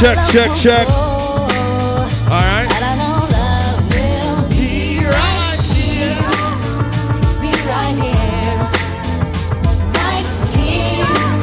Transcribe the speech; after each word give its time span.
check, 0.00 0.18
check, 0.28 0.54
check. 0.56 0.88
All 0.88 2.42
right. 2.42 2.68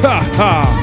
Ha 0.06 0.16
ha. 0.36 0.80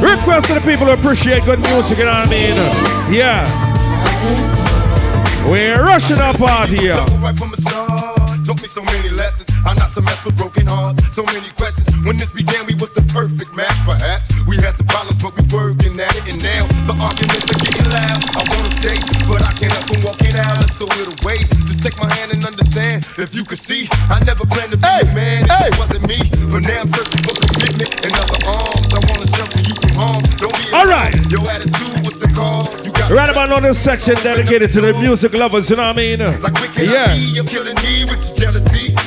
Request 0.00 0.46
to 0.46 0.54
the 0.54 0.60
people 0.60 0.86
who 0.86 0.92
appreciate 0.92 1.44
good 1.44 1.58
music, 1.60 1.98
you 1.98 2.04
know 2.06 2.12
what 2.12 2.26
I 2.26 2.30
mean? 2.30 2.54
Yeah. 3.12 3.44
We're 5.50 5.82
rushing 5.84 6.18
our 6.18 6.32
party 6.32 6.76
here. 6.76 6.94
Right 6.94 7.36
from 7.36 7.50
the 7.50 7.56
start, 7.58 8.46
taught 8.46 8.62
me 8.62 8.68
so 8.68 8.82
many 8.84 9.10
lessons. 9.10 9.50
How 9.64 9.74
not 9.74 9.92
to 9.92 10.00
mess 10.00 10.24
with 10.24 10.36
broken 10.38 10.66
hearts. 10.66 11.14
So 11.14 11.22
many 11.24 11.50
questions. 11.50 11.89
When 12.10 12.18
this 12.18 12.32
began, 12.34 12.66
we 12.66 12.74
was 12.74 12.90
the 12.90 13.06
perfect 13.14 13.54
match. 13.54 13.70
Perhaps 13.86 14.34
we 14.42 14.58
had 14.58 14.74
some 14.74 14.90
problems, 14.90 15.22
but 15.22 15.30
we 15.30 15.46
working 15.54 15.94
at 16.02 16.10
it. 16.18 16.26
And 16.26 16.42
now 16.42 16.66
the 16.90 16.94
arguments 16.98 17.46
are 17.46 17.60
getting 17.62 17.86
loud. 17.86 18.18
I 18.34 18.42
wanna 18.50 18.72
stay, 18.82 18.98
but 19.30 19.38
I 19.46 19.54
can't 19.54 19.70
help 19.70 19.86
from 19.86 20.02
walking 20.02 20.34
out. 20.34 20.58
Let's 20.58 20.74
throw 20.74 20.90
it 20.90 21.06
away. 21.06 21.46
Just 21.70 21.86
take 21.86 21.94
my 22.02 22.10
hand 22.18 22.34
and 22.34 22.42
understand. 22.42 23.06
If 23.14 23.30
you 23.30 23.46
could 23.46 23.62
see, 23.62 23.86
I 24.10 24.18
never 24.26 24.42
planned 24.42 24.74
to 24.74 24.78
be 24.82 24.90
a 24.90 25.06
man. 25.14 25.46
It 25.46 25.54
just 25.54 25.78
wasn't 25.78 26.10
me. 26.10 26.18
But 26.50 26.66
now 26.66 26.82
I'm 26.82 26.90
searching 26.90 27.22
for 27.22 27.34
commitment 27.46 27.94
and 28.02 28.10
other 28.18 28.38
arms. 28.58 28.90
I 28.90 28.98
wanna 29.06 29.30
shelter 29.30 29.62
you 29.62 29.74
from 29.78 29.94
harm. 29.94 30.22
Don't 30.42 30.56
be 30.58 30.66
All 30.74 30.90
right. 30.90 31.14
Your 31.30 31.46
attitude 31.46 31.94
was 32.02 32.18
the 32.18 32.26
cause. 32.34 32.74
You 32.82 32.90
got 32.90 33.14
Right 33.14 33.30
about 33.30 33.54
now, 33.54 33.62
this 33.62 33.78
section 33.78 34.18
dedicated 34.26 34.74
to 34.74 34.80
the 34.82 34.98
music 34.98 35.30
lovers, 35.30 35.70
you 35.70 35.78
know 35.78 35.86
what 35.86 35.94
I 35.94 36.02
mean? 36.02 36.18
like 36.42 36.74
Yeah. 36.74 37.14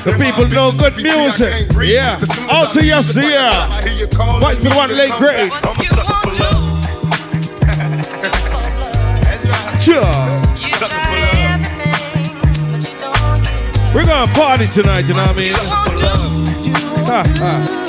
The 0.04 0.12
people 0.20 0.46
know 0.48 0.72
good 0.78 0.98
music. 0.98 1.72
Yeah. 1.80 2.20
Out 2.52 2.74
to 2.74 2.84
your 2.84 3.00
year. 3.00 3.50
What's 4.42 4.62
the 4.62 4.70
one 4.76 4.90
late 4.92 5.14
grade? 5.14 5.50
Sure. 9.82 10.04
We're 13.94 14.06
gonna 14.06 14.34
party 14.34 14.66
tonight, 14.66 15.06
you 15.06 15.14
know 15.14 15.26
what 15.26 15.36
I 15.36 15.40
mean? 15.40 15.54
Ha, 17.06 17.24
ha. 17.26 17.80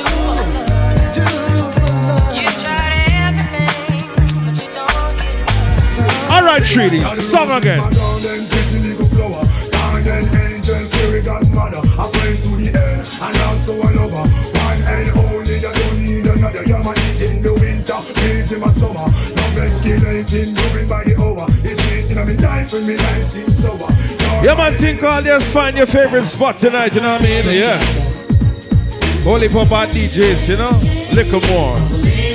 All 6.31 6.45
right, 6.45 6.63
Treaty, 6.63 7.01
song 7.17 7.51
again. 7.51 7.83
And 13.67 13.81
also 13.81 13.89
a 13.89 13.97
lover, 13.97 14.29
one 14.61 14.83
and 14.85 15.19
only. 15.19 15.55
You 15.55 15.73
don't 15.73 15.99
need 15.99 16.27
another. 16.27 16.65
You're 16.65 16.85
my 16.85 16.93
heat 16.99 17.31
in 17.31 17.43
the 17.43 17.55
winter, 17.55 17.97
breeze 18.21 18.53
in 18.53 18.61
my 18.61 18.69
summer. 18.69 19.01
Love 19.01 19.57
escalating, 19.57 20.53
moving 20.53 20.87
by 20.87 21.05
the 21.05 21.17
hour. 21.19 21.47
It's 21.65 21.83
sweet 21.83 22.11
in 22.11 22.27
my 22.27 22.47
life 22.47 22.73
when 22.73 22.87
me 22.87 22.97
life 22.97 23.25
seems. 23.25 23.65
You're 23.65 23.79
Yeah, 24.45 24.55
man, 24.55 24.75
think 24.75 25.03
all 25.03 25.23
just 25.23 25.47
find 25.47 25.77
your 25.77 25.87
favorite 25.87 26.27
spot 26.27 26.59
tonight, 26.59 26.95
you 26.95 27.01
know 27.01 27.13
what 27.13 27.23
I 27.23 27.25
mean? 27.25 27.45
Yeah. 27.47 27.81
Holy 29.23 29.49
pop 29.49 29.73
our 29.73 29.87
DJs, 29.87 30.49
you 30.49 30.57
know? 30.59 30.79
Little 31.15 31.41
more. 31.49 32.34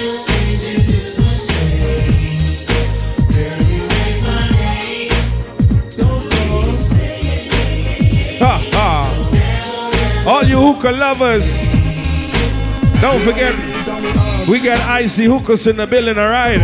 All 10.29 10.43
you 10.43 10.59
hookah 10.61 10.91
lovers, 10.91 11.73
don't 13.01 13.19
forget, 13.21 13.51
we 14.47 14.59
got 14.59 14.79
icy 14.81 15.25
hookahs 15.25 15.65
in 15.65 15.77
the 15.77 15.87
building, 15.87 16.19
alright? 16.19 16.59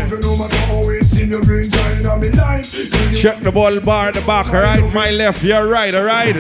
Check 3.16 3.42
the 3.42 3.52
ball 3.52 3.80
bar 3.80 4.10
at 4.10 4.14
the 4.14 4.22
back, 4.22 4.54
alright? 4.54 4.94
My 4.94 5.10
left, 5.10 5.44
your 5.44 5.68
right, 5.68 5.96
alright? 5.96 6.36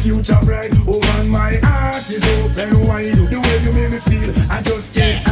Future 0.00 0.40
bright. 0.42 0.72
Oh 0.88 0.98
my 1.28 1.56
heart 1.62 2.08
is 2.08 2.24
open 2.24 2.88
wide. 2.88 3.14
The 3.14 3.38
way 3.38 3.58
you 3.62 3.72
make 3.74 3.90
me 3.92 3.98
feel, 3.98 4.30
I 4.50 4.62
just 4.62 4.94
can't 4.94 5.29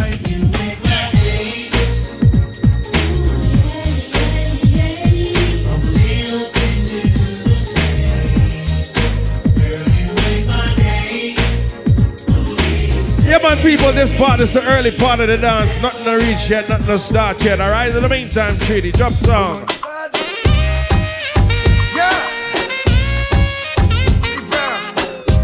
hide 13.48 13.64
you. 13.64 13.70
Yeah, 13.70 13.76
man, 13.76 13.78
people, 13.78 13.92
this 13.92 14.16
part 14.16 14.41
is 14.41 14.53
the 14.53 14.62
early 14.66 14.91
part 14.91 15.20
of 15.20 15.28
the 15.28 15.38
dance. 15.38 15.81
Nothing 15.81 16.04
to 16.04 16.16
reach 16.16 16.48
yet, 16.48 16.69
nothing 16.69 16.86
to 16.86 16.98
start 16.98 17.42
yet, 17.44 17.60
alright? 17.60 17.94
In 17.94 18.03
the 18.03 18.09
meantime, 18.09 18.59
Treaty, 18.59 18.91
drop 18.92 19.12
song. 19.12 19.66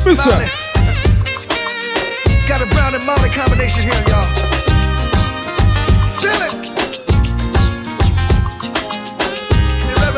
Mister. 0.06 0.30
Molly. 0.30 0.44
Got 2.46 2.60
a 2.60 2.66
brown 2.74 2.94
and 2.94 3.04
Molly 3.06 3.30
combination 3.30 3.82
here, 3.84 4.02
y'all. 4.06 4.28
Feel 6.20 6.42
it. 6.44 6.52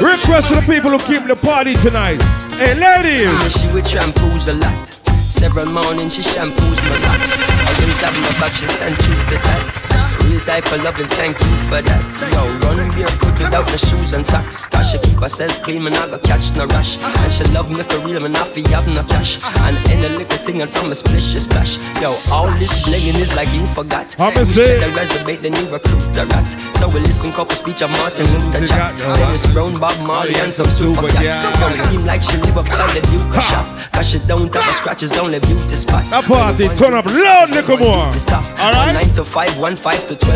Request 0.02 0.48
to 0.48 0.54
the 0.56 0.62
people 0.66 0.90
who 0.90 0.98
keep 1.06 1.24
the 1.28 1.36
party 1.36 1.76
tonight. 1.76 2.20
Hey, 2.54 2.76
Yeah, 2.76 2.96
ladies. 2.96 3.28
Ah, 3.30 3.48
she 3.48 3.72
would 3.72 3.84
shampoos 3.84 4.48
a 4.48 4.54
lot. 4.54 4.95
Several 5.38 5.66
mornings 5.66 6.14
she 6.14 6.22
shampoos 6.22 6.78
my 6.88 6.96
locks. 7.06 7.36
I 7.38 7.68
Always 7.68 8.00
have 8.00 8.16
my 8.24 8.40
back, 8.40 8.52
she 8.56 8.66
stand 8.66 8.96
true 8.96 9.14
to 9.14 9.36
that. 9.44 10.35
Type 10.46 10.70
of 10.72 10.78
loving, 10.84 11.08
thank 11.18 11.34
you 11.40 11.56
for 11.66 11.82
that. 11.82 12.06
Yo, 12.30 12.38
run 12.62 12.78
barefoot 12.94 13.34
without 13.34 13.66
the 13.66 13.78
shoes 13.82 14.12
and 14.14 14.24
socks. 14.24 14.66
Cause 14.70 14.92
she 14.94 14.98
keep 15.02 15.18
herself 15.18 15.50
clean, 15.66 15.82
man, 15.82 15.92
I 15.98 16.06
got 16.06 16.22
catch 16.22 16.54
no 16.54 16.66
rush. 16.70 17.02
And 17.02 17.32
she 17.34 17.42
love 17.50 17.66
me 17.68 17.82
for 17.82 17.98
real, 18.06 18.22
man, 18.22 18.36
I 18.36 18.44
feel 18.46 18.62
have 18.70 18.86
no 18.86 19.02
cash. 19.10 19.42
And 19.66 19.74
any 19.90 20.06
little 20.06 20.38
thing 20.38 20.62
and 20.62 20.70
from 20.70 20.92
a 20.92 20.94
splish, 20.94 21.34
she 21.34 21.40
splash. 21.42 21.82
Yo, 22.00 22.14
all 22.30 22.46
this 22.62 22.70
blinging 22.86 23.18
is 23.18 23.34
like 23.34 23.50
you 23.58 23.66
forgot. 23.66 24.14
I'ma 24.22 24.38
We 24.38 24.44
say- 24.46 24.78
the 24.78 24.86
resume, 24.94 25.34
the 25.42 25.50
new 25.50 25.66
recruit 25.66 26.06
the 26.14 26.30
rat. 26.30 26.46
So 26.78 26.88
we 26.94 27.00
listen 27.02 27.32
couple 27.32 27.56
speech 27.56 27.82
of 27.82 27.90
Martin 27.98 28.30
Luther 28.30 28.70
chat. 28.70 28.94
Dennis 29.18 29.50
Brown, 29.50 29.74
Bob 29.82 29.98
Marley, 30.06 30.36
and 30.38 30.54
some 30.54 30.70
super 30.70 31.10
cats. 31.10 31.42
Yo, 31.42 31.74
it 31.74 31.80
seem 31.90 32.06
like 32.06 32.22
she 32.22 32.38
live 32.38 32.56
upside 32.56 32.94
the 32.94 33.02
Duke 33.10 33.34
shop. 33.42 33.66
Cause 33.90 34.10
she 34.10 34.20
don't 34.30 34.46
have 34.54 34.62
a 34.62 34.72
scratches, 34.78 35.10
only 35.18 35.40
beauty 35.40 35.74
spots. 35.74 36.12
A 36.12 36.22
party, 36.22 36.68
turn 36.78 36.94
up 36.94 37.06
loud, 37.06 37.50
little 37.50 37.78
more. 37.78 38.06
All 38.62 38.72
right? 38.72 38.92
9 38.94 39.14
to 39.18 39.24
5, 39.24 39.58
1 39.58 39.74
5 39.74 40.06
to 40.06 40.14
12 40.16 40.35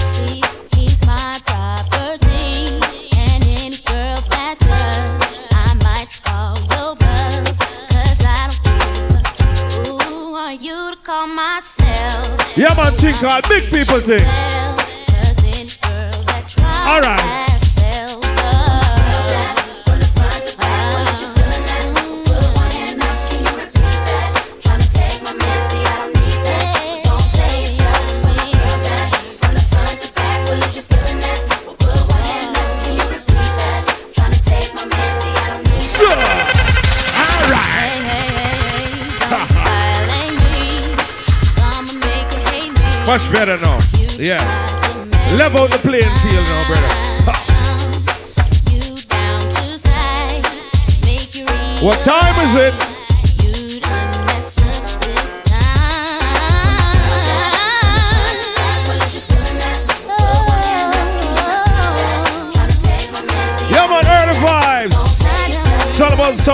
Yeah, 12.57 12.73
man, 12.75 12.93
think 12.97 13.23
all 13.23 13.39
big 13.47 13.71
people 13.71 14.01
think. 14.01 14.60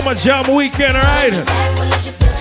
Summer 0.07 0.19
Jam 0.45 0.55
Weekend, 0.55 0.95
alright? 0.95 1.33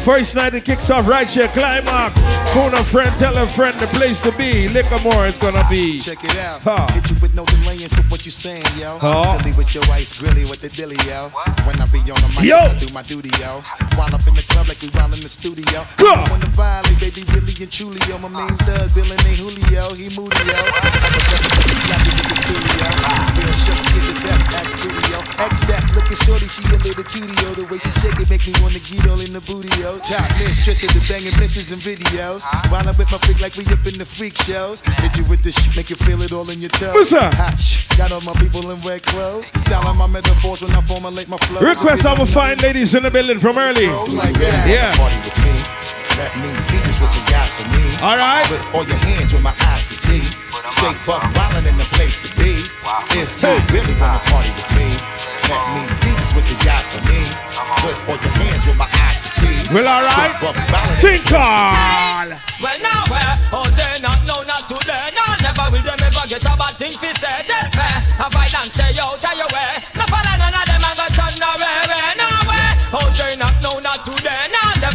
First 0.04 0.36
night 0.36 0.54
it 0.54 0.64
kicks 0.64 0.88
off 0.88 1.08
right 1.08 1.28
here, 1.28 1.48
climax. 1.48 2.16
Phone 2.54 2.72
a 2.74 2.84
friend, 2.84 3.10
tell 3.18 3.36
a 3.36 3.44
friend 3.44 3.76
the 3.80 3.88
place 3.88 4.22
to 4.22 4.30
be. 4.38 4.68
Liquor 4.68 5.00
more 5.00 5.26
it's 5.26 5.36
gonna 5.36 5.66
be. 5.68 5.98
Check 5.98 6.22
it 6.22 6.38
out. 6.38 6.60
Huh. 6.60 6.86
Hit 6.92 7.10
you 7.10 7.16
with 7.20 7.34
no 7.34 7.44
delaying, 7.44 7.88
so 7.88 8.02
what 8.02 8.24
you 8.24 8.30
saying, 8.30 8.62
yo? 8.78 8.98
Huh? 8.98 9.38
Silly 9.38 9.50
with 9.58 9.74
your 9.74 9.82
ice 9.90 10.12
grilly 10.12 10.44
with 10.44 10.60
the 10.60 10.68
dilly, 10.68 10.94
yo. 11.08 11.30
When 11.66 11.80
I 11.80 11.86
be 11.86 11.98
on 11.98 12.22
the 12.22 12.32
mic, 12.36 12.44
Yo. 12.44 12.56
I 12.56 12.78
do 12.78 12.88
my 12.94 13.02
duty, 13.02 13.30
yo. 13.40 13.60
While 13.96 14.14
up 14.14 14.24
in 14.28 14.36
the 14.36 14.44
club 14.46 14.68
like 14.68 14.80
we 14.80 14.88
while 14.90 15.12
in 15.12 15.18
the 15.18 15.28
studio. 15.28 15.84
Go. 15.96 16.12
I'm 16.12 16.34
on 16.34 16.38
the 16.38 16.46
violate, 16.50 17.00
baby, 17.00 17.24
really 17.34 17.56
and 17.60 17.72
truly, 17.72 17.98
yo. 18.06 18.16
My 18.18 18.28
main 18.28 18.56
thug, 18.58 18.90
Dylan 18.90 19.18
ain't 19.26 19.40
Julio, 19.42 19.92
he 19.92 20.14
moody, 20.14 20.38
yo. 20.46 20.54
I'm 23.56 23.72
a 23.72 23.86
definitely 23.86 23.86
slappy 23.86 23.86
with 23.86 23.88
the 23.88 23.88
shucks, 23.88 23.88
get 23.92 24.02
the 24.04 24.14
death, 24.22 24.54
act 24.54 24.76
yo. 25.10 25.18
X 25.44 25.64
that, 25.66 25.82
look 25.94 26.08
at 26.10 26.18
shorty, 26.24 26.48
she 26.48 26.62
a 26.68 26.78
little 26.78 27.04
cutie, 27.04 27.32
yo. 27.42 27.54
The 27.54 27.64
way 27.64 27.78
she 27.78 27.90
shake 28.00 28.20
it 28.20 28.30
make 28.30 28.46
me 28.46 28.52
wanna 28.60 28.80
get 28.80 29.08
all 29.08 29.20
in 29.20 29.32
the 29.32 29.40
booty, 29.40 29.68
yo. 29.80 29.98
Top 30.00 30.26
mistress 30.40 30.82
of 30.84 30.92
the 30.92 31.02
banging 31.08 31.36
misses 31.40 31.72
and 31.72 31.80
videos. 31.80 32.44
While 32.70 32.86
I'm 32.86 32.96
with 32.96 33.10
my 33.10 33.18
freak 33.18 33.40
like 33.40 33.56
we 33.56 33.64
up 33.72 33.86
in 33.86 33.98
the 33.98 34.04
freak 34.04 34.36
shows. 34.36 34.80
Hit 35.00 35.16
you 35.16 35.24
with 35.24 35.42
the 35.42 35.52
shit, 35.52 35.76
make 35.76 35.90
you 35.90 35.96
feel 35.96 36.22
it 36.22 36.32
all 36.32 36.48
in 36.50 36.60
your 36.60 36.70
toes. 36.70 36.94
What's 36.94 37.12
up? 37.12 37.34
Hot 37.34 37.56
got 37.96 38.12
all 38.12 38.20
my 38.20 38.34
people 38.34 38.70
in 38.70 38.78
red 38.84 39.02
clothes. 39.02 39.50
Telling 39.64 39.96
my 39.96 40.06
metaphors 40.06 40.62
when 40.62 40.72
I 40.72 40.80
formulate 40.82 41.28
my 41.28 41.38
flow. 41.38 41.60
Request 41.60 42.04
our 42.06 42.26
fine 42.26 42.58
ladies 42.58 42.94
in 42.94 43.02
the 43.02 43.10
building 43.10 43.40
from 43.40 43.58
early. 43.58 43.88
Like 43.88 44.34
that. 44.38 44.68
Yeah. 44.68 45.75
Party 46.16 46.32
with 46.32 46.40
me. 46.40 46.40
Let 46.40 46.40
me 46.40 46.56
see 46.56 46.80
just 46.80 47.00
what 47.00 47.12
you 47.12 47.20
got 47.28 47.48
for 47.52 47.66
me. 47.76 47.84
All 48.00 48.16
right. 48.16 48.44
Put 48.48 48.60
all 48.74 48.86
your 48.88 48.96
hands 49.04 49.32
where 49.32 49.42
my 49.42 49.52
eyes 49.68 49.84
can 49.84 49.96
see. 50.00 50.24
Straight 50.72 50.96
buck 51.04 51.22
wildin' 51.36 51.68
in 51.68 51.76
the 51.76 51.84
place 51.92 52.16
to 52.24 52.28
be. 52.40 52.64
If 53.12 53.28
you 53.42 53.52
really 53.72 53.94
wanna 54.00 54.20
party 54.32 54.48
with 54.56 54.70
me, 54.72 54.96
let 55.44 55.64
me 55.76 55.84
see 55.92 56.12
just 56.16 56.32
what 56.32 56.48
you 56.48 56.56
got 56.64 56.80
for 56.88 57.04
me. 57.04 57.20
Put 57.84 57.96
all 58.08 58.16
your 58.16 58.32
hands 58.32 58.64
where 58.64 58.80
my 58.80 58.88
eyes 59.04 59.20
can 59.20 59.32
see. 59.44 59.56
Well, 59.68 59.84
all 59.84 60.00
right. 60.00 60.32
Straight 60.32 60.40
buck 60.40 60.56
wildin' 60.56 60.88
in 60.88 61.20
the 61.20 61.20
Tinkle! 61.20 62.56
Well, 62.64 62.78
now 62.80 63.04
where? 63.12 63.34
Oh, 63.52 63.68
say 63.76 64.00
not, 64.00 64.24
no, 64.24 64.40
not 64.48 64.64
today. 64.72 65.12
No, 65.12 65.24
never 65.44 65.68
will 65.68 65.84
them 65.84 66.00
ever 66.00 66.24
get 66.28 66.42
a 66.48 66.56
bad 66.56 66.74
thing 66.80 66.96
fi 66.96 67.12
say. 67.12 67.44
Tell 67.44 67.68
fair. 67.76 68.00
Have 68.16 68.32
I 68.32 68.48
done 68.48 68.70
stay 68.72 68.96
out 68.96 69.20
of 69.20 69.36
your 69.36 69.50
way? 69.52 69.84
No 69.92 70.04
follow 70.08 70.34
none 70.40 70.56
of 70.56 70.64
them 70.64 70.80
and 70.80 70.96
go 70.96 71.06
turn 71.12 71.36
away. 71.44 71.76
Eh, 71.76 71.92
way. 71.92 72.00
Eh, 72.00 72.14
no 72.16 72.28
way. 72.48 72.68
Oh, 72.96 73.04
say 73.12 73.36
not, 73.36 73.52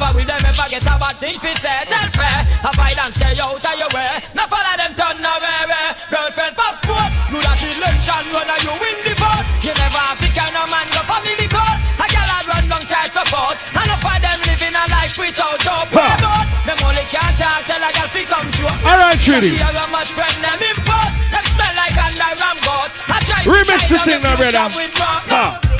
never 0.01 0.17
will 0.17 0.25
them 0.25 0.41
ever 0.41 0.67
get 0.69 0.81
a 0.81 0.95
bad 0.97 1.15
thing 1.21 1.37
fi 1.37 1.53
say. 1.53 1.79
Tell 1.85 2.09
fair. 2.17 2.41
Have 2.65 2.79
I 2.81 2.93
done 2.97 3.13
stay 3.13 3.37
out 3.37 3.61
of 3.61 3.77
your 3.77 3.91
way? 3.93 4.17
No 4.33 4.43
follow 4.49 4.73
them 4.73 4.93
turn 4.97 5.21
away. 5.21 5.61
way. 5.69 5.87
Girlfriend 6.09 6.57
pop 6.57 6.81
sport. 6.81 7.11
You 7.29 7.39
that 7.45 7.61
election 7.61 8.23
run 8.33 8.49
and 8.49 8.61
you 8.65 8.73
win 8.81 8.97
the 9.05 9.13
vote. 9.21 9.47
You 9.61 9.73
never 9.77 10.01
have 10.01 10.17
to 10.17 10.29
carry 10.33 10.51
no 10.57 10.65
man 10.73 10.89
go 10.89 11.01
family 11.05 11.47
court. 11.47 11.77
A 12.01 12.05
gal 12.09 12.33
a 12.33 12.37
run 12.49 12.65
down 12.65 12.83
child 12.89 13.11
support. 13.13 13.55
And 13.77 13.85
enough 13.85 14.01
of 14.01 14.17
them 14.17 14.39
living 14.49 14.73
a 14.73 14.83
life 14.89 15.15
without 15.21 15.61
hope. 15.61 15.93
Ha. 15.93 16.49
Them 16.65 16.79
only 16.81 17.05
can't 17.13 17.37
talk 17.37 17.61
till 17.61 17.77
a 17.77 17.89
girl 17.93 18.09
fi 18.09 18.21
come 18.25 18.49
true. 18.57 18.73
All 18.89 18.97
right, 18.97 19.19
Trudy. 19.21 19.53
A 19.61 19.85
much 19.93 20.09
friend 20.17 20.37
them 20.41 20.61
import. 20.65 21.11
Them 21.29 21.45
smell 21.45 21.73
like 21.77 21.97
under 22.01 22.31
ram 22.41 22.57
god. 22.65 22.89
I 23.05 23.17
try 23.21 23.45
to 23.45 23.49
Remix 23.53 23.85
the 23.85 23.97
thing 24.01 24.21
now, 24.25 24.33
brother. 24.33 25.70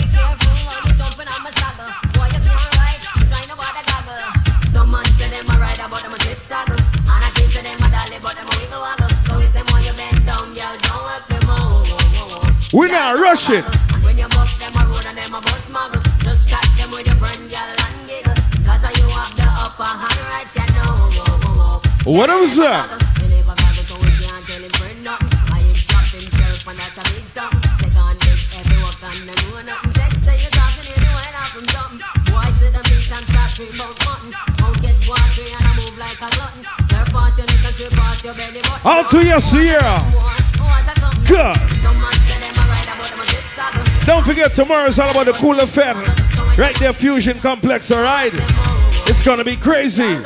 We 12.74 12.88
not 12.88 13.20
rush 13.20 13.50
it. 13.50 13.66
When 14.00 14.18
you 14.18 14.28
buck 14.30 14.48
them 14.56 14.72
a 14.80 14.88
road 14.88 15.06
and 15.06 15.18
them 15.18 15.34
a 15.36 15.42
bus 15.42 15.68
muggle, 15.68 16.00
just 16.24 16.48
chat 16.48 16.64
them 16.78 16.92
with 16.92 17.06
your 17.06 17.18
friend, 17.18 17.44
girl, 17.52 17.60
and 17.60 18.08
giggle. 18.08 18.32
Cause 18.64 18.80
you 18.96 19.12
have 19.12 19.36
the 19.36 19.44
upper 19.44 19.84
hand 19.84 20.24
right, 20.32 20.48
you 20.56 20.64
know. 20.80 21.82
What 22.08 22.32
was 22.32 22.56
that? 22.56 22.88
You 23.20 23.28
never 23.28 23.52
goggle, 23.60 23.84
so 23.84 23.96
we 24.00 24.08
can't 24.16 24.40
tell 24.48 24.64
him 24.64 24.72
friend 24.80 25.04
nothing. 25.04 25.36
I 25.52 25.60
him 25.60 25.76
drop 25.84 26.08
himself, 26.16 26.64
and 26.64 26.78
that's 26.80 26.96
a 26.96 27.04
big 27.12 27.28
something. 27.36 27.60
Take 27.84 27.96
on 28.00 28.16
big 28.24 28.40
every 28.56 28.78
walk 28.80 29.04
and 29.04 29.20
them 29.28 29.68
know. 29.68 29.76
Check, 29.92 30.16
say 30.24 30.40
you're 30.40 30.56
talking, 30.56 30.88
you 30.88 30.96
know 30.96 31.20
it 31.28 31.36
from 31.52 31.68
something. 31.76 32.00
Boy, 32.32 32.48
sit 32.56 32.72
the 32.72 32.80
beat 32.88 33.12
and 33.12 33.28
start 33.28 33.52
dream 33.52 33.76
about 33.76 34.00
mutton. 34.08 34.32
Out 34.64 34.80
get 34.80 34.96
watery 35.04 35.52
and 35.52 35.60
I 35.60 35.72
move 35.76 35.98
like 36.00 36.24
a 36.24 36.32
glutton. 36.40 36.64
Sir, 36.88 37.04
your 37.36 37.48
neck 37.52 37.68
and 37.68 38.24
your 38.24 38.32
belly 38.32 38.64
button. 38.64 38.88
Out 38.88 39.12
to 39.12 39.20
your 39.28 39.44
Sierra. 39.44 40.00
Good. 41.28 41.71
Don't 44.06 44.26
forget 44.26 44.54
tomorrow 44.54 44.88
is 44.88 45.00
all 45.00 45.12
about 45.12 45.26
the 45.28 45.34
cool 45.34 45.60
affair. 45.60 45.94
Right 46.58 46.78
there, 46.80 46.94
Fusion 46.94 47.40
Complex, 47.40 47.92
alright? 47.92 48.32
It's 49.08 49.22
gonna 49.22 49.44
be 49.44 49.56
crazy. 49.56 50.18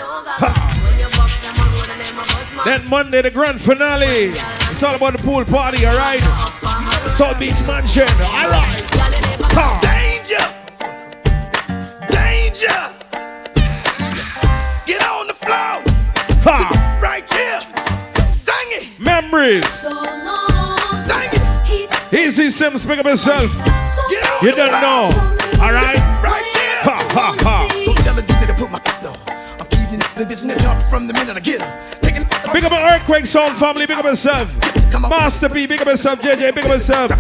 Then 2.66 2.90
Monday, 2.90 3.22
the 3.22 3.32
grand 3.32 3.62
finale. 3.62 4.32
It's 4.72 4.82
all 4.82 4.96
about 4.96 5.14
the 5.14 5.20
pool 5.20 5.46
party, 5.46 5.86
alright? 5.86 6.22
South 7.12 7.40
Beach 7.40 7.62
Mansion, 7.68 8.10
alright? 8.22 8.82
Ha. 9.54 9.80
Danger! 9.82 10.46
Danger! 12.10 12.90
Get 14.86 15.04
on 15.04 15.28
the 15.28 15.34
floor! 15.34 15.84
Ha. 16.44 17.00
Right 17.02 17.32
here! 17.32 17.62
Sing 18.32 18.56
it! 18.72 19.00
Memories. 19.00 19.86
Easy 22.16 22.50
Sims, 22.50 22.86
pick 22.86 22.98
up 22.98 23.06
yourself. 23.06 23.52
You 24.42 24.52
don't 24.54 24.72
know. 24.72 25.12
Alright? 25.60 26.00
Right 26.24 26.48
here! 26.56 26.80
Ha 26.88 26.96
ha 27.12 27.36
ha. 27.42 27.68
Don't 27.86 27.98
tell 27.98 28.16
the 28.16 28.22
DJ 28.22 28.48
to 28.48 28.54
put 28.54 28.72
my 28.72 28.80
on. 29.04 29.18
I'm 29.60 29.68
keeping 29.68 30.00
the 30.16 30.24
the 30.24 30.60
jump 30.62 30.82
from 30.84 31.08
the 31.08 31.14
minute 31.14 31.36
I 31.36 31.42
get 31.42 31.62
her. 31.62 32.00
Taking 32.00 32.24
Big 32.54 32.64
up 32.64 32.72
an 32.72 32.88
earthquake 32.88 33.26
sound 33.26 33.58
family, 33.58 33.86
big 33.86 33.98
up 33.98 34.06
yourself. 34.06 34.48
Master 35.02 35.50
P, 35.50 35.68
big 35.68 35.82
up 35.82 35.88
yourself. 35.88 36.22
JJ, 36.22 36.56
big 36.56 36.64
up 36.64 36.72
yourself. 36.72 37.12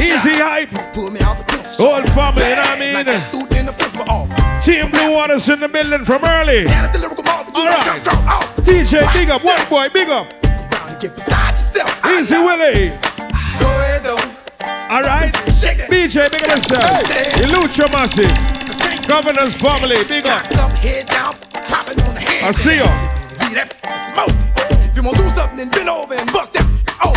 Easy 0.00 0.40
hype. 0.40 0.70
Pull 0.94 1.10
me 1.10 1.20
out 1.20 1.36
the 1.38 1.44
pimp. 1.44 1.66
Whole 1.76 2.02
family, 2.16 2.48
you 2.48 2.56
know 2.56 2.62
what 2.64 2.80
I 2.80 3.04
mean? 3.04 3.20
student 3.28 3.52
in 3.60 3.66
the 3.66 3.72
principal 3.72 4.08
office. 4.08 4.64
Team 4.64 4.90
Blue 4.90 5.12
Waters 5.12 5.48
in 5.50 5.60
the 5.60 5.68
building 5.68 6.04
from 6.06 6.24
early. 6.24 6.60
And 6.64 6.88
at 6.88 6.92
the 6.94 6.98
lyrical 6.98 7.24
marvel, 7.24 7.52
you 7.52 7.60
All 7.60 7.66
know, 7.66 7.76
right. 7.76 8.02
drop, 8.02 8.24
drop 8.24 8.40
off. 8.40 8.56
DJ, 8.64 9.04
big 9.12 9.28
up. 9.28 9.44
One 9.44 9.60
boy, 9.68 9.88
big 9.92 10.08
up. 10.08 10.32
Down 10.42 10.88
and 10.92 11.00
get 11.00 11.14
beside 11.14 11.52
yourself. 11.52 12.06
Easy. 12.06 12.36
Willie. 12.38 13.09
BJ, 16.10 16.26
big 16.32 16.42
up 16.42 16.48
yourself. 16.48 17.06
Hey. 17.06 17.42
Ilucha 17.42 17.86
Massive. 17.92 19.06
Governor's 19.06 19.54
family, 19.54 20.02
big 20.08 20.26
up. 20.26 20.44
Up, 20.56 20.72
head 20.72 21.06
down, 21.06 21.36
popping 21.52 22.02
on 22.02 22.14
the 22.14 22.20
hand. 22.20 22.46
I 22.46 22.50
see 22.50 22.78
ya. 22.78 22.90
Leave 23.38 23.54
that 23.54 23.70
smoke. 24.10 24.34
If 24.90 24.96
you 24.96 25.02
want 25.04 25.18
to 25.18 25.22
do 25.22 25.30
something, 25.30 25.56
then 25.56 25.68
bend 25.70 25.88
over 25.88 26.14
and 26.14 26.26
bust 26.32 26.52
that. 26.54 26.66
Oh, 26.98 27.14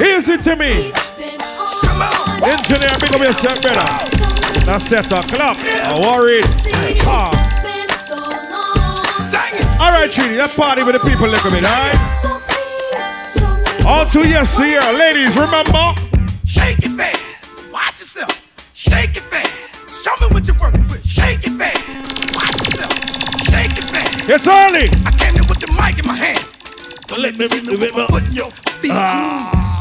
Easy 0.00 0.38
to 0.38 0.56
me. 0.56 0.92
Engineer, 2.40 2.96
big 3.04 3.12
up 3.12 3.20
yourself, 3.20 3.60
brother. 3.60 3.84
Now 4.64 4.78
set 4.78 5.12
a 5.12 5.20
clap. 5.28 5.60
I 5.60 6.00
worried. 6.00 6.48
Ah. 7.04 7.36
Sing 9.20 9.60
it. 9.60 9.66
All 9.78 9.92
right, 9.92 10.10
Trini, 10.10 10.38
that 10.38 10.56
party 10.56 10.82
with 10.82 10.94
the 10.94 11.00
people 11.06 11.28
look 11.28 11.44
at 11.44 11.52
me, 11.52 11.60
all 11.60 11.68
right? 11.68 12.00
On 13.84 14.10
to 14.12 14.26
yes 14.26 14.56
here. 14.56 14.80
Ladies, 14.96 15.36
remember? 15.36 16.11
It's 24.34 24.48
early. 24.48 24.88
I 25.04 25.10
came 25.18 25.36
in 25.36 25.46
with 25.46 25.60
the 25.60 25.68
mic 25.76 25.98
in 25.98 26.06
my 26.06 26.16
hand. 26.16 26.42
Don't 27.06 27.20
let 27.20 27.36
me 27.36 27.48
me- 27.48 27.76
with 27.76 27.94
my 27.94 28.06
foot 28.06 28.24
in 28.28 28.32
your 28.32 28.50
feet. 28.80 28.90
Ah. 28.94 29.78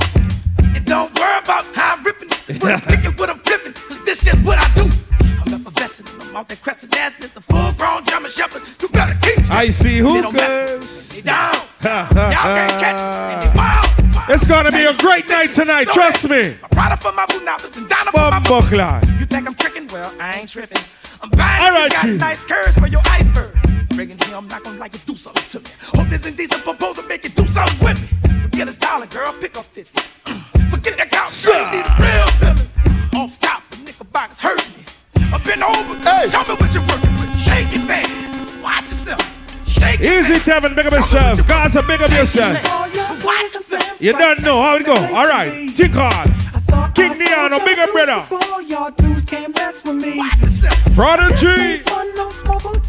And 0.76 0.84
don't 0.86 1.08
worry 1.18 1.38
about 1.40 1.66
how 1.74 1.96
I'm 1.96 2.04
ripping. 2.04 2.28
What 2.60 2.74
I'm 2.74 2.82
picking, 2.82 3.12
what 3.18 3.30
I'm 3.30 3.40
flipping. 3.40 3.72
Cause 3.72 4.04
this 4.04 4.20
just 4.20 4.44
what 4.44 4.58
I 4.60 4.68
do. 4.74 4.92
I'm 5.46 5.54
effervescent. 5.54 6.10
I'm 6.20 6.36
out 6.36 6.50
there 6.50 6.58
crescent 6.58 6.92
assness. 6.92 7.38
A 7.38 7.42
full 7.42 7.72
grown 7.80 8.04
German 8.04 8.30
shepherd. 8.30 8.64
You 8.82 8.90
better 8.90 9.18
keep 9.22 9.40
I 9.50 9.70
see 9.70 10.02
mess 10.02 10.26
hookahs. 10.26 11.22
down. 11.24 11.56
Y'all 11.82 12.52
can't 12.58 12.82
catch 12.84 13.54
me. 13.54 13.58
Wild. 13.58 14.30
It's 14.30 14.46
gonna 14.48 14.72
be 14.72 14.84
a 14.84 14.94
great 14.98 15.30
night 15.30 15.54
tonight, 15.54 15.88
trust 15.88 16.28
me. 16.28 16.58
I'm 16.62 16.70
proud 16.72 16.92
of 16.92 17.00
for 17.00 17.14
my 17.14 17.26
boonappers 17.28 17.78
and 17.78 17.88
down 17.88 18.06
for 18.08 18.32
my 18.32 18.62
clock. 18.68 19.04
You 19.18 19.26
think 19.26 19.48
I'm 19.48 19.56
tricking? 19.56 19.88
Well, 19.88 20.14
I 20.20 20.40
ain't 20.42 20.50
tripping. 20.50 20.84
I'm 21.22 21.30
buying 21.30 21.74
All 21.74 21.84
you 21.84 21.90
got 21.90 22.06
nice 22.20 22.44
curves 22.44 22.78
for 22.78 22.88
your 22.88 23.02
iceberg. 23.06 23.56
Bringing 24.02 24.18
here, 24.26 24.36
I'm 24.36 24.48
not 24.48 24.64
gonna 24.64 24.80
like 24.80 24.96
it, 24.96 25.04
do 25.06 25.16
something 25.16 25.44
to 25.50 25.60
me. 25.60 25.76
Hope 25.94 26.08
this 26.08 26.26
indecent 26.26 26.64
proposal 26.64 27.04
make 27.04 27.24
you 27.24 27.30
do 27.30 27.46
something 27.46 27.78
with 27.86 28.02
me. 28.02 28.08
Forget 28.42 28.68
a 28.68 28.80
dollar, 28.80 29.06
girl, 29.06 29.32
pick 29.40 29.56
up 29.56 29.66
50. 29.66 29.94
Forget 30.74 30.98
that 30.98 31.12
couch, 31.12 31.46
girl, 31.46 31.62
you 31.62 31.78
need 31.78 31.86
a 31.86 31.94
real 32.02 32.30
feeling. 32.42 33.22
Off 33.22 33.40
top, 33.40 33.62
the 33.70 33.78
knickerbockers 33.78 34.40
hurt 34.40 34.58
me. 34.74 34.86
I've 35.32 35.46
been 35.46 35.62
over, 35.62 35.94
show 36.34 36.42
me 36.50 36.56
what 36.58 36.74
you're 36.74 36.82
working 36.90 37.14
with. 37.22 37.30
Shake 37.46 37.70
it 37.70 37.86
fast, 37.86 38.64
watch 38.64 38.90
yourself. 38.90 39.22
Shake 39.70 40.00
it 40.02 40.18
Easy, 40.18 40.40
fast. 40.40 40.64
Tevin, 40.64 40.76
big 40.76 40.88
up 40.88 40.94
yourself. 40.94 41.48
Gaza, 41.48 41.84
big 41.84 42.02
up 42.02 42.10
yourself. 42.10 42.58
Watch. 43.24 44.02
You 44.02 44.14
don't 44.14 44.42
know 44.42 44.60
how 44.64 44.78
it 44.78 44.86
go. 44.88 44.96
All 44.96 45.30
right, 45.30 45.70
tick 45.76 45.94
on. 45.94 46.12
I 46.12 46.60
thought 46.66 46.96
King 46.96 47.14
Neano, 47.22 47.64
big 47.64 47.78
up 47.78 47.92
brother. 47.92 48.26
Before 48.28 48.64
y'all 48.64 48.90
dudes 48.90 49.26
can't 49.26 49.54
mess 49.54 49.84
with 49.84 49.98
me. 49.98 50.18
Prodigy. 50.96 51.84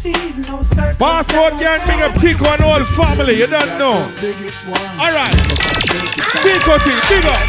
Passport 0.03 1.57
gang, 1.59 1.79
big 1.87 2.01
up 2.01 2.13
Tico 2.19 2.45
and 2.47 2.61
all 2.61 2.83
family. 2.83 3.39
You 3.39 3.47
don't 3.47 3.79
know. 3.79 4.05
Biggest 4.19 4.67
one. 4.67 4.81
All 4.99 5.13
right. 5.13 5.31
Tico 6.43 6.77
T, 6.77 6.91
big 7.07 7.23
up. 7.23 7.39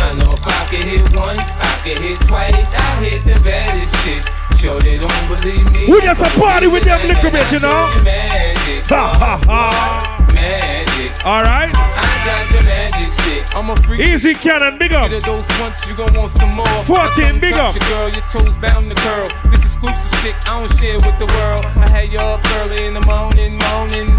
I 0.00 0.14
know 0.16 0.32
if 0.32 0.46
I 0.46 0.66
can 0.70 0.88
hit 0.88 1.14
once, 1.14 1.58
I 1.58 1.80
can 1.84 2.02
hit 2.02 2.20
twice. 2.22 2.72
I 2.74 3.04
hit 3.04 3.24
the 3.26 3.38
baddest 3.44 3.94
chicks. 4.02 4.32
Sure 4.58 4.80
they 4.80 4.96
don't 4.96 5.28
believe 5.28 5.70
me. 5.72 5.92
We 5.92 6.00
just 6.00 6.22
a 6.22 6.40
party 6.40 6.68
with 6.68 6.84
them 6.84 7.06
little 7.06 7.30
bit, 7.30 7.52
you 7.52 7.60
know. 7.60 7.90
Show 7.92 8.96
Ha 8.96 9.16
ha 9.18 9.40
ha. 9.44 10.19
Magic. 10.40 11.12
All 11.24 11.42
right. 11.42 11.70
I 11.74 12.08
got 12.24 12.44
the 12.52 12.64
magic 12.64 13.10
stick. 13.10 13.54
I'm 13.54 13.70
a 13.70 13.76
freak. 13.76 14.00
Easy 14.00 14.34
Cannon, 14.34 14.78
big 14.78 14.92
up. 14.92 15.10
Get 15.10 15.26
a 15.26 15.32
once, 15.60 15.86
you 15.86 15.94
gon' 15.94 16.12
want 16.14 16.30
some 16.30 16.52
more. 16.54 16.84
14, 16.84 17.40
big 17.40 17.54
up. 17.54 17.74
Your 17.74 17.84
girl, 17.88 18.08
your 18.08 18.26
toes 18.28 18.56
bound 18.56 18.90
to 18.90 18.96
curl. 18.96 19.26
This 19.50 19.64
exclusive 19.64 20.10
stick, 20.20 20.34
I 20.46 20.58
don't 20.60 20.72
share 20.78 20.96
with 20.96 21.18
the 21.18 21.26
world. 21.38 21.64
I 21.76 21.88
had 21.88 22.12
you 22.12 22.18
up 22.20 22.40
early 22.60 22.86
in 22.86 22.94
the 22.94 23.04
morning, 23.06 23.58
morning. 23.70 24.16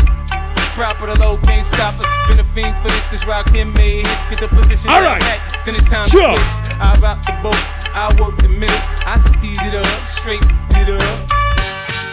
Proper 0.74 1.08
the 1.08 1.20
low, 1.20 1.38
can't 1.38 1.66
stop 1.66 2.00
us. 2.00 2.06
Been 2.30 2.40
a 2.40 2.44
fiend 2.44 2.75
for 2.82 2.88
this, 2.90 3.12
is 3.13 3.25
rock 3.25 3.50
him 3.54 3.74
made 3.74 4.08
hits. 4.08 4.25
Get 4.30 4.40
the 4.40 4.48
position 4.48 4.90
All 4.90 5.01
right 5.01 5.20
right. 5.20 5.22
back, 5.22 5.66
then 5.66 5.75
it's 5.75 5.86
time 5.86 6.08
Sure. 6.08 6.36
to 6.36 6.38
switch. 6.38 6.78
I 6.80 6.98
rock 7.01 7.22
the 7.24 7.34
boat, 7.44 7.60
I 7.94 8.08
work 8.20 8.38
the 8.38 8.48
middle, 8.48 8.75
I 9.06 9.18
speed 9.20 9.58
it 9.62 9.75
up, 9.75 10.06
straight 10.06 10.42
it 10.75 10.90
up. 10.90 11.41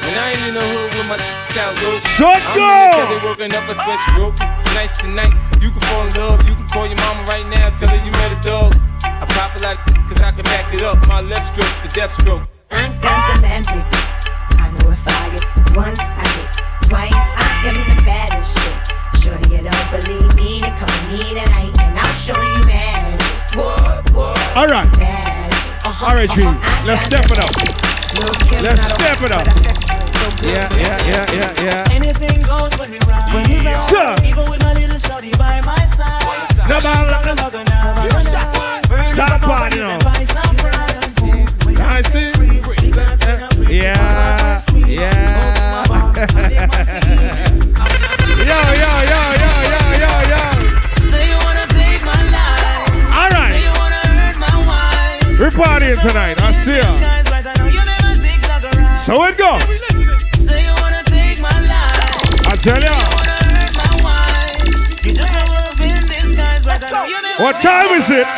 When 0.05 0.15
I 0.19 0.33
ain't 0.33 0.49
in 0.49 0.55
the 0.55 0.63
hood 0.63 0.95
with 0.95 1.07
my 1.09 1.19
out 1.59 1.75
low. 1.83 1.99
Shut 2.01 2.39
I'm 2.39 2.55
go! 2.55 2.63
in 2.63 2.91
the 2.91 2.97
telly 2.97 3.19
working 3.27 3.53
up 3.55 3.67
a 3.69 3.75
sweat 3.75 3.99
stroke. 4.11 4.37
Tonight's 4.37 4.97
the 5.03 5.09
night. 5.09 5.35
You 5.61 5.71
can 5.75 5.81
fall 5.91 6.07
in 6.07 6.15
love. 6.15 6.47
You 6.47 6.55
can 6.55 6.69
call 6.69 6.87
your 6.87 6.97
mama 7.03 7.25
right 7.27 7.47
now. 7.47 7.71
Tell 7.75 7.91
her 7.91 8.01
you 8.05 8.13
met 8.13 8.31
a 8.31 8.41
dog. 8.41 8.75
I 9.03 9.27
pop 9.35 9.57
it 9.57 9.63
like 9.63 9.79
cause 10.07 10.21
I 10.21 10.31
can 10.31 10.45
back 10.45 10.73
it 10.75 10.83
up. 10.83 11.03
My 11.09 11.21
left 11.21 11.55
stroke's 11.55 11.79
the 11.81 11.89
death 11.89 12.15
stroke. 12.15 12.43
I 12.71 12.93
got 13.03 13.35
the 13.35 13.43
magic. 13.43 13.83
I 14.55 14.71
know 14.71 14.91
if 14.95 15.03
I 15.03 15.35
get 15.35 15.45
once, 15.75 15.99
I 15.99 16.25
get 16.37 16.51
twice. 16.87 17.13
I 17.13 17.49
am 17.67 17.77
the 17.91 18.03
baddest 18.07 18.55
chick. 18.55 18.81
Shorty, 19.19 19.57
you 19.57 19.63
don't 19.67 19.89
believe 19.91 20.35
me, 20.37 20.61
then 20.61 20.77
come 20.79 20.89
to 20.89 21.03
me 21.11 21.19
tonight 21.35 21.75
and 21.81 21.99
I'll 21.99 22.15
show 22.15 22.39
you 22.39 22.63
magic. 22.67 23.57
What, 23.57 24.11
what, 24.13 24.57
All 24.57 24.69
right. 24.69 24.87
magic. 24.99 25.85
All 25.85 26.15
right, 26.15 26.29
uh-huh, 26.29 26.35
Tree. 26.35 26.45
Uh-huh. 26.45 26.87
Let's 26.87 27.05
step 27.05 27.25
it 27.31 27.39
up. 27.39 27.88
Let's 28.19 28.83
step 28.93 29.23
it 29.23 29.31
up. 29.33 29.45
but 29.45 29.49
I 29.49 29.63
sex 29.63 29.79
so 30.19 30.31
good. 30.43 30.51
Yeah, 30.51 30.69
yeah, 30.75 31.07
yeah, 31.07 31.27
yeah, 31.33 31.63
yeah. 31.63 31.95
Anything 31.95 32.43
goes 32.43 32.77
when 32.79 32.91
we 32.91 32.99
ride. 33.07 33.33
When 33.33 33.45
we 33.49 33.59
ride. 33.65 34.25
Even 34.25 34.51
with 34.51 34.63
my 34.65 34.75
little 34.75 34.99
shorty 34.99 35.31
by 35.39 35.61
my 35.63 35.77
side. 35.95 36.69
No, 36.69 36.81
man, 36.81 36.97
I'm 36.97 37.25
no, 37.27 37.35
not 37.35 37.53
gonna 37.53 37.71
have 37.71 37.95
a 37.95 38.25
night. 38.25 38.89
Burn 38.89 39.05
Stop 39.07 39.31
up 39.33 39.43
a 39.43 39.47
party 39.47 39.79
body 39.79 39.83
now. 39.83 39.95
and 39.95 40.05
buy 40.05 40.25
some 40.25 40.57
pride. 40.57 40.99
I 41.81 42.03
see. 42.03 42.33
Yeah, 43.71 44.65
yeah. 44.87 45.85
yo, 48.49 48.59
yo, 48.83 48.93
yo, 49.13 49.21
yo, 49.43 49.51
yo, 49.73 49.81
yo, 50.03 50.13
yo. 50.33 50.43
Say 51.11 51.25
you 51.31 51.39
wanna 51.45 51.67
take 51.69 52.03
my 52.05 52.21
life. 52.35 52.91
All 53.15 53.31
Say 53.31 53.39
right. 53.39 53.63
you 53.63 53.73
wanna 53.79 54.03
hurt 54.19 54.37
my 54.41 54.57
wife. 54.67 55.39
We're 55.39 55.51
partying 55.51 56.01
tonight. 56.01 56.43
I 56.43 56.53
see 56.53 56.79
ya. 56.79 57.28
So 59.09 59.25
it 59.25 59.39
go. 59.39 59.59
Say 60.45 60.69
you 60.69 60.75
wanna 60.85 61.03
take 61.05 61.41
my 61.41 61.49
life. 61.65 62.45
I 62.45 62.57
tell 62.61 62.77
ya. 62.77 62.93
Wanna 62.93 63.41
hurt 63.57 63.73
my 63.81 64.05
wife. 64.05 65.07
You 65.07 65.15
just 65.15 65.33
have 65.33 65.49
a 65.49 65.83
in 65.83 66.05
disguise, 66.05 66.67
right? 66.67 66.85
I 66.85 66.91
know 66.91 67.05
you 67.07 67.17
What 67.43 67.57
time 67.63 67.89
is 67.97 68.11
it? 68.11 68.29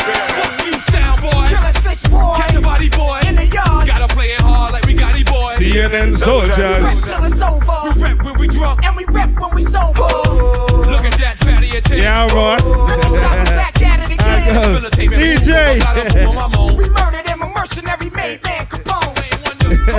You 0.62 0.79
sound 0.95 1.23
boy. 1.23 1.50
Killer 1.50 1.75
snitch 1.75 2.09
boy. 2.09 2.37
Catch 2.39 2.53
the 2.55 2.61
body 2.61 2.89
boy. 2.89 3.19
In 3.27 3.35
the 3.35 3.47
yard. 3.47 3.85
Gotta 3.85 4.07
play 4.15 4.31
it 4.31 4.43
hard 4.43 4.73
like 4.73 4.87
we 4.87 4.95
got 4.95 5.12
any 5.12 5.25
boy. 5.25 5.50
CNN 5.59 6.17
soldiers. 6.17 6.55
We 6.55 8.00
rap 8.00 8.23
when 8.23 8.39
we 8.39 8.47
drunk. 8.47 8.85
And 8.85 8.95
we 8.95 9.05
rep 9.07 9.31
when 9.41 9.53
we 9.53 9.62
sober. 9.62 10.07
Look 10.87 11.03
at 11.03 11.19
that 11.19 11.35
fatty 11.43 11.71
attention. 11.71 11.99
Yeah, 11.99 12.29
boy. 12.29 12.59
Shot 13.19 13.45
back 13.59 13.83
at 13.83 14.09
it 14.09 14.15
again. 14.15 14.55
Facilitate 14.55 15.11
me. 15.11 15.17
DJ. 15.17 15.81
Got 15.81 15.99
a 15.99 16.15
boom 16.15 16.29
on 16.29 16.35
my 16.37 16.57
moan. 16.57 16.77
We 16.77 16.89
murdered 16.91 17.27
him, 17.27 17.43
a 17.43 17.49
mercenary 17.49 18.11
made 18.11 18.39
man 18.45 18.67
Capone. 18.67 18.70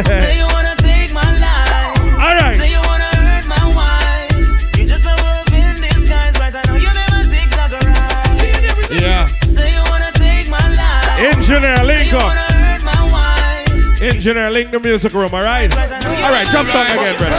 Say 0.06 0.38
you 0.42 0.48
wanna 0.54 0.76
take 0.78 1.14
my 1.14 1.22
life. 1.38 1.98
All 2.18 2.56
Say 2.58 2.72
you 2.72 2.82
wanna 2.90 3.12
hurt 3.22 3.46
my 3.48 3.66
wife. 3.76 4.78
You 4.78 4.86
just 4.86 5.06
a 5.06 5.16
wolf 5.22 5.54
in 5.54 5.82
disguise, 5.82 6.38
right? 6.40 6.56
I 6.56 6.62
know 6.68 6.76
you 6.76 6.90
never 6.90 7.22
zigzag 7.30 7.72
around. 7.74 8.42
Yeah. 8.90 9.28
Say 9.28 9.74
you 9.74 9.84
wanna 9.90 10.12
take 10.14 10.50
my 10.50 10.62
life. 10.74 11.36
Engineer, 11.38 11.84
link 11.84 12.14
up. 12.14 12.24
wanna 12.24 12.50
hurt 12.66 12.84
my 12.84 13.02
wife. 13.14 14.02
Engineer, 14.02 14.50
link 14.50 14.72
the 14.72 14.80
music 14.80 15.14
room, 15.14 15.30
all 15.34 15.44
right? 15.44 15.72
All 15.78 16.32
right, 16.32 16.48
jump 16.50 16.68
song 16.70 16.86
again, 16.86 17.16
brother. 17.18 17.38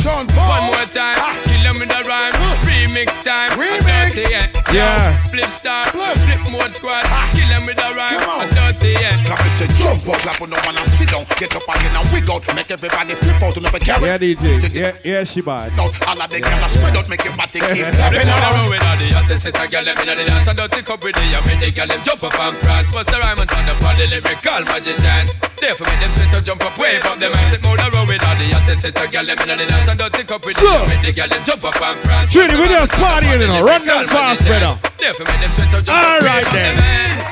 Sean 0.00 0.26
Paul. 0.28 0.48
One 0.48 0.64
more 0.72 0.86
time. 0.86 1.16
Kill 1.44 1.62
them 1.62 1.78
with 1.78 1.88
the 1.88 2.02
rhyme. 2.08 2.32
Remix 2.64 3.22
time. 3.22 3.50
Remix. 3.60 4.16
Dirty, 4.16 4.74
yeah. 4.74 5.18
Yeah. 5.32 5.48
Flip 5.48 5.50
star. 5.50 5.86
Flip 5.88 6.52
mode 6.52 6.74
squad. 6.74 7.04
ah. 7.08 7.30
Kill 7.34 7.48
them 7.48 7.64
with 7.64 7.76
the 7.76 7.88
rhyme. 7.96 8.20
Come 8.20 8.28
on. 8.28 8.48
Dirty, 8.52 8.92
yeah. 9.00 9.16
Come 9.24 9.40
and 9.40 9.52
say 9.56 9.68
jump 9.80 10.04
up, 10.08 10.20
clap 10.20 10.40
on 10.42 10.50
no 10.50 10.56
one 10.68 10.76
and 10.76 10.86
sit 10.92 11.08
down. 11.08 11.24
Get 11.40 11.56
up 11.56 11.64
again 11.64 11.96
and 11.96 12.08
wig 12.12 12.28
out. 12.28 12.44
Make 12.54 12.70
everybody 12.70 13.14
flip 13.16 13.42
out 13.42 13.56
and 13.56 13.64
never 13.64 13.78
carry. 13.80 14.06
Yeah, 14.06 14.18
DJ. 14.18 14.74
Yeah, 14.74 14.92
yeah, 15.02 15.24
she 15.24 15.40
bad. 15.40 15.72
Out. 15.80 15.92
All 16.06 16.20
of 16.20 16.28
the 16.30 16.40
can 16.40 16.68
spread 16.68 16.96
out, 16.96 17.08
make 17.08 17.24
your 17.24 17.34
body 17.34 17.60
keep 17.60 17.72
Flip 17.72 17.94
clapping 17.96 18.20
on 18.20 18.26
the 18.28 18.44
out. 18.44 18.54
road 18.60 18.70
with 18.70 18.84
all 18.84 18.96
the 19.00 19.08
hottest 19.16 19.42
set 19.48 19.56
of 19.56 19.66
girl 19.70 19.84
them 19.84 19.96
inna 20.04 20.14
the 20.16 20.24
dance 20.24 20.48
and 20.48 20.58
dirty 20.58 20.82
cup 20.82 21.00
with 21.04 21.14
the 21.16 21.24
I 21.32 21.40
make 21.48 21.60
the 21.64 21.70
girl 21.72 21.86
them 21.88 22.00
jump 22.04 22.22
up 22.24 22.36
and 22.38 22.56
prance. 22.60 22.90
Bust 22.92 23.08
the 23.08 23.18
rhyme 23.18 23.38
and 23.40 23.48
turn 23.48 23.68
up 23.72 23.80
all 23.82 23.96
the 23.96 24.06
lyrical 24.12 24.62
magicians. 24.68 25.30
Therefore 25.56 25.86
make 25.88 26.00
them 26.00 26.12
sweat 26.12 26.30
to 26.36 26.40
jump 26.42 26.60
up, 26.64 26.76
wave 26.76 27.04
up 27.08 27.16
them 27.18 27.32
hands. 27.32 27.56
Flip 27.56 27.64
on 27.72 27.76
the 27.80 27.88
road 27.96 28.08
with 28.08 28.24
all 28.26 28.36
the 28.36 28.46
hottest 28.52 28.82
set 28.84 28.96
of 29.00 29.08
girl 29.08 29.24
them 29.24 29.38
inna 29.40 29.54
the 29.56 29.64
dance 29.64 29.88
and 29.88 29.98
dirty 29.98 30.22
cup 30.28 30.44
with 30.44 30.56
the 30.56 30.60
So. 30.60 30.68
I 30.68 30.86
make 30.92 31.02
the 31.08 31.12
girl 31.16 31.28
them 31.32 31.42
jump 31.44 31.64
up 31.64 31.80
and 31.80 31.96
prance. 32.04 32.28
Trini, 32.28 32.52
Bust 32.52 32.52
the 32.52 32.58
we 32.60 32.66
rhyme 32.68 32.84
just 32.84 32.92
and 32.92 33.00
turn 33.00 33.08
up 33.08 33.24
partying, 33.24 33.32
all 33.32 33.38
the 33.40 33.46
you 33.48 33.48
know. 33.48 33.64
Run 33.64 33.80
lyrical 33.80 34.04
them 34.04 34.08
fast, 34.12 34.44
magicians. 34.44 34.76
Brother. 35.24 35.32
Therefore 35.32 35.32
make 35.32 35.40
them 35.40 35.50
sweat 35.50 35.70
to 35.70 35.82
jump 35.82 35.98
All 35.98 36.04
up, 36.04 36.22
right 36.22 36.44
wave 36.44 36.46
up 36.46 36.52
then. 36.52 36.76
them 36.76 36.84
hands. 36.84 37.30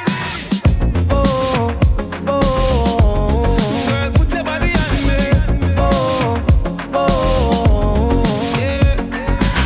Girl, 3.86 4.10
put 4.12 4.32
your 4.32 4.44
body 4.44 4.72
on 4.72 4.90
me. 5.06 5.18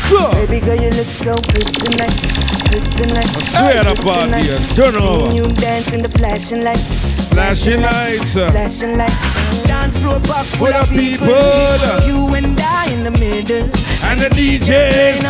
So, 0.09 0.19
Baby 0.47 0.61
girl, 0.61 0.77
you 0.77 0.91
look 0.91 1.11
so 1.11 1.35
good 1.35 1.69
tonight. 1.75 2.15
Good 2.71 2.85
tonight. 2.97 3.29
I 3.37 3.43
swear 3.43 3.85
to 3.85 3.95
God, 4.03 4.31
dear. 4.31 4.59
Turn 4.75 4.95
over. 5.03 5.31
Seeing 5.31 5.37
you 5.37 5.47
dance 5.55 5.93
in 5.93 6.03
the 6.03 6.09
flashing 6.09 6.63
lights. 6.65 7.29
Flashing 7.29 7.81
lights. 7.81 8.37
uh, 8.37 8.51
Flashing 8.51 8.97
lights. 8.99 9.34
Dance 9.85 9.99
floor 9.99 10.19
box 10.21 10.55
full 10.57 10.73
of 10.73 10.89
people. 10.89 11.27
people. 11.29 12.09
You 12.09 12.25
and 12.33 12.57
I 12.57 12.89
in 12.89 13.05
the 13.05 13.11
middle. 13.11 13.69
And 14.09 14.17
the 14.17 14.33
DJs. 14.33 15.21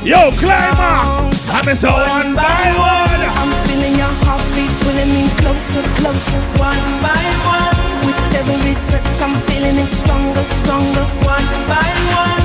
Yo, 0.00 0.32
climax. 0.40 1.46
I'm 1.52 1.68
a 1.68 1.76
so 1.76 1.92
one 1.92 2.32
by 2.34 2.72
one. 2.72 3.20
I'm 3.36 3.52
feeling 3.68 4.00
your 4.00 4.14
heartbeat 4.24 4.72
pulling 4.80 5.12
me 5.12 5.28
closer, 5.36 5.84
closer, 6.00 6.40
one 6.56 6.80
by 7.04 7.20
one. 7.44 7.76
With 8.08 8.16
every 8.32 8.80
touch, 8.88 9.20
I'm 9.20 9.36
feeling 9.44 9.76
it 9.76 9.92
stronger, 9.92 10.40
stronger, 10.40 11.04
one 11.28 11.52
by 11.68 11.92
one. 12.16 12.44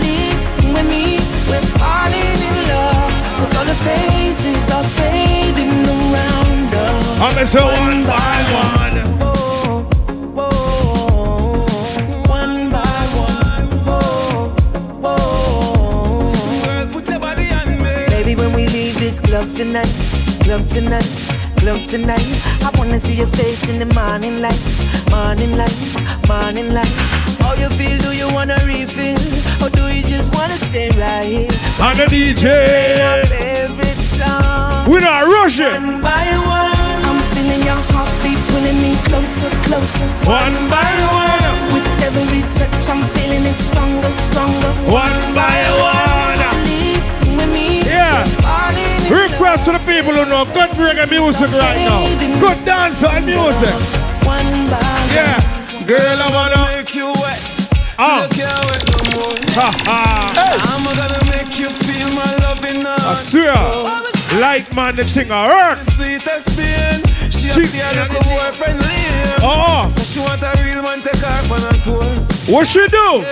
Believe 0.00 0.40
with 0.72 0.88
me, 0.88 1.20
we're 1.44 1.60
falling 1.76 2.40
in 2.40 2.56
love. 2.72 3.12
Cause 3.36 3.52
all 3.52 3.68
the 3.68 3.76
faces 3.84 4.64
are 4.72 4.88
fading 4.96 5.76
around 5.92 6.72
us. 6.72 7.20
I'm 7.20 7.36
a 7.36 7.44
so 7.44 7.66
one 7.68 8.00
by 8.08 8.40
one. 8.56 8.96
Oh, 9.04 9.15
this 19.06 19.20
club 19.20 19.48
tonight, 19.52 19.94
club 20.42 20.66
tonight, 20.66 21.06
club 21.58 21.80
tonight, 21.84 22.26
I 22.66 22.70
wanna 22.76 22.98
see 22.98 23.14
your 23.14 23.28
face 23.38 23.68
in 23.68 23.78
the 23.78 23.86
morning 23.94 24.40
light, 24.40 24.62
morning 25.08 25.56
light, 25.56 25.78
morning 26.26 26.74
light. 26.74 26.94
How 27.38 27.54
you 27.54 27.68
feel? 27.78 27.98
Do 27.98 28.10
you 28.16 28.28
wanna 28.34 28.58
refill, 28.64 29.14
or 29.62 29.70
do 29.70 29.84
you 29.94 30.02
just 30.02 30.34
wanna 30.34 30.58
stay 30.58 30.90
right 30.98 31.22
here? 31.22 31.54
And 31.86 31.96
the 31.98 32.02
Our 32.02 32.10
DJ. 32.10 32.46
favorite 33.30 34.02
song. 34.18 34.90
We're 34.90 35.06
not 35.10 35.22
rushing. 35.36 35.70
One 35.86 36.02
by 36.02 36.26
one, 36.58 36.98
I'm 37.08 37.20
feeling 37.30 37.62
your 37.70 37.82
heartbeat 37.94 38.40
pulling 38.50 38.78
me 38.82 38.92
closer, 39.06 39.50
closer. 39.66 40.08
One 40.26 40.56
by 40.74 40.92
one. 41.22 41.44
With 41.72 41.86
every 42.06 42.42
touch, 42.58 42.90
I'm 42.90 43.02
feeling 43.14 43.44
it 43.52 43.58
stronger, 43.68 44.12
stronger. 44.26 44.72
One 45.04 45.18
by 45.38 45.58
one. 45.94 46.40
Believe 46.56 47.04
with 47.38 47.52
me. 47.54 47.66
Yeah. 47.86 48.24
falling 48.42 48.78
in 48.78 48.95
Request 49.10 49.66
to 49.66 49.72
the 49.72 49.78
people 49.86 50.12
who 50.12 50.24
know 50.26 50.44
good 50.46 50.70
reggae 50.76 51.08
music 51.08 51.50
right 51.52 51.78
now. 51.78 52.02
Good 52.40 52.58
dancehall 52.66 53.22
music. 53.24 53.74
One 54.26 54.44
by 54.68 54.82
one. 54.82 55.08
Yeah. 55.14 55.84
Girl, 55.86 56.18
I 56.22 56.28
wanna. 56.32 56.76
Make 56.76 56.94
you 56.94 57.06
wet. 57.12 57.40
Ah. 57.98 58.26
Till 58.28 58.38
you 58.38 58.46
can't 58.46 58.64
wait 58.70 58.84
no 58.90 58.98
more. 59.16 59.34
Ha 59.54 59.68
ha. 59.86 60.02
I'm 60.70 60.84
gonna 60.98 61.22
make 61.30 61.58
you 61.58 61.70
feel 61.70 62.10
my 62.14 62.26
love 62.42 62.64
I 62.98 63.14
swear. 63.14 63.54
Like 64.40 64.74
man, 64.74 64.96
the 64.96 65.04
thing 65.04 65.30
a 65.30 65.46
work. 65.46 65.84
Sweetest 65.94 66.58
pain. 66.58 67.00
She 67.30 67.48
a 67.48 67.52
She- 67.54 67.66
see 67.66 67.78
her 67.78 67.94
little 68.02 68.22
boyfriend 68.22 68.78
leave. 68.82 69.34
Oh. 69.40 69.88
So 69.88 70.02
she 70.02 70.18
want 70.20 70.42
a 70.42 70.52
real 70.62 70.82
man 70.82 71.00
take 71.02 71.16
her 71.16 71.54
on 71.54 71.62
a 71.62 71.78
tour. 71.84 72.04
What 72.52 72.66
she 72.66 72.86
do? 72.88 73.24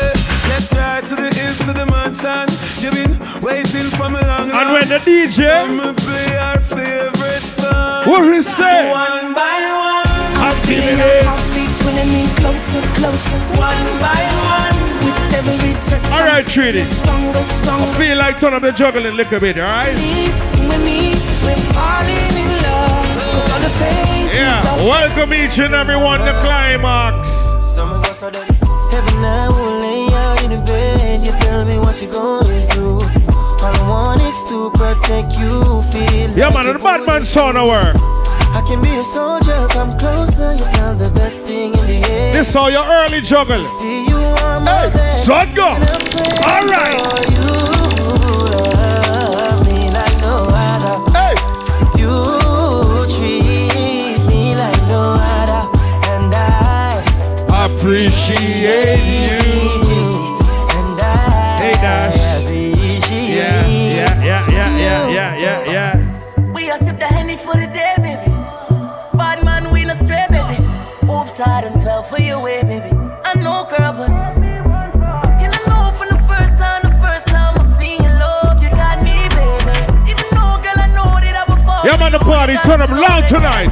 Let's 0.49 0.73
ride 0.75 1.07
to 1.09 1.17
the 1.17 1.29
east 1.29 1.61
to 1.67 1.73
the 1.73 1.87
mansion. 1.87 2.47
You've 2.83 2.95
been 2.95 3.15
waiting 3.43 3.89
for 3.97 4.09
me 4.11 4.21
long. 4.23 4.51
And 4.51 4.73
when 4.73 4.89
the 4.89 4.99
DJ, 4.99 5.41
me 5.69 5.93
play 5.95 6.37
our 6.39 6.59
favorite 6.61 7.43
song. 7.43 8.09
what 8.09 8.23
he 8.33 8.43
say? 8.43 8.91
One 8.91 9.35
by 9.35 9.59
one. 9.73 10.05
I'm 10.45 10.57
feeling 10.67 10.97
Feeling 10.97 11.01
it. 11.01 11.25
a 11.25 11.29
heartbeat 11.29 11.73
pulling 11.83 12.11
me 12.13 12.25
closer, 12.39 12.83
closer. 12.99 13.39
One 13.59 13.85
by 14.05 14.23
one. 14.53 14.77
With 15.05 15.35
every 15.39 15.73
touch. 15.87 16.05
All 16.13 16.27
right, 16.29 16.45
I'm 16.45 16.45
Trini. 16.45 16.73
feeling 16.73 16.87
Stronger, 16.87 17.43
stronger. 17.45 17.99
Feel 17.99 18.19
like 18.19 18.39
turn 18.41 18.55
up 18.55 18.63
the 18.63 18.73
juggling 18.73 19.07
a 19.07 19.11
little 19.13 19.41
bit, 19.41 19.57
alright? 19.59 19.95
Believe 19.95 20.35
with 20.69 20.85
me, 20.85 21.01
we're 21.45 21.57
falling 21.75 22.35
in 22.43 22.51
love. 22.63 23.07
With 23.35 23.53
all 23.53 23.61
the 23.61 23.73
faces 23.81 24.39
Yeah. 24.39 24.63
Welcome 24.85 25.35
each 25.35 25.59
and 25.59 25.75
everyone 25.75 26.21
to 26.21 26.33
Climax. 26.43 27.29
Some 27.75 27.91
of 27.91 28.05
us 28.05 28.23
are 28.23 28.31
done. 28.31 28.47
Every 28.93 29.19
night 29.21 29.51
what 31.95 32.03
you're 32.03 32.13
going 32.13 32.67
through. 32.71 33.01
All 33.63 33.75
I 33.75 33.89
want 33.89 34.21
is 34.23 34.43
to 34.49 34.71
protect 34.71 35.39
you. 35.39 35.63
Feel 35.93 36.37
Yeah, 36.37 36.49
like 36.49 36.65
man, 36.67 36.73
the 36.73 36.79
Batman 36.79 37.25
sound 37.25 37.57
of 37.57 37.69
work. 37.69 37.95
I 37.97 38.63
can 38.67 38.83
be 38.83 38.89
a 38.97 39.05
soldier, 39.05 39.67
come 39.71 39.97
closer. 39.99 40.53
You 40.53 40.59
smell 40.59 40.95
the 40.97 41.11
best 41.11 41.43
thing 41.43 41.73
in 41.75 41.87
the 41.87 42.11
air. 42.11 42.33
This 42.33 42.53
how 42.55 42.69
your 42.69 42.85
early 42.85 43.21
juggle. 43.21 43.65
See 43.65 44.07
you 44.07 44.17
on 44.17 44.65
my 44.65 44.91
bed. 44.91 45.11
Son, 45.11 45.55
go. 45.55 45.69
All 45.69 46.67
right. 46.67 47.31
You 47.31 47.55
love 48.51 49.05
I 71.41 71.61
done 71.63 71.81
fell 71.83 72.03
for 72.03 72.21
your 72.21 72.41
way, 72.41 72.59
eh, 72.59 72.63
baby. 72.65 72.97
I 73.25 73.35
know, 73.43 73.67
girl, 73.69 73.93
but 73.93 74.11
and 74.11 75.53
I 75.55 75.61
know 75.69 75.93
from 75.97 76.09
the 76.09 76.19
first 76.29 76.57
time, 76.59 76.83
the 76.83 76.97
first 77.01 77.27
time 77.27 77.59
I 77.59 77.63
seen 77.63 78.03
your 78.03 78.13
love, 78.15 78.63
you 78.63 78.71
got 78.71 79.03
me, 79.03 79.17
baby. 79.35 80.11
Even 80.11 80.25
though, 80.31 80.57
girl, 80.63 80.79
I 80.79 80.89
know 80.95 81.11
that 81.21 81.35
I 81.37 81.45
before. 81.55 81.83
Yeah, 81.85 81.97
man, 81.99 82.13
the 82.13 82.19
party 82.21 82.55
turn 82.65 82.81
up 82.81 82.91
loud 82.91 83.27
tonight. 83.29 83.67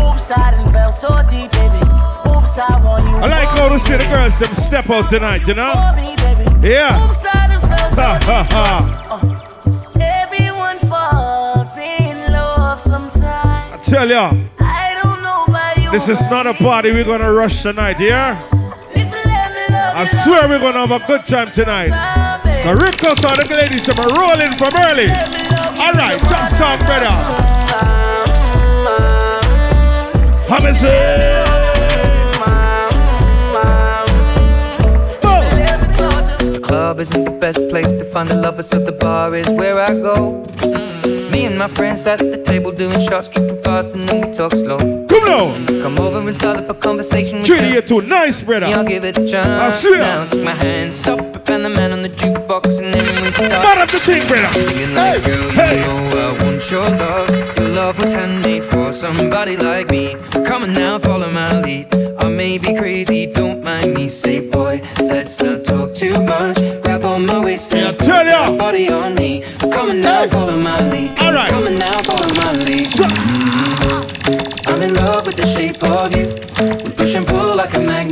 Oops, 0.00 0.30
I 0.30 0.50
done 0.52 0.72
fell 0.72 0.92
so 0.92 1.08
deep, 1.28 1.50
baby. 1.52 1.82
Oops, 2.30 2.58
I 2.58 2.80
want 2.84 3.04
you. 3.04 3.16
I 3.16 3.26
like 3.28 3.48
how 3.58 3.68
to 3.68 3.78
see 3.78 3.96
the 3.96 4.04
girls 4.06 4.38
them 4.38 4.54
step 4.54 4.88
out 4.90 5.08
tonight, 5.08 5.46
you 5.48 5.54
know? 5.54 5.72
for 5.74 5.96
me, 5.96 6.14
baby. 6.16 6.68
Yeah. 6.68 7.04
Oops, 7.08 7.24
I 7.26 7.48
done 7.48 7.60
fell 7.62 7.90
so 7.90 8.02
Ha, 8.02 8.18
ha, 8.22 8.42
deep. 8.42 8.52
ha. 8.52 9.16
Uh, 9.16 10.00
Everyone 10.00 10.78
falls 10.78 11.76
in 11.76 12.32
love 12.32 12.80
sometime. 12.80 13.72
I 13.74 13.78
tell 13.82 14.08
ya, 14.08 14.32
this 15.90 16.08
is 16.08 16.20
not 16.30 16.46
a 16.46 16.54
party 16.54 16.92
we're 16.92 17.04
gonna 17.04 17.32
rush 17.32 17.62
tonight, 17.62 17.98
yeah? 17.98 18.40
I 18.94 20.06
swear 20.24 20.48
we're 20.48 20.58
gonna 20.58 20.86
have 20.86 21.02
a 21.02 21.06
good 21.06 21.24
time 21.26 21.50
tonight. 21.52 21.90
The 22.64 22.74
Ricos 22.76 23.24
are 23.24 23.36
the 23.36 23.54
ladies 23.54 23.86
that 23.86 23.98
are 23.98 24.12
rolling 24.14 24.52
from 24.56 24.72
early. 24.76 25.10
Alright, 25.80 26.20
jump 26.28 26.50
song, 26.56 26.78
brother. 26.86 27.48
Say? 30.72 31.44
Club 36.62 37.00
isn't 37.00 37.24
the 37.24 37.30
best 37.32 37.68
place 37.68 37.92
to 37.92 38.04
find 38.04 38.28
the 38.28 38.36
lovers, 38.36 38.68
so 38.68 38.78
the 38.78 38.92
bar 38.92 39.34
is 39.34 39.48
where 39.48 39.78
I 39.80 39.94
go. 39.94 40.44
Me 41.40 41.46
and 41.46 41.56
my 41.56 41.68
friends 41.68 42.02
sat 42.02 42.20
at 42.20 42.30
the 42.30 42.36
table 42.36 42.70
doing 42.70 43.00
shots, 43.00 43.30
tripping 43.30 43.62
fast, 43.62 43.94
and 43.94 44.06
then 44.06 44.20
we 44.20 44.30
talk 44.30 44.52
slow. 44.52 44.76
Come 45.06 45.24
on. 45.32 45.66
Come 45.80 45.98
over 45.98 46.18
and 46.18 46.36
start 46.36 46.58
up 46.58 46.68
a 46.68 46.74
conversation. 46.74 47.42
just 47.42 47.64
you 47.64 47.80
too 47.80 48.06
nice, 48.06 48.42
brother. 48.42 48.66
me, 48.66 48.74
I'll 48.74 48.84
give 48.84 49.06
it 49.06 49.16
a 49.16 49.26
chance. 49.26 49.48
I 49.48 49.70
swear. 49.70 50.00
Now 50.00 50.26
take 50.26 50.44
my 50.44 50.50
hand, 50.50 50.92
stop 50.92 51.18
it, 51.18 51.48
and 51.48 51.64
the 51.64 51.70
man 51.70 51.94
on 51.94 52.02
the 52.02 52.10
jukebox, 52.10 52.82
and 52.82 52.92
then 52.92 53.06
we 53.24 53.30
start. 53.30 53.52
Start 53.52 53.78
up 53.78 53.88
the 53.88 54.00
thing, 54.00 54.28
brother. 54.28 54.52
Singing 54.60 54.94
like, 54.94 55.24
girl, 55.24 55.48
you 55.48 55.80
know 55.80 56.36
I 56.36 56.42
want 56.42 56.70
your 56.70 56.90
love. 57.04 57.56
Your 57.56 57.68
love 57.70 57.98
was 57.98 58.12
handmade 58.12 58.62
for 58.62 58.92
somebody 58.92 59.56
like 59.56 59.88
me. 59.88 60.16
Come 60.44 60.64
on 60.64 60.74
now, 60.74 60.98
follow 60.98 61.30
my 61.30 61.62
lead. 61.62 61.86
I 62.18 62.28
may 62.28 62.58
be 62.58 62.74
crazy, 62.74 63.32
don't 63.32 63.64
mind 63.64 63.94
me. 63.94 64.10
Say, 64.10 64.50
boy, 64.50 64.82
let's 64.98 65.40
not 65.40 65.64
talk 65.64 65.94
too 65.94 66.22
much. 66.22 66.58
Grab 66.82 67.02
on 67.04 67.24
my 67.24 67.42
waist 67.42 67.72
and 67.72 67.96
put 67.96 68.04
tell 68.04 68.26
ya. 68.26 68.54
body 68.58 68.90
on 68.90 69.14
me. 69.14 69.19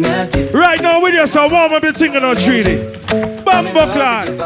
Right 0.03 0.81
now, 0.81 1.01
with 1.03 1.15
us, 1.15 1.37
I 1.37 1.47
want 1.47 1.73
to 1.73 1.81
be 1.81 1.93
thinking 1.93 2.23
of 2.23 2.39
treaty. 2.39 2.77
Bumbo 3.45 3.91
clan. 3.93 4.39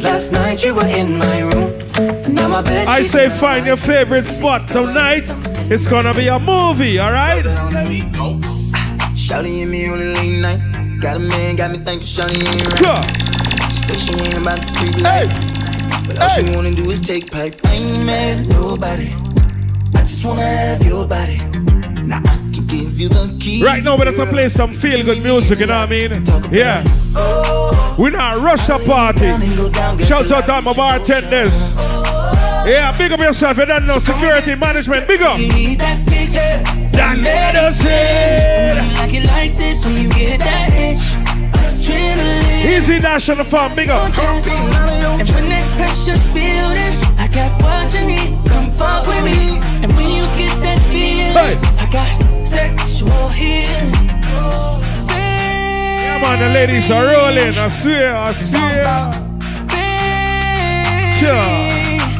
Last 0.00 0.32
night 0.32 0.64
you 0.64 0.74
were 0.74 0.86
in 0.86 1.16
my 1.18 1.40
room. 1.40 1.80
And 1.96 2.34
now 2.34 2.48
my 2.48 2.62
bed 2.62 2.88
I 2.88 3.00
sheets 3.00 3.12
say 3.12 3.26
are 3.26 3.30
find 3.30 3.66
your 3.66 3.76
favorite 3.76 4.26
spot 4.26 4.66
tonight. 4.68 5.24
It's 5.70 5.86
gonna 5.86 6.12
be 6.14 6.28
a 6.28 6.38
movie, 6.38 6.98
alright? 6.98 7.44
Shawty 9.14 9.62
and 9.62 9.70
me 9.70 9.88
on 9.88 10.00
a 10.00 10.12
late 10.14 10.40
night. 10.40 11.00
Got 11.00 11.16
a 11.16 11.20
man, 11.20 11.56
got 11.56 11.70
me 11.70 11.78
thinking 11.78 12.06
Shawty 12.06 12.42
ain't 12.50 12.82
right. 12.82 13.04
She 13.70 13.80
say 13.82 13.94
she 13.94 14.12
ain't 14.24 14.38
about 14.42 14.58
to 14.58 14.66
treat 14.74 14.94
hey. 15.06 15.28
But 16.06 16.18
all 16.20 16.28
she 16.30 16.56
wanna 16.56 16.74
do 16.74 16.90
is 16.90 17.00
take 17.00 17.30
pipe. 17.30 17.60
I 17.64 17.74
ain't 17.74 18.06
mad 18.06 18.38
at 18.40 18.46
nobody. 18.48 19.14
I 19.94 20.00
just 20.00 20.24
wanna 20.24 20.42
have 20.42 20.82
your 20.84 21.06
body. 21.06 21.38
Now 22.04 22.18
I 22.18 22.36
can 22.36 22.39
give 22.70 22.98
you 22.98 23.08
the 23.08 23.36
key. 23.40 23.64
Right 23.64 23.82
now, 23.82 23.96
we're 23.96 24.10
gonna 24.10 24.30
play 24.30 24.48
some 24.48 24.72
feel 24.72 25.04
good 25.04 25.22
music, 25.22 25.58
you 25.58 25.66
know 25.66 25.80
what 25.80 25.88
I 25.88 25.90
mean? 25.90 26.24
Yeah. 26.52 26.84
We're 27.98 28.10
not 28.10 28.38
rush 28.38 28.66
the 28.66 28.78
party. 28.86 29.28
Shouts 30.04 30.30
out 30.30 30.46
to 30.46 30.62
my 30.62 30.72
bartenders. 30.72 31.74
Yeah, 32.66 32.96
big 32.96 33.12
up 33.12 33.20
yourself. 33.20 33.58
You 33.58 33.66
don't 33.66 33.86
know 33.86 33.98
security 33.98 34.54
management. 34.54 35.06
Big 35.08 35.22
up. 35.22 35.38
That 36.92 37.18
medicine. 37.18 38.86
You 38.86 38.94
like 38.96 39.14
it 39.14 39.26
like 39.26 39.56
this, 39.56 39.86
and 39.86 39.96
you 39.98 40.08
get 40.10 40.40
that 40.40 40.70
itch. 40.72 41.00
Adrenaline. 41.80 42.64
Easy 42.78 42.98
national 43.00 43.44
farm. 43.44 43.74
Big 43.74 43.88
up. 43.88 44.04
And 44.04 44.16
when 44.16 45.48
that 45.48 45.66
pressure's 45.76 46.26
building, 46.28 46.98
I 47.18 47.28
got 47.32 47.62
what 47.62 47.92
you 47.94 48.06
need. 48.06 48.48
Come 48.48 48.70
fuck 48.70 49.06
with 49.06 49.24
me. 49.24 49.58
And 49.82 49.92
when 49.96 50.08
you 50.08 50.24
get 50.36 50.54
that 50.62 50.80
feeling, 50.90 51.58
I 51.78 51.88
got 51.90 52.29
sexual 52.60 53.28
healing. 53.28 53.92
Yeah, 55.08 56.18
man, 56.22 56.36
the 56.44 56.48
ladies 56.54 56.90
are 56.90 57.04
rolling. 57.06 57.56
I 57.56 57.68
swear, 57.68 58.16
I 58.16 58.32
swear. 58.32 58.84
Sure. 61.18 61.48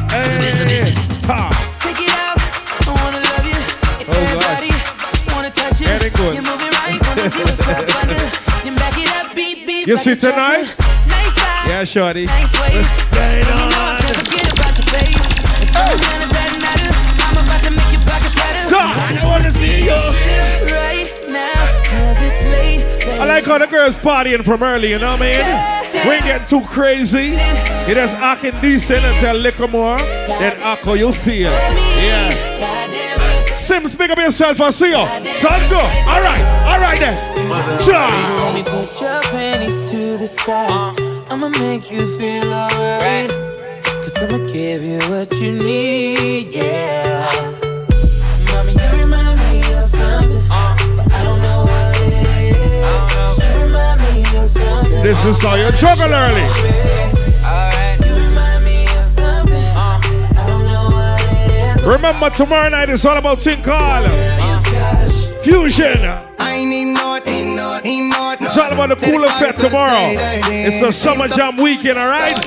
Hey. 0.09 0.93
Ha. 1.29 1.41
Take 1.83 2.01
it 2.05 2.13
out. 2.25 2.39
I 2.87 2.91
wanna 3.01 3.21
love 3.31 3.45
you. 3.51 3.59
Oh, 4.09 4.13
gosh. 4.13 4.61
Everybody 4.61 4.71
wanna 5.33 5.51
touch 5.51 5.81
you. 5.81 5.87
Very 5.87 6.09
good. 6.19 6.33
You're 6.35 6.49
moving 6.51 6.73
right. 6.81 6.99
Wanna 7.07 7.29
see 7.29 7.43
what's 7.43 7.67
up 7.67 7.95
under. 8.01 8.21
Then 8.63 8.75
back 8.75 8.97
it 8.97 9.09
up, 9.17 9.35
beat, 9.35 9.65
beat. 9.67 9.87
You 9.87 9.97
see 9.97 10.15
tonight? 10.15 10.67
Nice 11.07 11.31
style. 11.31 11.67
Yeah, 11.69 11.83
shorty. 11.83 12.25
Nice 12.25 12.53
ways. 12.61 12.73
What's 12.75 13.09
going 13.09 13.37
You 13.37 13.45
know 13.45 13.77
I 13.77 13.97
on? 13.97 14.13
forget 14.13 14.45
about 14.53 14.73
your 14.77 14.87
face. 14.95 16.30
I 18.93 19.25
wanna 19.25 19.51
see 19.51 19.85
you. 19.85 19.99
Right 20.71 21.09
now, 21.29 21.65
cause 21.85 22.21
it's 22.21 22.43
late. 22.45 23.19
I 23.19 23.25
like 23.25 23.45
how 23.45 23.57
the 23.57 23.67
girls 23.67 23.95
partying 23.97 24.43
from 24.43 24.63
early, 24.63 24.89
you 24.91 24.99
know 24.99 25.11
what 25.11 25.21
I 25.21 25.31
mean? 25.31 26.07
We 26.07 26.15
ain't 26.15 26.25
getting 26.25 26.47
too 26.47 26.65
crazy. 26.67 27.37
You 27.87 27.95
just 27.95 28.15
acting 28.17 28.59
decent 28.61 29.03
until 29.03 29.35
little 29.35 29.67
more. 29.67 29.97
Then 29.97 30.57
act 30.61 30.83
how 30.83 30.93
you 30.93 31.11
feel. 31.11 31.51
Yeah. 31.51 32.31
Sims, 33.57 33.95
big 33.95 34.11
up 34.11 34.17
yourself, 34.17 34.59
I 34.61 34.69
see 34.69 34.89
you. 34.89 35.33
Son, 35.33 35.69
go. 35.69 35.79
All 35.79 36.21
right. 36.21 36.43
All 36.67 36.79
right 36.79 36.99
then. 36.99 37.15
Cha. 37.85 38.51
Let 38.53 38.65
put 38.65 39.01
your 39.01 39.21
panties 39.31 39.91
to 39.91 40.17
the 40.17 40.27
side. 40.27 40.99
I'ma 41.29 41.49
make 41.49 41.91
you 41.91 42.17
feel 42.17 42.51
alright. 42.53 43.29
Cause 43.83 44.17
I'ma 44.23 44.37
give 44.51 44.83
you 44.83 44.99
what 45.09 45.31
you 45.35 45.51
need, 45.51 46.47
yeah. 46.55 47.50
Something. 55.31 55.31
This 55.31 55.37
is 55.37 55.43
how 55.43 55.55
you 55.55 55.71
juggle 55.71 56.13
early. 56.13 56.45
You 58.05 58.13
remind 58.27 58.63
me 58.65 58.85
of 58.85 59.03
something. 59.03 59.61
Remember, 61.87 62.29
tomorrow 62.29 62.69
night 62.69 62.89
is 62.89 63.05
all 63.05 63.17
about 63.17 63.41
thing 63.41 63.61
called 63.63 64.05
Fusion. 65.43 66.05
I 66.37 66.53
ain't 66.53 66.71
even 66.71 66.93
know 66.93 67.15
it, 67.15 67.27
ain't 67.27 67.55
know 67.55 67.79
ain't 67.83 68.11
know. 68.11 68.35
It's 68.39 68.57
all 68.57 68.71
about 68.71 68.89
the 68.89 68.95
cool 68.95 69.23
effect 69.23 69.59
tomorrow. 69.59 70.13
It's 70.47 70.79
the 70.79 70.91
summer 70.91 71.27
jam 71.27 71.57
weekend, 71.57 71.97
alright? 71.97 72.37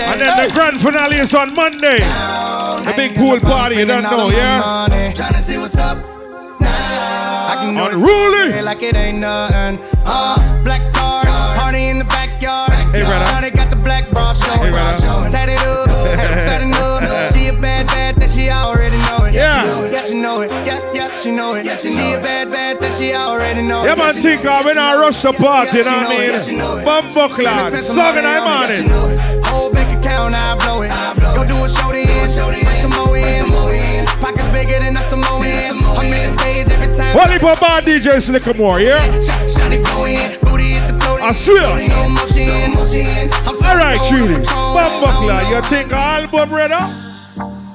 And 0.00 0.20
then 0.20 0.46
the 0.46 0.50
grand 0.52 0.80
finale 0.80 1.16
is 1.16 1.34
on 1.34 1.54
Monday. 1.54 1.98
The 1.98 2.92
big 2.96 3.14
pool 3.14 3.38
party, 3.40 3.76
you 3.76 3.86
don't 3.86 4.02
know, 4.02 4.30
yeah? 4.30 5.12
Tryna 7.60 7.66
see 7.66 7.66
what's 7.66 7.66
up. 7.66 7.66
Nah, 7.66 7.66
I 7.66 7.66
can 7.66 7.74
know 7.74 7.86
Unruly. 7.86 8.58
it 8.58 8.64
like 8.64 8.82
it 8.82 8.96
ain't 8.96 9.18
nothing. 9.18 9.78
Uh, 10.04 10.64
black 10.64 10.92
card, 10.92 11.26
party 11.26 11.88
in 11.88 11.98
the 11.98 12.04
backyard. 12.04 12.72
Hey, 12.72 13.02
brother. 13.04 13.24
Shawty 13.26 13.54
got 13.54 13.70
the 13.70 13.76
black 13.76 14.10
bra 14.10 14.32
showing. 14.32 14.58
Hey, 14.58 14.70
brother. 14.70 15.30
Tatted 15.30 15.58
up, 15.60 15.88
fat 15.88 16.62
enough. 16.62 17.32
She 17.32 17.46
a 17.46 17.52
bad, 17.52 17.86
bad, 17.86 18.16
that 18.16 18.30
she 18.30 18.50
already 18.50 18.96
know 18.96 19.24
it. 19.26 19.34
Yeah. 19.34 19.64
Yeah, 19.90 20.02
she 20.02 20.14
know 20.20 20.40
it. 20.42 20.50
Yeah, 20.50 20.80
yeah, 20.94 21.16
she 21.16 21.30
know 21.30 21.54
it. 21.54 21.64
She 21.78 21.88
a 21.88 22.20
bad, 22.20 22.50
bad, 22.50 22.80
that 22.80 22.92
she 22.92 23.14
already 23.14 23.62
know 23.62 23.82
it. 23.82 23.86
Yeah, 23.86 23.94
man, 23.94 24.14
think 24.14 24.44
of 24.44 24.64
when 24.64 24.78
I 24.78 24.96
rush 24.96 25.22
the 25.22 25.32
party, 25.32 25.78
you 25.78 25.84
know 25.84 25.90
what 25.90 26.10
I 26.10 26.50
mean? 26.50 26.84
Bumbo 26.84 27.28
clad, 27.34 27.78
song 27.78 28.16
in 28.16 28.24
the 28.24 28.40
morning. 28.40 29.44
Whole 29.44 29.70
bank 29.70 29.98
account, 29.98 30.34
I 30.34 30.56
blow 30.56 30.82
it. 30.82 30.90
Go 31.36 31.44
do 31.46 31.64
a 31.64 31.68
show 31.68 31.92
then. 31.92 32.06
Bring 32.06 32.82
some 32.82 32.90
more 32.90 33.16
in. 33.16 34.06
Pockets 34.20 34.48
bigger 34.48 34.78
than 34.80 34.96
a 34.96 35.02
Samoan. 35.08 35.79
I'm 36.00 36.12
in 36.12 36.32
the 36.34 36.38
stage 36.40 36.68
every 36.70 36.94
time. 36.96 37.16
One 37.16 37.30
heap 37.30 37.44
of 37.44 37.60
bad 37.60 37.84
DJs, 37.84 38.30
little 38.32 38.54
more, 38.54 38.80
yeah? 38.80 39.00
Shawty 39.52 39.84
go 39.84 40.04
in. 40.06 40.40
Booty 40.40 40.64
hit 40.80 40.86
the 40.88 40.98
floor. 41.00 41.20
I 41.20 41.32
swear. 41.32 41.80
Slow 41.80 42.08
motion, 42.08 42.74
motion. 42.74 43.30
I'm 43.46 43.54
so 43.54 43.66
Alright, 43.68 43.98
cold, 44.00 44.08
Trudy. 44.10 44.34
control, 44.34 44.74
Bumbo 44.74 45.06
hold 45.06 45.24
clad, 45.28 45.44
on. 45.44 45.50
you 45.52 45.60
think 45.68 45.92
album, 45.92 46.48
brother? 46.48 46.82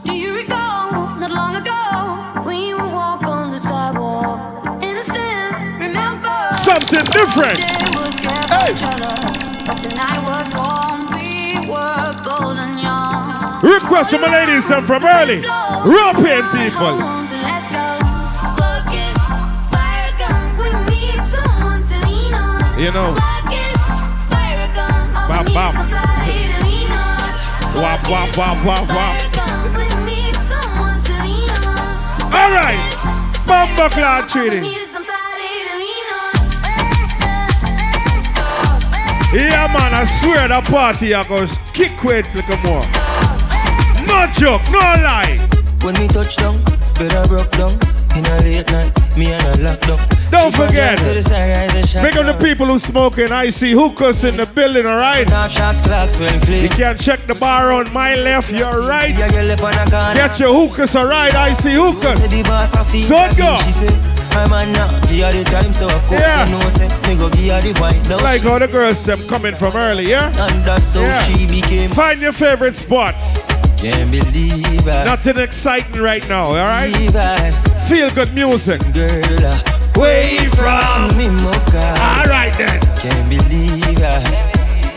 Do 0.06 0.14
you 0.18 0.34
recall 0.36 0.92
not 1.22 1.32
long 1.32 1.56
ago 1.56 2.42
when 2.44 2.58
you 2.62 2.76
would 2.78 2.92
walk 2.92 3.24
on 3.24 3.52
the 3.52 3.60
sidewalk? 3.60 4.40
Innocent, 4.82 5.54
remember? 5.80 6.34
Something 6.58 7.06
different. 7.14 7.58
Day 7.62 7.94
was 7.94 8.16
scared 8.18 8.50
for 8.50 8.66
each 8.74 8.82
other, 8.82 9.14
but 9.70 9.78
the 9.86 9.92
night 9.94 10.22
was 10.26 10.48
warm. 10.58 11.14
We 11.14 11.70
were 11.70 12.10
bold 12.26 12.58
and 12.58 12.80
young. 12.82 13.62
Request 13.62 14.12
from 14.12 14.22
my 14.22 14.32
ladies 14.46 14.70
and 14.72 14.86
from 14.86 15.06
early. 15.06 15.42
European 15.86 16.44
people. 16.58 17.15
You 22.78 22.92
know. 22.92 23.16
Bop, 25.28 25.46
bop. 25.54 25.76
Wap, 27.76 28.10
wap, 28.10 28.38
wap, 28.38 28.66
wap, 28.66 28.90
wap. 28.90 29.22
All 32.34 32.52
right. 32.52 32.80
Bumbo 33.48 33.90
clad 33.90 34.28
treaty. 34.28 34.58
Yeah, 39.34 39.68
man, 39.72 39.94
I 39.94 40.06
swear 40.22 40.48
that 40.50 40.64
party 40.66 41.14
I 41.14 41.24
go 41.28 41.48
kick 41.74 42.04
with 42.04 42.28
little 42.36 42.58
more. 42.64 42.86
No 44.06 44.28
joke, 44.34 44.62
no 44.72 44.80
lie. 44.80 45.40
When 45.82 45.96
we 46.00 46.08
touch 46.08 46.36
down, 46.36 46.62
better 47.00 47.26
broke 47.28 47.52
down. 47.52 47.80
In 48.16 48.26
a 48.26 48.40
late 48.40 48.72
night, 48.72 48.92
me 49.18 49.32
and 49.32 49.44
a 49.48 49.54
lockdown. 49.64 50.00
Don't 50.32 50.54
forget, 50.54 50.98
to 50.98 51.14
the 51.14 51.24
sunrise 51.24 51.74
and 51.74 51.88
shut 51.88 52.04
Big 52.04 52.18
up 52.18 52.26
the 52.26 52.44
people 52.44 52.66
who 52.66 52.78
smoking 52.80 53.30
see 53.52 53.72
hookahs 53.72 54.24
in 54.24 54.38
the 54.38 54.46
building, 54.46 54.86
alright? 54.86 55.30
Half 55.30 55.52
shots, 55.52 55.80
clocks 55.82 56.18
well 56.20 56.40
clean. 56.42 56.64
You 56.64 56.70
can 56.70 56.98
check 56.98 57.26
the 57.28 57.36
bar 57.36 57.72
on 57.72 57.92
my 57.94 58.16
left, 58.16 58.52
you're 58.52 58.86
right. 58.86 59.16
Yeah, 59.16 59.32
you 59.32 59.48
lip 59.48 59.62
on 59.62 59.74
a 59.74 59.90
corner. 59.90 60.14
Get 60.16 60.40
your 60.40 60.54
hookahs, 60.54 60.96
alright? 60.96 61.34
Icy 61.36 61.74
hookahs. 61.74 62.24
Say 62.30 62.42
the 62.42 62.50
boss 62.50 62.74
a 62.74 62.84
feel 62.84 63.02
Son 63.02 63.36
go. 63.36 63.58
She 63.64 64.16
man 64.50 64.74
now, 64.74 64.92
give 65.08 65.24
her 65.26 65.32
the 65.32 65.44
time, 65.46 65.72
so 65.72 65.86
of 65.86 66.02
course 66.08 66.20
Yeah. 66.20 66.46
you 66.46 66.52
know, 66.52 66.70
say, 66.70 66.88
me 67.08 67.16
go 67.18 67.30
give 67.30 67.54
her 67.54 67.62
the 67.62 67.80
wine. 67.80 68.04
Now 68.10 68.18
Like 68.20 68.42
how 68.42 68.60
the 68.60 68.68
girls 68.68 69.06
them 69.06 69.26
coming 69.30 69.56
from 69.56 69.76
early, 69.76 70.10
yeah? 70.10 70.28
And 70.28 70.66
that's 70.66 70.94
how 70.94 71.02
Yeah. 71.02 71.24
she 71.24 71.46
became. 71.48 71.92
Find 71.92 72.22
your 72.22 72.34
favorite 72.34 72.76
spot. 72.76 73.16
Can't 73.78 74.10
believe 74.12 74.88
I. 74.88 75.06
Nothing 75.06 75.38
exciting 75.38 76.02
right 76.02 76.28
now, 76.28 76.48
alright? 76.50 76.96
I. 77.16 77.52
Feel 77.88 78.10
good 78.12 78.34
music. 78.34 78.82
Girl, 78.94 79.46
uh, 79.46 79.62
Way 79.96 80.38
from. 80.56 81.16
me 81.18 81.30
mocha. 81.30 81.96
Alright 82.00 82.58
then. 82.58 82.80
Can't 82.98 83.30
believe 83.30 84.02
I. 84.02 84.20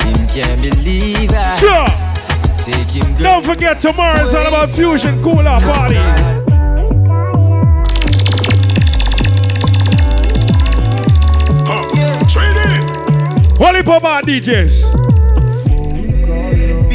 Him 0.04 0.26
can't 0.28 0.60
believe 0.62 1.30
I. 1.32 1.54
Sure. 1.56 2.64
Take 2.64 2.88
him 2.88 3.14
girl. 3.14 3.22
Don't 3.42 3.44
forget 3.44 3.80
tomorrow 3.80 4.20
is 4.22 4.34
all 4.34 4.46
about 4.46 4.70
fusion 4.70 5.22
cooler 5.22 5.60
party. 5.60 5.96
Holy 13.58 13.82
Papa 13.82 14.22
DJs. 14.24 15.17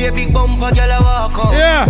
A 0.04 0.12
big 0.12 0.34
bumper, 0.34 0.76
girl, 0.76 0.92
I 0.92 1.00
walk 1.00 1.40
out. 1.40 1.54
Yeah. 1.54 1.86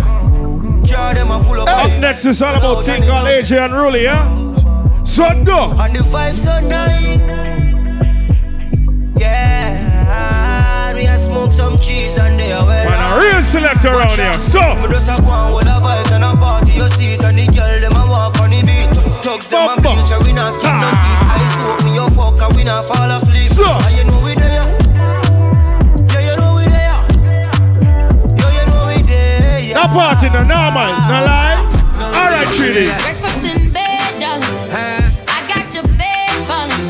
Car 0.86 1.14
them 1.14 1.34
pull 1.44 1.60
up. 1.60 1.68
Up 1.68 2.00
next 2.00 2.24
is 2.24 2.40
all 2.40 2.54
about 2.54 2.84
called 2.84 3.26
AJ 3.26 3.58
and 3.58 3.74
Rully, 3.74 4.04
yeah? 4.04 4.22
So 5.02 5.24
go. 5.42 5.74
And 5.80 5.96
the 5.96 6.04
vibe 6.06 6.36
so 6.36 6.60
nice. 6.60 7.18
Yeah. 9.18 10.94
We 10.94 11.06
a 11.06 11.18
smoke 11.18 11.50
some 11.50 11.76
cheese 11.80 12.16
and 12.16 12.38
they 12.38 12.52
are 12.52 12.64
well. 12.64 12.84
Man, 12.88 13.02
a 13.02 13.20
real 13.20 13.42
selector 13.42 13.88
around 13.88 14.12
here. 14.12 14.38
So. 14.38 14.60
Me 14.78 14.86
just 14.86 15.10
on 15.10 15.52
with 15.52 15.66
a 15.66 15.80
vibes 15.82 16.12
and 16.14 16.22
a 16.22 16.36
party. 16.38 16.72
You 16.72 16.86
see 16.94 17.14
it 17.14 17.24
and 17.24 17.36
the 17.36 17.46
girl 17.50 17.80
them 17.80 17.98
a 17.98 18.06
walk 18.08 18.38
on 18.38 18.50
the 18.50 18.62
beat. 18.62 18.94
Thugs 19.26 19.48
them 19.48 19.66
a 19.66 19.74
bleach 19.82 20.12
and 20.14 20.22
we 20.24 20.32
not 20.32 20.54
skip 20.54 20.70
no 20.70 20.90
teeth. 21.02 21.22
I 21.34 21.42
soak 21.58 21.82
me 21.84 21.94
your 21.98 22.10
fuck 22.14 22.40
and 22.40 22.54
we 22.54 22.62
not 22.62 22.86
fall 22.86 23.10
asleep. 23.10 23.50
So. 23.50 23.66
And 23.66 23.96
you 23.96 24.04
know 24.04 24.22
we 24.22 24.36
there. 24.36 24.63
There. 29.88 29.96
Yeah. 29.96 30.14
That 30.14 30.20
party 30.20 30.28
no 30.32 30.42
normal, 30.44 30.92
no 31.08 31.18
lie. 31.24 31.60
Alright, 32.14 32.48
Treaty. 32.56 32.86
Breakfast 32.86 33.44
in 33.44 33.72
bed, 33.72 34.20
darling. 34.20 34.72
I 35.28 35.44
got 35.48 35.74
your 35.74 35.84
bed 35.96 36.46
falling. 36.46 36.88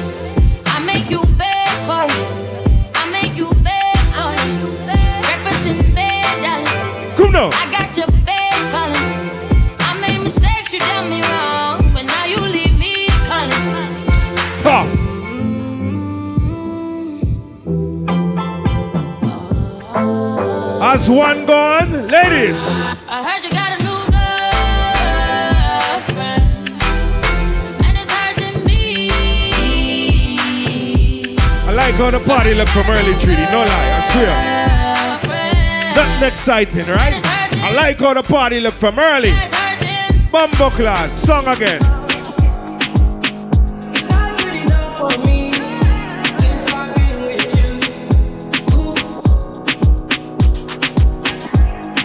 I 0.67 0.79
make 0.87 1.11
you 1.11 1.23
bed 1.37 1.75
for 1.87 2.05
it. 2.07 2.15
I 2.95 3.11
make 3.11 3.37
you 3.37 3.51
bed 3.63 3.99
for 4.15 4.33
it. 4.35 4.87
Breakfast 5.23 5.67
in 5.67 5.95
bed, 5.95 6.43
darling. 6.43 7.17
Come 7.17 7.33
now. 7.33 7.51
I 7.53 7.67
got 7.71 7.97
your 7.97 8.07
bed 8.25 8.71
falling. 8.71 9.11
I 9.81 9.99
made 10.01 10.21
mistakes, 10.23 10.73
you 10.73 10.81
done 10.81 11.09
me 11.11 11.21
wrong, 11.23 11.93
but 11.93 12.05
now 12.07 12.25
you 12.27 12.41
leave 12.41 12.79
me 12.79 13.09
calling. 13.27 13.67
Ha. 14.65 14.87
Mm-hmm. 14.87 15.63
As 20.83 21.09
one 21.11 21.47
gone, 21.47 22.09
ladies. 22.09 22.84
Like 31.85 31.97
how 31.97 32.11
the 32.11 32.21
party 32.21 32.55
look 32.55 32.69
from 32.69 32.89
early 32.89 33.13
treaty, 33.21 33.43
no 33.53 33.59
lie, 33.59 33.91
I 33.93 34.01
swear. 34.11 34.35
Nothing 35.95 36.29
exciting, 36.29 36.87
right? 36.87 37.21
I 37.63 37.75
like 37.75 37.99
how 37.99 38.15
the 38.15 38.23
party 38.23 38.59
look 38.59 38.73
from 38.73 38.99
early. 38.99 39.35
Bumbo 40.33 40.71
clad, 40.71 41.15
song 41.15 41.47
again. 41.47 41.83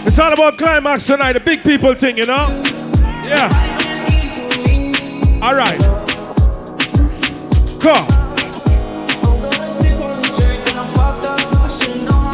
It's 0.06 0.18
all 0.18 0.32
about 0.34 0.58
climax 0.58 1.06
tonight, 1.06 1.32
the 1.32 1.40
big 1.40 1.62
people 1.62 1.94
thing, 1.94 2.18
you 2.18 2.26
know? 2.26 2.62
Yeah. 3.24 3.48
All 5.40 5.54
right. 5.54 5.80
Come. 7.80 8.19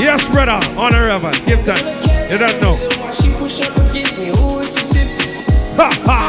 Yes, 0.07 0.29
brother. 0.29 0.61
Honor 0.79 1.09
ever. 1.09 1.33
Give 1.47 1.61
thanks. 1.65 2.01
You 2.31 2.39
don't 2.39 2.61
know. 2.61 2.77
Ha 5.75 5.91
ha. 6.05 6.23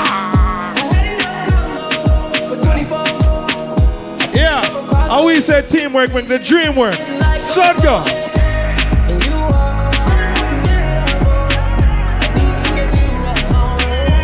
Yeah. 4.34 4.66
How 5.08 5.28
we 5.28 5.40
say 5.40 5.62
teamwork 5.62 6.12
make 6.12 6.28
the 6.28 6.40
dream 6.40 6.76
work. 6.76 6.98
Son 7.36 7.76
go. 7.84 8.04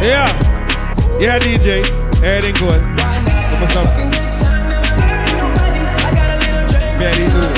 Yeah. 0.01 0.33
Yeah, 1.19 1.37
DJ. 1.37 1.85
Everything 2.23 2.55
good. 2.55 2.81
What's 3.61 3.75
up? 3.75 3.85
Right. 6.99 7.13
How 7.13 7.33
will 7.35 7.52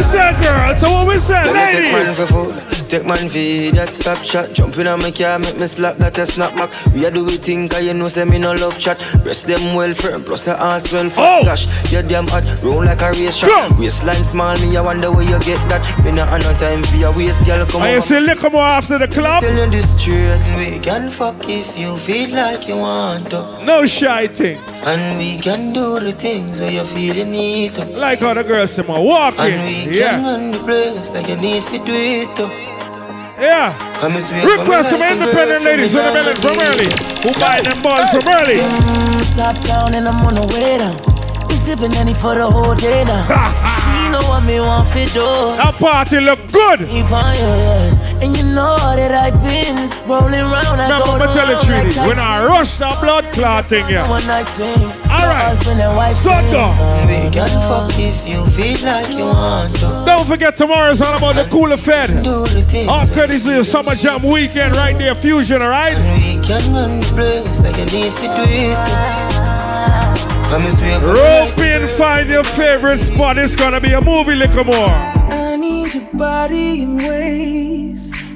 we 0.00 0.04
say, 0.04 0.32
girl? 0.42 0.74
So 0.76 0.86
what 0.90 1.06
we 1.08 1.18
say, 1.18 1.44
Let 1.44 1.54
me 1.54 1.60
take 1.82 1.92
man 1.92 2.06
ladies? 2.06 2.30
for. 2.30 2.70
Take 2.90 3.06
man 3.06 3.28
for 3.28 3.76
that 3.76 3.92
stop 3.94 4.24
chat. 4.24 4.52
Jumping 4.52 4.86
on 4.88 4.98
my 4.98 5.12
car, 5.12 5.38
make 5.38 5.60
me 5.60 5.66
slap 5.66 5.96
that 5.98 6.18
a 6.18 6.26
snap 6.26 6.56
back. 6.56 6.70
We 6.92 7.04
a 7.04 7.10
do 7.10 7.24
we 7.24 7.36
think, 7.36 7.70
cause 7.70 7.84
you 7.86 7.94
know 7.94 8.08
say 8.08 8.24
me 8.24 8.38
no 8.38 8.52
love 8.52 8.78
chat. 8.78 8.98
Breast 9.22 9.46
them 9.46 9.74
well 9.76 9.92
firm, 9.94 10.24
plus 10.24 10.46
the 10.46 10.60
ass 10.60 10.92
well 10.92 11.08
fat. 11.08 11.40
Oh. 11.42 11.44
Gosh, 11.44 11.92
you 11.92 12.02
damn 12.02 12.26
hot, 12.26 12.42
roll 12.64 12.82
like 12.84 13.00
a 13.00 13.10
race 13.12 13.36
shot. 13.36 13.78
Waistline 13.78 14.24
small, 14.24 14.56
me 14.58 14.76
I 14.76 14.80
wonder 14.82 15.12
where 15.12 15.22
you 15.22 15.38
get 15.40 15.60
that. 15.68 15.82
Me 16.04 16.10
not 16.10 16.28
have 16.30 16.42
no 16.42 16.52
time 16.58 16.82
for 16.82 16.96
your 16.96 17.14
waist, 17.16 17.44
girl. 17.44 17.64
Come 17.66 17.82
Are 17.82 17.90
you 17.90 17.96
over. 17.98 18.06
still 18.06 18.22
little 18.24 18.50
more 18.50 18.62
after 18.62 18.98
the 18.98 19.06
club? 19.06 19.42
Tell 19.44 19.54
you 19.54 19.70
this 19.70 20.00
straight, 20.00 20.42
we 20.56 20.80
can 20.80 21.10
fuck 21.10 21.48
if 21.48 21.78
you 21.78 21.96
feel 21.98 22.30
like 22.34 22.66
you 22.66 22.76
want 22.78 23.30
to. 23.30 23.64
No 23.64 23.86
shy 23.86 24.26
thing. 24.26 24.58
And 24.82 25.18
we 25.18 25.36
can 25.38 25.72
do 25.72 26.00
the 26.00 26.12
things 26.12 26.58
where 26.58 26.70
you 26.70 26.84
feel 26.84 27.14
you 27.14 27.24
need 27.26 27.74
to. 27.74 27.84
Like 27.84 28.20
how 28.20 28.32
the 28.34 28.42
girls 28.42 28.72
say, 28.72 28.82
"Man, 28.82 29.04
walk 29.04 29.34
And 29.38 29.62
we 29.66 29.74
in. 29.82 29.84
can 29.84 29.92
Yeah. 29.92 30.22
run 30.24 30.52
the 30.52 30.58
place 30.58 31.12
like 31.14 31.28
you 31.28 31.36
need 31.36 31.62
to 31.64 31.78
do 31.78 31.92
it 31.92 32.34
to. 32.36 32.48
Yeah. 33.38 33.72
Come 34.00 34.16
and 34.16 34.24
swear 34.24 34.46
Request 34.46 34.90
for 34.90 34.96
from 34.96 35.00
like 35.00 35.12
independent 35.12 35.48
girls 35.50 35.64
ladies 35.64 35.94
in 35.94 36.00
in 36.00 36.04
the 36.06 36.10
the 36.12 36.24
building 36.24 36.40
from 36.44 36.56
early. 36.68 36.88
Who 37.22 37.30
buy 37.40 37.60
them 37.60 37.78
balls 37.82 38.08
from 38.10 38.28
early? 38.28 38.58
Mm, 38.60 39.36
top 39.36 39.56
down 39.68 39.94
and 39.94 40.08
I'm 40.08 40.24
on 40.26 40.34
the 40.34 40.46
way 40.54 40.78
down. 40.78 40.96
We 41.48 41.54
sipping 41.56 41.94
any 41.96 42.14
for 42.14 42.34
the 42.34 42.48
whole 42.50 42.74
day 42.74 43.04
now. 43.04 43.20
she 43.84 44.08
know 44.12 44.22
what 44.30 44.44
me 44.44 44.60
want 44.60 44.88
for 44.88 45.04
do. 45.12 45.26
That 45.60 45.74
party 45.78 46.20
look 46.20 46.40
good. 46.52 46.80
Keep 46.88 47.12
on, 47.12 47.34
yeah, 47.36 47.56
yeah. 47.64 47.89
And 48.22 48.36
you 48.36 48.44
know 48.44 48.76
that 48.76 49.12
I've 49.16 49.40
been 49.40 49.88
rolling 50.06 50.44
round. 50.44 50.76
I 50.80 50.92
Remember, 50.92 51.24
go 51.24 51.24
I'm 51.24 51.34
tell 51.34 51.48
you, 51.48 51.56
round 51.56 51.88
like 51.88 51.94
Trudy, 51.94 52.08
when 52.08 52.18
I 52.18 52.46
rush 52.46 52.76
that 52.76 53.00
blood 53.00 53.24
clot 53.32 53.64
thing, 53.66 53.88
yeah. 53.88 54.08
One 54.08 54.26
night 54.26 54.48
thing. 54.48 54.76
All 55.08 55.24
right. 55.26 55.48
Husband 55.48 55.80
and 55.80 55.96
wife 55.96 56.14
Son 56.16 56.44
We 57.08 57.30
can 57.32 57.48
fuck 57.64 57.90
if 57.98 58.28
you 58.28 58.44
feel 58.52 58.76
like 58.84 59.08
you 59.10 59.24
want 59.24 59.74
to. 59.76 60.04
Don't 60.04 60.26
forget 60.28 60.54
tomorrow's 60.56 61.00
all 61.00 61.16
about 61.16 61.34
the 61.34 61.44
cooler 61.50 61.78
fed. 61.78 62.10
Do 62.22 62.44
the 62.46 62.60
things 62.60 62.88
All 62.88 63.06
credits 63.08 63.44
to 63.44 63.52
the 63.56 63.64
Summer 63.64 63.94
Jam 63.94 64.20
weekend 64.22 64.76
right 64.76 64.96
there, 64.98 65.14
Fusion, 65.14 65.62
alright? 65.62 65.96
we 65.96 66.36
can 66.44 66.60
run 66.74 67.00
the 67.00 67.12
place 67.16 67.60
like 67.62 67.76
you 67.76 67.86
need 67.86 68.12
to 68.12 68.26
do 68.36 68.44
it 68.46 68.76
to. 68.76 69.60
Come 70.50 70.62
and 70.66 70.76
swear 70.76 71.00
for 71.00 71.06
me 71.06 71.12
like 71.14 71.56
Rope 71.56 71.58
in, 71.64 71.88
find 71.96 72.30
your 72.30 72.44
favorite 72.44 72.98
spot. 72.98 73.38
It's 73.38 73.56
gonna 73.56 73.80
be 73.80 73.92
a 73.94 74.00
movie, 74.00 74.34
little 74.34 74.64
more. 74.64 74.98
I 75.32 75.56
need 75.56 75.94
your 75.94 76.04
body 76.12 76.82
in 76.82 76.96
ways 76.96 77.79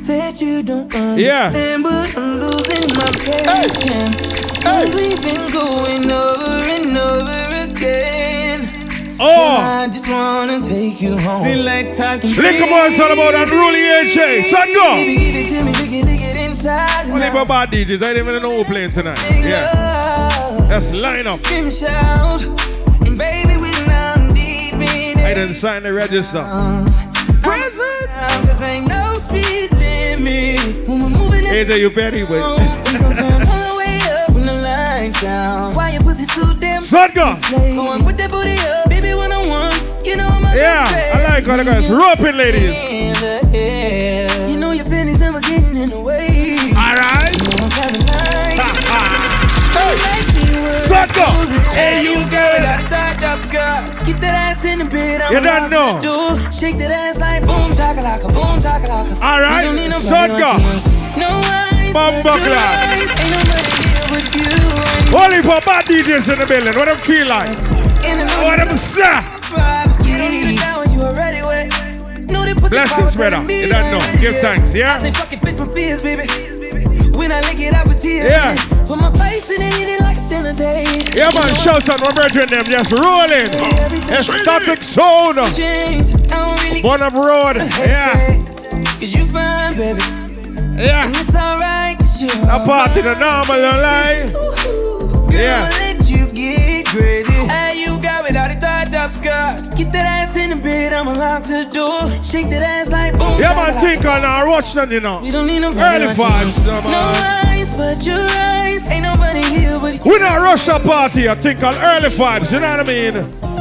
that 0.07 0.41
you 0.41 0.63
don't 0.63 0.93
Yeah. 0.93 1.47
understand, 1.47 1.83
but 1.83 2.17
I'm 2.17 2.39
losing 2.39 2.89
my 3.01 3.11
patience. 3.29 4.21
Cause 4.63 4.95
we've 4.95 5.21
been 5.23 5.51
going 5.51 6.11
over 6.11 6.53
and 6.77 6.97
over 6.99 7.71
again. 7.71 8.71
Oh. 9.21 9.59
And 9.59 9.67
I 9.67 9.89
just 9.93 10.09
wanna 10.11 10.61
take 10.61 11.01
you 11.01 11.17
home. 11.19 11.37
Select 11.37 11.99
a 12.01 12.17
Little 12.43 12.67
more 12.67 12.87
is 12.87 12.99
all 13.01 13.13
about 13.13 13.35
unruly 13.35 13.81
AJ. 13.81 14.43
Son, 14.51 14.61
Baby, 14.67 14.75
go. 14.75 14.95
give 14.97 15.37
it 15.37 15.49
to 15.59 15.65
me, 15.65 15.73
lick 15.73 15.93
it, 15.93 16.05
lick 16.05 16.21
it 16.21 16.37
inside. 16.49 17.07
Only 17.11 17.29
about 17.29 17.49
bad 17.49 17.71
DJs. 17.71 18.03
I 18.03 18.13
didn't 18.13 18.29
even 18.29 18.43
know 18.43 18.57
who 18.59 18.65
playing 18.65 18.91
tonight. 18.93 19.19
Yeah. 19.31 20.67
Let's 20.69 20.91
line 20.91 21.27
up. 21.27 21.39
Scream 21.41 21.71
shout. 21.71 22.43
And 23.07 23.17
baby, 23.17 23.55
we're 23.59 23.87
now 23.87 24.17
deep 24.29 24.75
in 24.75 25.19
I 25.19 25.35
didn't 25.35 25.55
sign 25.55 25.83
the 25.85 25.93
register. 25.93 26.43
Present. 26.43 27.04
AJ, 31.55 31.79
you 31.79 31.87
very 31.89 32.25
well. 32.25 32.59
We 32.59 32.99
gon' 32.99 33.15
turn 33.15 33.47
all 33.47 33.71
the 33.71 33.77
way 33.79 33.97
up 34.11 34.31
when 34.35 34.43
the 34.43 34.55
lights 34.61 35.21
down. 35.23 35.73
Why 35.77 35.91
your 35.91 36.01
pussy 36.03 36.25
so 36.25 36.53
damn 36.55 36.83
Son, 36.83 37.13
go. 37.15 37.33
Going 37.49 38.05
with 38.05 38.17
that 38.17 38.33
booty 38.33 38.59
up, 38.59 38.89
baby, 38.89 39.15
when 39.15 39.31
I 39.31 39.39
want. 39.47 39.81
You 40.05 40.17
know 40.17 40.27
I'm 40.27 40.45
a 40.45 40.53
Yeah, 40.57 40.85
I 41.15 41.23
like 41.23 41.47
how 41.47 41.57
the 41.57 41.63
guys 41.63 41.89
roping 41.93 42.35
ladies. 42.37 42.75
In 42.91 43.15
the 43.23 43.49
air. 43.55 44.49
You 44.49 44.57
know 44.59 44.73
your 44.73 44.85
pennies 44.85 45.21
never 45.21 45.39
getting 45.41 45.77
in 45.77 45.91
the 45.91 46.01
way. 46.01 46.59
Alright. 46.75 47.39
You 47.39 47.45
know 47.47 47.57
I'm 47.63 47.71
Caroline. 47.71 48.59
Go. 51.15 51.27
Hey, 51.75 52.03
you 52.03 52.23
girl. 52.31 52.55
Get 54.05 54.21
that 54.21 54.35
ass 54.35 54.65
in 54.65 54.79
the 54.79 54.85
bed. 54.85 55.21
I'm 55.21 55.33
You 55.33 55.41
don't 55.41 55.71
know. 55.71 55.99
Do. 56.01 56.37
Shake 56.53 56.79
that 56.79 56.91
ass 56.91 57.19
like 57.19 57.43
boom, 57.47 57.73
chakalaka, 57.73 58.29
boom, 58.33 58.61
chakalaka. 58.63 59.15
All 59.21 59.41
right, 59.41 59.61
You 59.61 59.67
don't 59.69 59.77
need 59.77 59.89
nobody 59.89 60.07
son, 60.07 60.31
on 60.31 60.41
go. 60.41 60.53
yours. 60.61 60.87
No 61.17 61.31
eyes, 61.45 61.93
Bumbo 61.93 62.23
but 62.23 62.39
clap. 62.41 62.95
Ain't 62.95 63.11
nobody 63.33 63.73
here 63.85 64.07
but 64.13 64.27
you. 64.39 65.19
Only 65.19 65.41
for 65.43 65.61
bad 65.67 65.85
DJs 65.87 66.33
in 66.33 66.39
the 66.39 66.47
building. 66.47 66.75
What 66.75 66.87
them 66.87 66.99
feel 66.99 67.27
like? 67.27 67.59
What 68.45 68.57
them 68.59 68.77
say? 68.77 69.19
privacy. 69.51 70.11
You 70.11 70.19
don't 70.19 70.31
need 70.31 70.55
a 70.55 70.57
shower, 70.59 70.85
you 70.87 71.01
already 71.03 71.43
wet. 71.43 71.69
Know 72.31 72.45
that 72.45 72.57
pussy 72.57 72.71
Blessings, 72.71 73.15
brother. 73.15 73.41
You 73.51 73.69
don't 73.69 73.91
know. 73.91 74.03
Give 74.21 74.35
thanks, 74.37 74.75
yeah? 74.75 74.95
I 74.95 74.99
say 74.99 75.13
fucking 75.13 75.39
bitch 75.41 75.59
my 75.59 75.73
fears, 75.75 76.03
baby. 76.03 76.27
When 77.17 77.31
I 77.33 77.41
lick 77.43 77.61
it, 77.61 77.73
I 77.75 77.85
with 77.85 78.01
tears. 78.01 78.29
Yeah. 78.29 78.55
Put 78.87 78.99
my 78.99 79.11
face 79.13 79.51
in 79.51 79.63
it, 79.63 79.75
eat 79.81 79.89
it 79.95 80.01
like 80.01 80.19
a 80.19 80.29
dinner 80.29 80.53
date. 80.55 81.15
Yeah, 81.15 81.31
man. 81.35 81.55
Shouts 81.55 81.89
out 81.89 82.01
my 82.01 82.13
brethren 82.13 82.49
them. 82.49 82.65
Just 82.65 82.93
rolling. 82.93 83.49
Static 84.23 84.83
zone. 84.83 85.37
Change. 85.55 86.15
I 86.31 86.37
don't 86.37 86.63
really 86.65 86.83
One 86.83 87.03
up 87.03 87.15
road. 87.15 87.57
Yeah. 87.57 88.43
Cause 88.99 89.15
you 89.15 89.25
fine, 89.27 89.77
baby. 89.77 90.01
Yeah. 90.77 91.07
And 91.07 91.17
it's 91.17 91.35
alright, 91.35 91.97
cause 91.99 92.21
you 92.23 92.29
A 92.45 92.59
party 92.67 93.01
the 93.03 93.15
normal 93.15 93.57
no 93.57 93.73
lie. 93.81 94.27
Girl, 95.31 95.41
Yeah. 95.41 95.71
I'ma 95.71 95.79
let 95.79 96.09
you 96.09 96.27
get 96.29 96.87
crazy. 96.87 97.24
Hey, 98.35 98.51
you 98.51 98.51
got 98.51 98.51
without 98.51 98.51
a 98.51 98.91
tied 98.91 98.95
up 98.95 99.13
skirt. 99.13 99.77
Get 99.77 99.93
that 99.93 100.07
ass 100.07 100.37
in 100.37 100.51
the 100.51 100.57
bed, 100.57 100.93
I'ma 100.93 101.13
lock 101.13 101.45
the 101.45 101.65
door. 101.73 102.03
Shake 102.23 102.51
that 102.51 102.63
ass 102.63 102.91
like 102.91 103.13
boom. 103.19 103.39
Yeah, 103.41 103.55
man. 103.55 103.79
Think 103.81 104.05
on 104.05 104.25
our 104.25 104.49
watch 104.49 104.75
none, 104.75 104.91
you 104.91 105.01
know. 105.01 105.21
We 105.21 105.31
don't 105.31 105.47
need 105.47 105.61
no 105.61 105.69
Early 105.71 106.15
vibes, 106.15 106.65
no, 106.67 106.81
No 106.83 107.13
eyes 107.23 107.77
but 107.77 108.05
your 108.05 108.19
eyes. 108.19 108.91
Ain't 108.91 109.05
nobody 109.05 109.43
here 109.43 109.79
but 109.79 109.95
you. 110.05 110.11
We 110.11 110.19
not 110.19 110.41
rush 110.41 110.69
a 110.69 110.81
party. 110.81 111.29
I 111.29 111.35
think 111.35 111.63
on 111.63 111.75
early 111.75 112.09
vibes. 112.11 112.53
You 112.53 112.61
know 112.61 112.71
what 112.77 112.81
I 112.81 112.85
mean? 112.85 113.15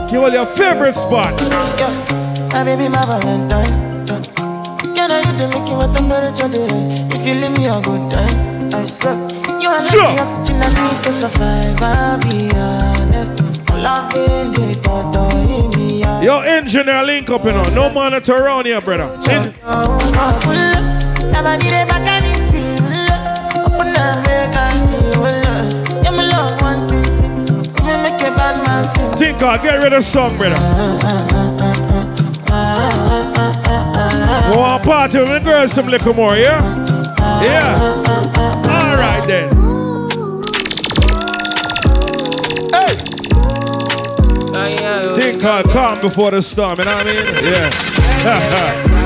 Give 0.10 0.24
us 0.24 0.34
your 0.34 0.46
favorite 0.46 0.96
spot. 0.96 1.40
Yeah, 1.42 2.50
My 2.54 2.64
baby, 2.64 2.90
my 2.90 3.06
Valentine. 3.06 3.94
Can 4.96 5.12
I 5.12 5.20
you 5.20 5.38
to 5.38 5.48
make 5.54 5.68
you 5.70 5.76
what 5.76 5.96
temperature 5.96 6.46
it 6.48 6.72
is? 6.72 7.00
If 7.14 7.28
you 7.28 7.36
leave 7.36 7.58
me 7.58 7.66
a 7.68 7.80
good 7.82 8.12
time, 8.12 8.74
I 8.74 8.86
swear. 8.86 9.16
You 9.62 9.70
are 9.70 9.82
like 9.82 9.92
Sure. 9.92 10.16
the 10.16 10.22
oxygen 10.22 10.62
I 10.62 10.70
need 10.74 11.04
to 11.04 11.12
survive. 11.12 11.82
I'll 11.82 12.18
be 12.22 12.50
honest. 12.56 12.92
Your 16.24 16.43
engineer 16.46 17.04
link 17.04 17.30
up, 17.30 17.43
you 17.43 17.52
know. 17.52 17.63
No 17.76 17.89
monitor 17.93 18.34
around 18.34 18.65
here, 18.65 18.80
brother. 18.82 19.10
In- 19.30 19.54
Think 29.17 29.39
God, 29.39 29.62
get 29.62 29.82
rid 29.84 29.93
of 29.93 30.04
song, 30.04 30.38
brother. 30.38 30.56
We 34.52 34.58
want 34.58 34.84
party 34.84 35.19
with 35.19 35.30
the 35.30 35.39
girls 35.43 35.72
some 35.72 35.88
little 35.88 36.13
more, 36.13 36.36
yeah? 36.36 36.62
Yeah. 37.41 38.04
All 38.67 38.98
right 38.98 39.24
then. 39.28 39.62
God, 45.43 45.65
calm 45.71 45.99
before 45.99 46.32
the 46.32 46.41
storm, 46.41 46.79
you 46.79 46.86
know 46.86 46.95
what 46.95 47.06
I 47.06 47.12
mean? 47.12 47.53
Yeah. 47.53 48.89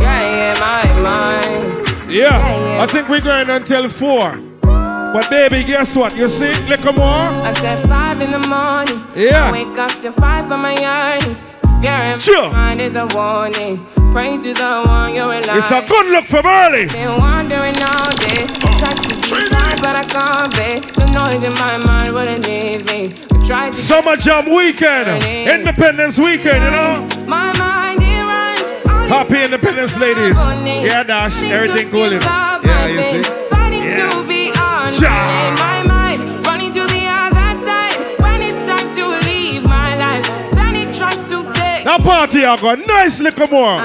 Yeah, 0.00 0.20
yeah, 0.54 0.60
my 0.60 1.00
mind. 1.00 2.10
yeah. 2.10 2.78
I 2.82 2.86
think 2.86 3.08
we're 3.08 3.20
going 3.22 3.48
until 3.50 3.88
four. 3.88 4.36
But 4.62 5.30
baby, 5.30 5.64
guess 5.64 5.96
what? 5.96 6.14
You 6.16 6.28
see, 6.28 6.52
little 6.68 6.92
more. 6.92 7.06
I 7.08 7.54
said 7.54 7.88
five 7.88 8.20
in 8.20 8.30
the 8.30 8.38
morning. 8.46 9.00
Yeah. 9.16 9.48
I 9.48 9.52
wake 9.52 9.78
up 9.78 9.90
to 10.02 10.12
five 10.12 10.46
for 10.46 10.58
my 10.58 10.74
yearnings. 10.74 11.40
Fear 11.80 12.20
Sure. 12.20 12.48
my 12.50 12.74
mind 12.76 12.80
is 12.82 12.96
a 12.96 13.06
warning. 13.14 13.86
Pray 14.12 14.36
to 14.36 14.52
the 14.52 14.82
one 14.86 15.14
you 15.14 15.22
rely. 15.22 15.58
It's 15.58 15.70
a 15.70 15.82
good 15.86 16.06
look 16.12 16.26
from 16.26 16.44
early. 16.46 16.86
Been 16.86 17.16
wandering 17.18 17.76
all 17.82 18.10
day. 18.16 18.46
Tried 18.78 18.96
to 18.96 19.14
be 19.14 19.80
but 19.80 19.94
I 19.96 20.04
can't 20.04 20.52
be. 20.52 20.80
The 21.00 21.06
noise 21.12 21.42
in 21.42 21.54
my 21.54 21.78
mind 21.78 22.12
wouldn't 22.14 22.46
leave 22.46 22.84
me. 22.86 23.27
I 23.48 23.50
tried 23.50 23.72
to 23.72 23.80
Summer 23.80 24.16
Jam 24.16 24.54
weekend. 24.54 25.24
Independence 25.24 26.18
weekend, 26.18 26.64
you 26.64 26.70
know? 26.70 27.08
my 27.26 27.50
mind 27.56 27.98
runs. 27.98 29.10
Happy 29.10 29.42
Independence, 29.42 29.96
ladies. 29.96 30.36
Yeah, 30.36 31.02
Dash. 31.02 31.40
Everything 31.44 31.90
cool, 31.90 32.12
you 32.12 32.18
know? 32.18 32.60
Yeah, 32.62 32.86
you 32.88 33.22
see? 33.22 33.30
Yeah. 33.30 34.10
to 34.10 34.28
be 34.28 34.50
on 34.50 34.92
Ja. 34.92 35.48
in 35.48 35.54
my 35.54 35.82
mind, 35.82 36.46
running 36.46 36.72
to 36.74 36.84
the 36.92 37.06
other 37.08 37.64
side. 37.64 38.20
When 38.20 38.42
it's 38.42 38.68
time 38.68 38.94
to 38.96 39.26
leave 39.26 39.62
my 39.62 39.96
life, 39.96 40.26
then 40.52 40.76
it 40.76 40.94
tries 40.94 41.16
to 41.30 41.42
take. 41.54 41.84
That 41.84 42.02
party 42.02 42.44
I 42.44 42.54
got 42.60 42.86
nice 42.86 43.18
little 43.18 43.48
more. 43.48 43.80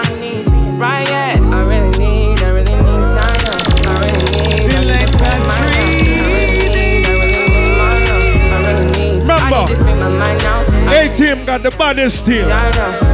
Got 11.57 11.71
the 11.71 11.77
body 11.77 12.09
team. 12.09 12.49
I 12.49 12.71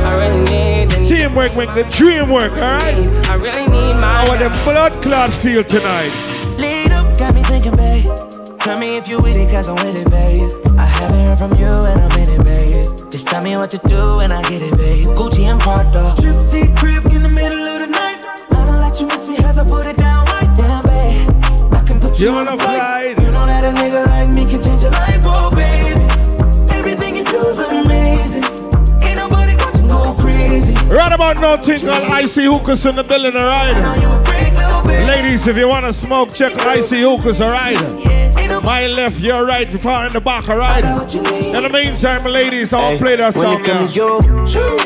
I 0.08 0.14
really 0.16 0.44
need 0.48 1.06
Teamwork 1.06 1.58
make 1.58 1.74
the 1.76 1.84
dream 1.92 2.30
work, 2.30 2.54
alright? 2.54 2.96
I 3.28 3.36
really 3.36 3.68
need 3.68 3.96
my 4.00 4.12
How 4.12 4.38
the 4.38 4.50
blood 4.64 5.02
clot 5.04 5.34
feel 5.34 5.64
tonight? 5.64 6.12
Lead 6.58 6.92
up, 6.92 7.06
got 7.20 7.36
me 7.36 7.44
thinking, 7.44 7.76
babe. 7.76 8.06
Tell 8.60 8.80
me 8.80 8.96
if 8.96 9.10
you 9.10 9.22
with 9.22 9.36
it, 9.36 9.50
cause 9.52 9.68
I'm 9.68 9.76
with 9.84 9.98
it, 10.00 10.10
babe. 10.10 10.48
I 10.80 10.86
haven't 10.86 11.24
heard 11.28 11.40
from 11.40 11.54
you 11.60 11.68
and 11.90 12.00
I'm 12.00 12.20
in 12.22 12.30
it, 12.30 12.44
babe. 12.46 13.12
Just 13.12 13.28
tell 13.28 13.44
me 13.44 13.58
what 13.58 13.72
to 13.72 13.80
do 13.90 14.20
and 14.24 14.32
I 14.32 14.42
get 14.44 14.62
it, 14.62 14.76
babe. 14.78 15.08
Gucci 15.20 15.44
and 15.52 15.60
Prada. 15.60 16.16
Trip 16.22 16.36
to 16.36 16.60
the 16.64 16.72
crib 16.80 17.06
in 17.12 17.22
the 17.22 17.34
middle 17.40 17.60
of 17.60 17.80
the 17.84 17.88
night. 17.92 18.24
I 18.56 18.66
don't 18.66 18.80
let 18.80 19.02
you 19.02 19.08
miss 19.08 19.28
me 19.28 19.36
as 19.44 19.58
I 19.58 19.68
put 19.68 19.86
it 19.86 19.98
down 19.98 20.26
right 20.28 20.52
down, 20.56 20.84
babe. 20.88 21.28
I 21.76 21.84
can 21.86 22.00
put 22.00 22.18
you, 22.20 22.32
You 22.32 22.36
on 22.40 22.48
on 22.48 22.54
a 22.54 22.56
a 22.56 22.64
flight. 22.64 23.20
You 23.20 23.32
know 23.36 23.46
that 23.52 23.68
a 23.68 23.72
nigga 23.76 24.08
like 24.08 24.30
me 24.30 24.46
can 24.48 24.64
change 24.64 24.84
your 24.84 24.92
life, 24.92 25.24
oh, 25.28 25.50
baby. 25.50 25.59
Right 30.90 31.12
about 31.14 31.38
now, 31.38 31.56
think 31.58 31.84
on 31.84 32.02
Icy 32.12 32.46
Hookahs 32.46 32.86
in 32.86 32.96
the 32.96 33.04
building, 33.04 33.36
alright? 33.36 33.76
Ladies, 35.08 35.48
if 35.48 35.56
you 35.58 35.68
want 35.68 35.86
to 35.86 35.94
smoke, 35.94 36.34
check 36.34 36.54
Icy 36.62 37.02
Hookahs, 37.02 37.42
alright? 37.42 37.78
My 38.64 38.88
left, 38.88 39.20
your 39.20 39.46
right, 39.46 39.68
far 39.68 40.08
in 40.08 40.14
the 40.14 40.20
back, 40.20 40.50
alright? 40.50 40.84
In 40.84 41.64
the 41.64 41.70
meantime, 41.72 42.24
ladies, 42.24 42.74
I'll 42.74 42.98
play 42.98 43.16
that 43.18 43.34
song 43.36 43.62
now. 43.64 43.86
you, 43.86 44.20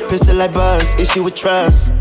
pistol 0.09 0.35
like 0.35 0.53
buzz, 0.53 0.93
issue 0.99 1.23
with 1.23 1.35
trust. 1.35 1.91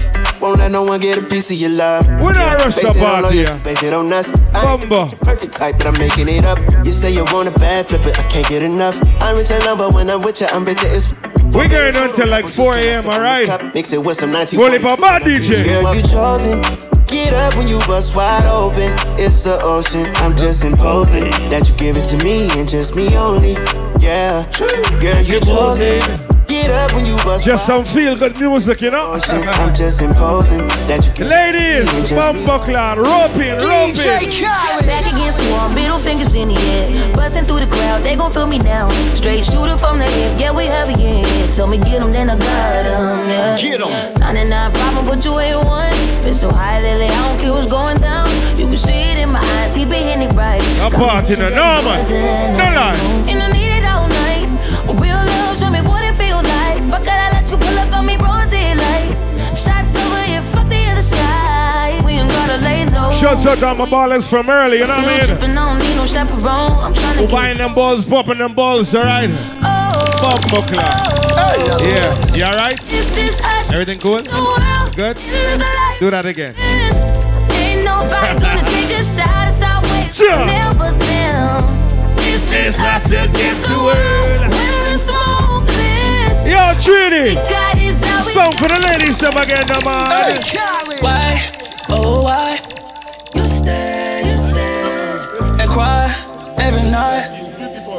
Won't 0.40 0.58
let 0.58 0.72
no 0.72 0.82
one 0.82 0.98
get 0.98 1.18
a 1.18 1.22
piece 1.22 1.52
of 1.52 1.56
your 1.56 1.70
love. 1.70 2.04
We 2.20 2.32
not 2.32 2.58
rush 2.58 2.74
the 2.74 2.92
party, 2.98 3.38
yeah. 3.38 3.58
Base 3.62 3.82
it 3.84 3.94
on 3.94 4.12
us. 4.12 4.28
Ain't 4.28 5.20
perfect 5.20 5.52
type, 5.54 5.78
but 5.78 5.86
I'm 5.86 5.98
making 5.98 6.28
it 6.28 6.44
up. 6.44 6.58
You 6.84 6.90
say 6.92 7.12
you 7.12 7.24
want 7.26 7.48
a 7.48 7.52
bad 7.52 7.86
flip 7.86 8.04
it, 8.06 8.18
I 8.18 8.24
can't 8.28 8.48
get 8.48 8.62
enough. 8.64 8.98
I'm 9.20 9.36
rich 9.36 9.52
and 9.52 9.64
love, 9.64 9.78
but 9.78 9.94
when 9.94 10.10
I'm 10.10 10.20
with 10.20 10.40
you, 10.40 10.48
I'm 10.48 10.64
bitter 10.64 10.88
as 10.88 11.12
f- 11.12 11.31
We 11.54 11.68
going 11.68 11.94
until 11.96 12.28
like 12.28 12.48
4 12.48 12.76
a.m., 12.76 13.06
alright? 13.06 13.74
Mix 13.74 13.92
it 13.92 14.02
with 14.02 14.16
some 14.16 14.32
19. 14.32 14.58
Holy 14.58 14.78
Papa 14.78 15.22
DJ. 15.22 15.64
Girl, 15.64 15.94
you 15.94 16.02
chosen. 16.02 16.62
Get 17.06 17.34
up 17.34 17.54
when 17.56 17.68
you 17.68 17.78
bust 17.80 18.16
wide 18.16 18.46
open. 18.46 18.90
It's 19.18 19.44
the 19.44 19.60
ocean. 19.62 20.10
I'm 20.16 20.34
just 20.34 20.64
imposing 20.64 21.30
that 21.48 21.68
you 21.68 21.76
give 21.76 21.96
it 21.96 22.04
to 22.06 22.16
me 22.24 22.48
and 22.58 22.66
just 22.66 22.94
me 22.94 23.14
only. 23.16 23.52
Yeah. 24.00 24.50
Girl, 24.98 25.20
you 25.20 25.40
chosen. 25.40 26.31
Get 26.52 26.70
up 26.70 26.92
when 26.92 27.06
you 27.06 27.16
bust 27.24 27.46
Just 27.46 27.64
some 27.64 27.82
feel 27.82 28.14
good 28.14 28.38
music, 28.38 28.82
you 28.82 28.90
know? 28.90 29.16
Oh, 29.16 29.42
I'm 29.56 29.74
just 29.74 30.02
imposing 30.02 30.68
that 30.84 31.00
you 31.06 31.12
give 31.14 31.26
Ladies, 31.26 31.88
bumper 32.12 32.60
cloud, 32.60 32.98
roping, 32.98 33.56
roping. 33.56 34.28
Back 34.84 35.08
against 35.08 35.38
the 35.40 35.48
wall, 35.50 35.72
middle 35.72 35.98
fingers 35.98 36.34
in 36.34 36.48
the 36.48 36.60
air. 36.60 37.16
Busting 37.16 37.44
through 37.44 37.60
the 37.60 37.70
crowd, 37.72 38.02
they 38.02 38.16
gon' 38.16 38.30
feel 38.30 38.46
me 38.46 38.58
now. 38.58 38.90
Straight 39.14 39.46
shooter 39.46 39.78
from 39.78 39.98
the 39.98 40.04
hip, 40.04 40.38
yeah, 40.38 40.52
we 40.52 40.66
heavy, 40.66 40.92
yeah. 41.00 41.24
Told 41.56 41.70
me 41.70 41.78
get 41.78 42.02
'em, 42.02 42.12
then 42.12 42.28
I 42.28 42.36
got 42.36 42.84
'em, 42.84 43.28
yeah. 43.30 43.56
Get 43.56 43.80
'em. 43.80 44.20
99 44.20 44.72
problem, 44.72 45.06
but 45.06 45.24
you 45.24 45.38
ain't 45.40 45.64
one. 45.64 45.96
Been 46.20 46.34
so 46.34 46.50
high 46.52 46.80
lately, 46.80 47.06
I 47.06 47.16
don't 47.28 47.40
care 47.40 47.52
what's 47.54 47.70
going 47.72 47.96
down. 47.96 48.28
You 48.58 48.66
can 48.66 48.76
see 48.76 48.92
it 48.92 49.16
in 49.16 49.30
my 49.32 49.40
eyes, 49.40 49.74
he 49.74 49.86
been 49.86 50.02
hitting 50.02 50.28
it 50.28 50.34
right. 50.34 50.60
A 50.60 50.90
Got 50.90 50.92
me 50.92 50.98
party, 50.98 51.34
no, 51.36 51.44
wishing 51.44 51.56
no, 51.56 51.82
man. 51.82 52.56
No 52.58 52.66
lie. 52.76 52.96
And 53.30 53.42
I 53.42 53.48
need 53.52 53.72
it 53.78 53.86
all 53.86 54.06
night. 54.06 54.46
Real 55.00 55.16
love, 55.16 55.58
show 55.58 55.70
me 55.70 55.80
what 55.80 55.80
it 55.80 55.88
feel 55.90 55.92
like. 55.94 56.01
Fuck 56.92 57.04
it, 57.04 57.08
I 57.08 57.30
let 57.32 57.50
you 57.50 57.56
pull 57.56 57.78
up 57.78 57.96
on 57.96 58.04
me, 58.04 58.18
broad 58.18 58.50
daylight. 58.50 59.08
Shots 59.56 59.96
over 59.96 60.22
here, 60.28 60.42
fuck 60.52 60.68
the 60.68 60.84
other 60.92 61.00
side. 61.00 62.04
We 62.04 62.12
ain't 62.20 62.30
gotta 62.30 62.62
lay 62.62 62.84
low. 62.84 63.10
Shots 63.12 63.46
out 63.46 63.62
on 63.62 63.78
my 63.78 63.86
ballers 63.86 64.28
from 64.28 64.50
early, 64.50 64.78
you 64.80 64.86
know 64.86 64.96
what 64.96 65.08
I 65.08 65.16
mean? 65.16 65.24
Tripping, 65.24 65.56
I 65.56 65.68
don't 65.70 65.78
need 65.78 65.96
no 65.96 66.04
chaperone. 66.04 66.72
I'm 66.84 66.92
trying 66.92 67.16
to 67.16 67.24
Who 67.24 67.32
buying 67.32 67.56
them 67.56 67.74
balls, 67.74 68.06
popping 68.06 68.36
them 68.36 68.54
balls, 68.54 68.94
alright? 68.94 69.30
Oh. 69.64 69.80
Bumper 70.20 70.68
cloud. 70.68 71.80
Yeah, 71.80 72.34
you 72.36 72.44
alright? 72.44 72.78
It's 72.92 73.16
just 73.16 73.42
us. 73.42 73.72
Everything 73.72 73.98
cool? 73.98 74.20
Good? 74.94 75.16
Do 75.98 76.10
that 76.10 76.26
again. 76.26 76.54
Ain't 77.56 77.84
nobody 77.84 78.38
gonna 78.38 78.62
take 78.68 78.98
a 78.98 79.02
shot. 79.02 79.48
It's 79.48 79.62
our 79.62 79.80
way. 79.82 80.10
Sure. 80.12 80.44
Never 80.44 80.92
them. 80.92 81.64
It's 82.28 82.44
just 82.52 82.78
us 82.80 83.06
against 83.06 83.62
the 83.66 83.78
world. 83.80 84.61
Yo, 86.72 86.78
Trini! 86.78 87.34
God 87.34 87.78
is 87.78 88.02
how 88.02 88.24
we 88.24 88.32
Song 88.32 88.52
for 88.56 88.68
the 88.68 88.78
ladies, 88.80 89.18
them 89.18 89.36
again, 89.36 89.64
no 89.68 89.80
man. 89.84 90.40
Why, 91.00 91.38
oh 91.90 92.22
why, 92.24 92.58
you 93.34 93.46
stay, 93.46 94.22
you 94.24 94.38
stay, 94.38 94.84
and 95.60 95.70
cry 95.70 96.08
every 96.58 96.88
night. 96.90 97.28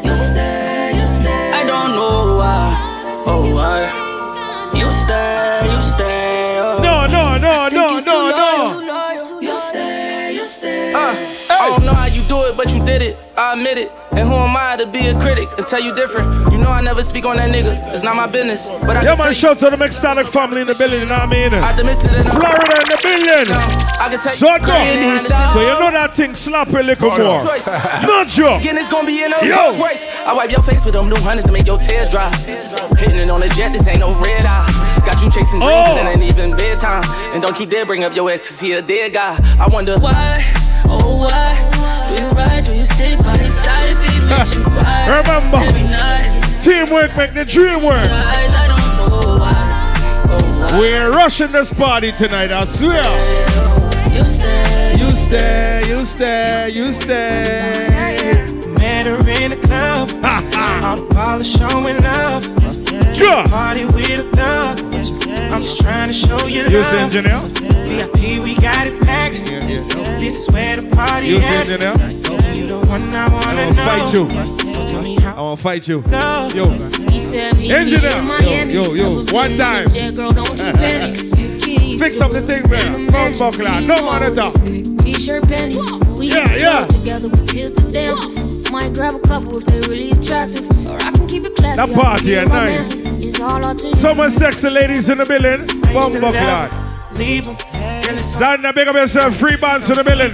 You 0.04 0.16
stay, 0.16 0.92
you 0.96 1.06
stay. 1.06 1.52
I 1.54 1.64
don't 1.68 1.94
know 1.96 2.38
why, 2.38 3.24
oh 3.28 3.54
why, 3.54 4.80
you 4.80 4.90
stay, 4.90 5.60
you 5.72 5.82
stay. 5.82 6.58
Oh. 6.60 6.82
No, 6.82 7.06
no, 7.06 7.38
no, 7.38 7.70
no, 7.70 8.00
no, 8.00 8.30
no. 8.32 9.40
You 9.40 9.54
stay, 9.54 10.34
you 10.34 10.46
stay. 10.46 10.94
Uh, 10.96 11.14
do 12.34 12.50
it, 12.50 12.58
but 12.58 12.74
you 12.74 12.82
did 12.84 13.02
it. 13.02 13.14
I 13.38 13.54
admit 13.54 13.78
it. 13.78 13.90
And 14.18 14.28
who 14.30 14.34
am 14.34 14.56
I 14.58 14.76
to 14.78 14.86
be 14.88 15.08
a 15.10 15.14
critic 15.22 15.50
and 15.58 15.66
tell 15.66 15.82
you 15.82 15.94
different? 15.94 16.26
You 16.52 16.58
know 16.58 16.70
I 16.70 16.82
never 16.82 17.02
speak 17.02 17.26
on 17.26 17.36
that 17.38 17.50
nigga. 17.54 17.74
It's 17.94 18.04
not 18.04 18.16
my 18.16 18.26
business. 18.30 18.70
But 18.86 18.98
I 18.98 19.02
Yeah, 19.04 19.16
can 19.16 19.26
man, 19.26 19.34
shout 19.34 19.58
to 19.62 19.70
the 19.70 19.78
McStarlick 19.78 20.30
family 20.30 20.62
in 20.62 20.68
the 20.68 20.76
building, 20.76 21.02
you 21.02 21.06
know 21.06 21.18
what 21.18 21.30
I 21.30 21.38
mean? 21.38 21.54
I 21.54 21.72
dismissed 21.74 22.06
it 22.06 22.14
in 22.18 22.26
Florida 22.34 22.74
in 22.82 22.88
the 22.94 23.00
building. 23.02 23.50
I 24.02 24.06
can 24.10 24.20
tell 24.22 24.34
So 24.34 24.50
you 24.50 24.60
go. 24.66 24.74
So 25.54 25.60
you 25.62 25.76
know 25.82 25.92
that 25.94 26.12
thing 26.16 26.34
slap 26.36 26.70
a 26.74 26.82
little 26.82 27.10
more. 27.18 27.46
Choice. 27.46 27.68
No 28.10 28.26
joke. 28.26 28.62
Again, 28.62 28.78
it's 28.78 28.90
gonna 28.90 29.08
be 29.08 29.24
in 29.24 29.34
a 29.34 29.40
Yo. 29.46 29.54
Rolls 29.56 29.78
Royce. 29.80 30.04
I 30.26 30.34
wipe 30.34 30.52
your 30.52 30.62
face 30.64 30.84
with 30.86 30.94
them 30.94 31.10
new 31.10 31.22
hundreds 31.22 31.48
to 31.48 31.54
make 31.54 31.66
your 31.66 31.78
tears 31.78 32.10
dry. 32.10 32.30
Hitting 32.98 33.18
it 33.22 33.30
on 33.30 33.42
the 33.42 33.50
jet, 33.58 33.74
this 33.74 33.88
ain't 33.88 34.00
no 34.02 34.10
red 34.22 34.46
eye. 34.46 34.66
Got 35.06 35.22
you 35.22 35.30
chasing 35.34 35.60
dreams 35.62 35.90
Oh. 35.90 35.98
and 36.02 36.08
it 36.10 36.22
ain't 36.22 36.26
even 36.34 36.56
bedtime. 36.58 37.04
And 37.34 37.42
don't 37.42 37.60
you 37.60 37.66
dare 37.66 37.86
bring 37.86 38.04
up 38.04 38.16
your 38.16 38.30
ex 38.30 38.50
cause 38.50 38.60
he 38.62 38.74
a 38.74 38.82
dead 38.82 39.14
guy. 39.14 39.38
I 39.60 39.68
wonder 39.68 39.98
why, 40.00 40.42
oh 40.88 41.26
why, 41.26 41.50
do 42.16 42.24
you 42.24 42.30
ride, 42.32 42.66
do 42.66 42.74
you 42.74 42.86
stick 42.86 43.20
by 43.20 43.38
his 43.38 43.54
side 43.54 43.90
if 43.90 44.00
he 44.14 44.30
makes 44.30 44.56
you 44.56 44.64
cry? 44.76 45.08
Remember, 45.08 45.60
teamwork 46.62 47.16
make 47.16 47.32
the 47.32 47.46
dream 47.46 47.84
work. 47.84 47.96
eyes, 47.96 48.54
I 48.56 48.68
don't 48.68 48.78
know 48.98 49.20
oh, 49.22 49.40
why. 49.40 50.80
We're 50.80 51.12
rushing 51.12 51.52
this 51.52 51.74
party 51.74 52.12
tonight, 52.12 52.52
I 52.52 52.66
swear. 52.66 53.04
You 54.12 54.26
stay, 54.26 54.96
You 54.98 55.10
stay, 55.12 55.84
you 55.88 56.06
stay, 56.06 56.70
you 56.74 56.94
stay. 56.94 58.46
met 58.78 59.08
her 59.08 59.18
in 59.42 59.52
the 59.52 59.58
club. 59.58 60.10
All 60.84 60.98
the 60.98 61.14
polish 61.14 61.52
showing 61.58 61.98
love. 62.02 62.46
Yeah. 63.18 63.46
Party 63.48 63.86
with 63.86 64.20
a 64.20 64.30
thug. 64.36 64.93
I'm 65.54 65.62
just 65.62 65.82
trying 65.82 66.08
to 66.08 66.14
show 66.14 66.48
you 66.48 66.64
You 66.66 66.80
love. 66.82 66.92
the 66.92 67.00
engineer? 67.00 67.40
VIP, 67.86 68.44
we 68.44 68.56
got 68.56 68.88
it 68.88 69.00
packed. 69.04 69.36
This 70.20 70.48
is 70.48 70.54
where 70.54 70.78
the 70.78 70.90
party 70.96 71.28
You 71.28 71.40
the 71.40 71.46
at. 71.46 71.70
engineer? 71.70 71.94
You 72.58 72.68
the 72.68 72.80
one 72.88 73.02
I 73.14 73.30
wanna 73.30 73.48
I 73.48 73.70
know. 73.70 73.76
wanna 73.76 73.86
fight 73.86 74.14
you. 74.14 74.30
So 74.68 74.86
tell 74.88 75.02
me 75.04 75.16
how. 75.22 75.34
I 75.38 75.42
wanna 75.42 75.58
fight 75.62 75.88
you. 75.88 76.02
No. 76.08 76.50
Yo, 76.56 76.68
man. 76.70 77.12
He 77.12 77.20
said, 77.20 77.56
meet 77.58 77.70
me 77.70 77.76
Engineer. 77.76 78.18
in 78.18 78.26
Miami. 78.26 78.74
Yo, 78.74 78.84
yo, 78.84 78.94
yo. 78.96 79.10
One 79.32 79.52
feeling 79.52 79.58
time. 79.58 79.86
girl, 80.16 80.32
don't 80.32 80.58
you 80.58 80.74
panic. 80.74 81.20
Fix 82.00 82.20
up 82.20 82.32
the 82.32 82.42
thing, 82.42 82.70
man. 82.72 83.10
Phone 83.12 83.38
buckle 83.38 83.68
out. 83.68 83.84
No 83.84 84.04
man 84.10 84.24
at 84.24 84.38
all. 84.40 84.52
T-shirt 84.52 85.48
panties. 85.48 85.80
We 86.18 86.28
Yeah, 86.34 86.56
yeah. 86.56 86.88
together. 86.88 87.28
We 87.30 87.46
tilt 87.46 87.76
the 87.76 87.92
dancers. 87.94 88.72
Might 88.72 88.94
grab 88.94 89.16
a 89.16 89.20
couple 89.20 89.58
if 89.60 89.66
they 89.66 89.80
really 89.82 90.12
attractive. 90.12 90.66
Or 91.34 91.40
I 91.40 91.42
can 91.42 91.42
keep 91.42 91.46
it 91.46 91.56
classy. 91.56 91.94
That 91.94 92.02
party 92.02 92.26
keep 92.26 92.38
at 92.38 92.48
night. 92.48 92.80
romantic. 92.80 93.24
It's 93.24 93.40
all 93.40 93.66
out 93.66 93.80
to 93.80 93.88
you. 93.88 93.94
So 93.94 94.16
much 94.16 94.32
sexy 94.34 94.70
ladies 94.70 95.10
in 95.10 95.18
the 95.18 95.26
building. 95.26 95.68
Phone 95.94 96.22
buckle 96.22 96.38
out. 96.38 96.72
Leave 97.18 97.48
'em. 97.48 97.58
And 98.08 98.20
it's 98.20 98.36
big 98.74 98.88
up 98.88 98.96
yourself. 98.96 99.36
Free 99.36 99.56
bands 99.56 99.90
in 99.90 99.96
the 99.96 100.04
building. 100.04 100.32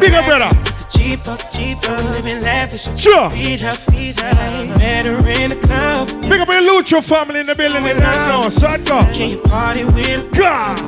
Big 0.00 0.14
up, 0.14 0.24
brother. 0.26 0.50
Jeep 0.90 1.26
up, 1.26 1.40
up, 1.88 2.02
living 2.12 2.42
lavish. 2.42 2.88
Sure. 2.96 3.30
Feed 3.30 3.60
her, 3.62 3.74
feed 3.74 4.20
her. 4.20 4.78
Met 4.78 5.06
her 5.06 5.28
in 5.28 5.50
the 5.50 5.56
club. 5.56 6.08
Big 6.28 6.40
up 6.40 6.48
your 6.48 6.62
Lucho 6.62 7.02
family 7.02 7.40
in 7.40 7.46
the 7.46 7.54
building 7.54 7.82
right 7.82 7.96
now. 7.96 8.48
Son, 8.48 8.82
go. 8.84 9.02
Can 9.12 9.30
you 9.30 9.38
party 9.38 9.84
with 9.84 10.30
God. 10.32 10.78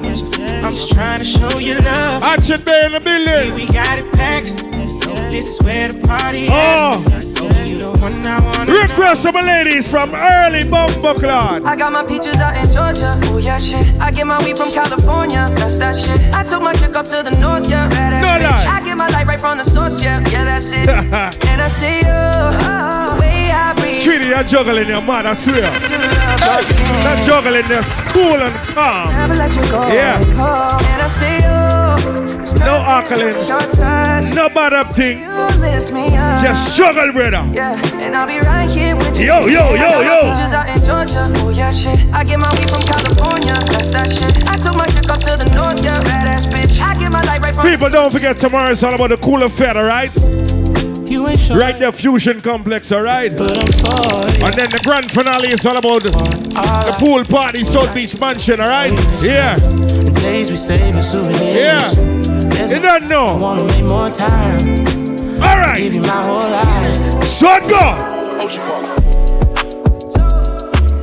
I'm 0.64 0.74
just 0.74 0.92
trying 0.92 1.20
to 1.20 1.26
show 1.26 1.58
you 1.58 1.74
love. 1.74 2.22
Action 2.22 2.60
Bay 2.62 2.86
in 2.86 2.92
the 2.92 3.00
building. 3.00 3.54
We 3.54 3.66
got 3.72 3.98
it 3.98 4.12
packed. 4.12 4.75
This 5.30 5.46
is 5.48 5.62
where 5.64 5.88
the 5.88 6.06
party 6.06 6.48
Oh. 6.50 6.94
at. 6.96 7.66
You 7.68 7.78
the 7.78 7.90
one 8.00 8.26
I 8.26 8.40
wanna 8.40 8.72
Request 8.72 9.22
some 9.22 9.34
ladies 9.34 9.86
from 9.88 10.14
early 10.14 10.64
bumper 10.68 11.14
cloud. 11.18 11.64
I 11.64 11.76
got 11.76 11.92
my 11.92 12.02
peaches 12.04 12.36
out 12.40 12.56
in 12.56 12.70
Georgia. 12.72 13.18
Oh 13.24 13.38
yeah, 13.38 13.58
shit. 13.58 13.84
I 14.00 14.10
get 14.10 14.26
my 14.26 14.38
weed 14.44 14.56
from 14.56 14.70
California. 14.72 15.50
That's 15.56 15.76
that 15.76 15.96
shit. 15.96 16.20
I 16.34 16.42
took 16.44 16.62
my 16.62 16.72
chick 16.74 16.94
up 16.96 17.06
to 17.08 17.22
the 17.22 17.32
north, 17.38 17.68
yeah. 17.68 17.88
No 18.22 18.28
lie. 18.42 18.66
I 18.70 18.80
get 18.84 18.96
my 18.96 19.08
light 19.08 19.26
right 19.26 19.40
from 19.40 19.58
the 19.58 19.64
source, 19.64 20.00
yeah. 20.02 20.22
Yeah, 20.30 20.44
that's 20.44 20.70
it. 20.72 20.88
and 21.50 21.60
I 21.60 21.68
see 21.68 21.98
you. 21.98 22.04
The 22.06 23.16
way 23.20 23.50
I 23.50 23.74
breathe. 23.78 24.02
Treaty, 24.02 24.26
you're 24.26 24.44
juggling 24.44 24.88
your 24.88 25.02
man, 25.02 25.26
I 25.26 25.34
swear. 25.34 25.70
That 27.04 27.22
juggling 27.26 27.68
is 27.70 27.88
cool 28.12 28.40
and 28.40 28.54
calm. 28.74 29.12
Never 29.12 29.34
let 29.34 29.54
you 29.54 29.62
go. 29.70 29.88
Yeah. 29.88 30.20
Oh, 30.38 30.78
and 30.92 31.02
I 31.02 31.08
see 31.08 31.36
you. 31.44 31.55
There's 31.96 32.54
No 32.56 32.78
alkalins. 32.78 34.34
No 34.34 34.48
bad 34.48 34.72
up 34.72 34.92
thing. 34.94 35.20
lift 35.60 35.92
me 35.92 36.16
up. 36.16 36.40
Just 36.40 36.74
struggle, 36.74 37.12
brother. 37.12 37.48
Yeah, 37.52 37.80
and 37.96 38.14
I'll 38.14 38.26
be 38.26 38.38
right 38.40 38.70
here 38.70 38.96
with 38.96 39.18
you. 39.18 39.26
Yo, 39.26 39.46
yo, 39.46 39.74
yo, 39.74 40.00
yo. 40.02 40.20
Out 40.56 40.68
in 40.68 40.84
Georgia. 40.84 41.32
Oh 41.42 41.50
yeah, 41.50 41.72
shit. 41.72 41.98
I 42.12 42.24
get 42.24 42.38
my 42.38 42.50
weed 42.54 42.70
from 42.70 42.82
California. 42.82 43.54
That's 43.66 43.90
that 43.90 44.10
shit. 44.10 44.48
I 44.48 44.56
took 44.56 44.76
my 44.76 44.86
chick 44.86 45.08
up 45.08 45.20
to 45.20 45.36
the 45.36 45.50
north, 45.54 45.82
yeah. 45.84 46.02
Badass 46.02 46.46
bitch. 46.50 46.80
I 46.80 46.94
get 46.98 47.10
my 47.10 47.22
life 47.22 47.42
right 47.42 47.54
from 47.54 47.66
People, 47.66 47.90
don't 47.90 48.12
forget 48.12 48.36
tomorrow 48.38 48.70
is 48.70 48.82
all 48.82 48.94
about 48.94 49.10
the 49.10 49.16
Cooler 49.16 49.48
Fest, 49.48 49.76
alright? 49.76 50.10
Right 51.50 51.78
there, 51.78 51.92
Fusion 51.92 52.40
Complex, 52.40 52.92
alright? 52.92 53.30
And 53.30 53.38
then 54.54 54.68
the 54.68 54.80
grand 54.84 55.10
finale 55.10 55.50
is 55.50 55.64
all 55.64 55.76
about 55.76 56.02
the 56.02 56.96
pool 56.98 57.24
party, 57.24 57.64
South 57.64 57.94
Beach 57.94 58.18
Mansion, 58.20 58.60
alright? 58.60 58.92
Yeah. 59.22 59.56
Days 60.36 60.50
we 60.50 60.56
save 60.56 60.94
as 60.96 61.10
souvenirs. 61.10 61.54
Yeah. 61.54 61.90
You 62.68 62.78
don't 62.78 63.08
know. 63.08 63.24
I 63.24 63.38
wanna 63.38 63.64
make 63.64 63.82
more 63.82 64.10
time. 64.10 64.84
Alright. 65.40 65.78
Give 65.78 65.94
you 65.94 66.02
my 66.02 66.22
whole 66.28 66.50
life. 66.50 66.96
Go. 67.70 67.86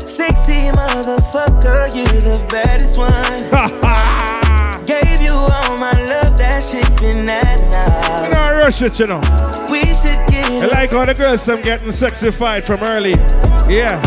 Sexy 0.05 0.69
motherfucker, 0.77 1.95
you 1.95 2.05
the 2.05 2.45
baddest 2.47 2.99
one. 2.99 3.22
You 8.63 8.69
I 8.69 8.85
it, 8.85 8.97
you 8.97 9.07
know. 9.07 9.19
We 9.69 9.83
should 9.91 10.15
get 10.31 10.63
I 10.63 10.67
like 10.67 10.91
how 10.91 11.03
the 11.03 11.13
girls 11.13 11.49
I'm 11.49 11.61
getting 11.61 11.89
sexified 11.89 12.63
from 12.63 12.81
early. 12.81 13.11
Yeah. 13.67 13.99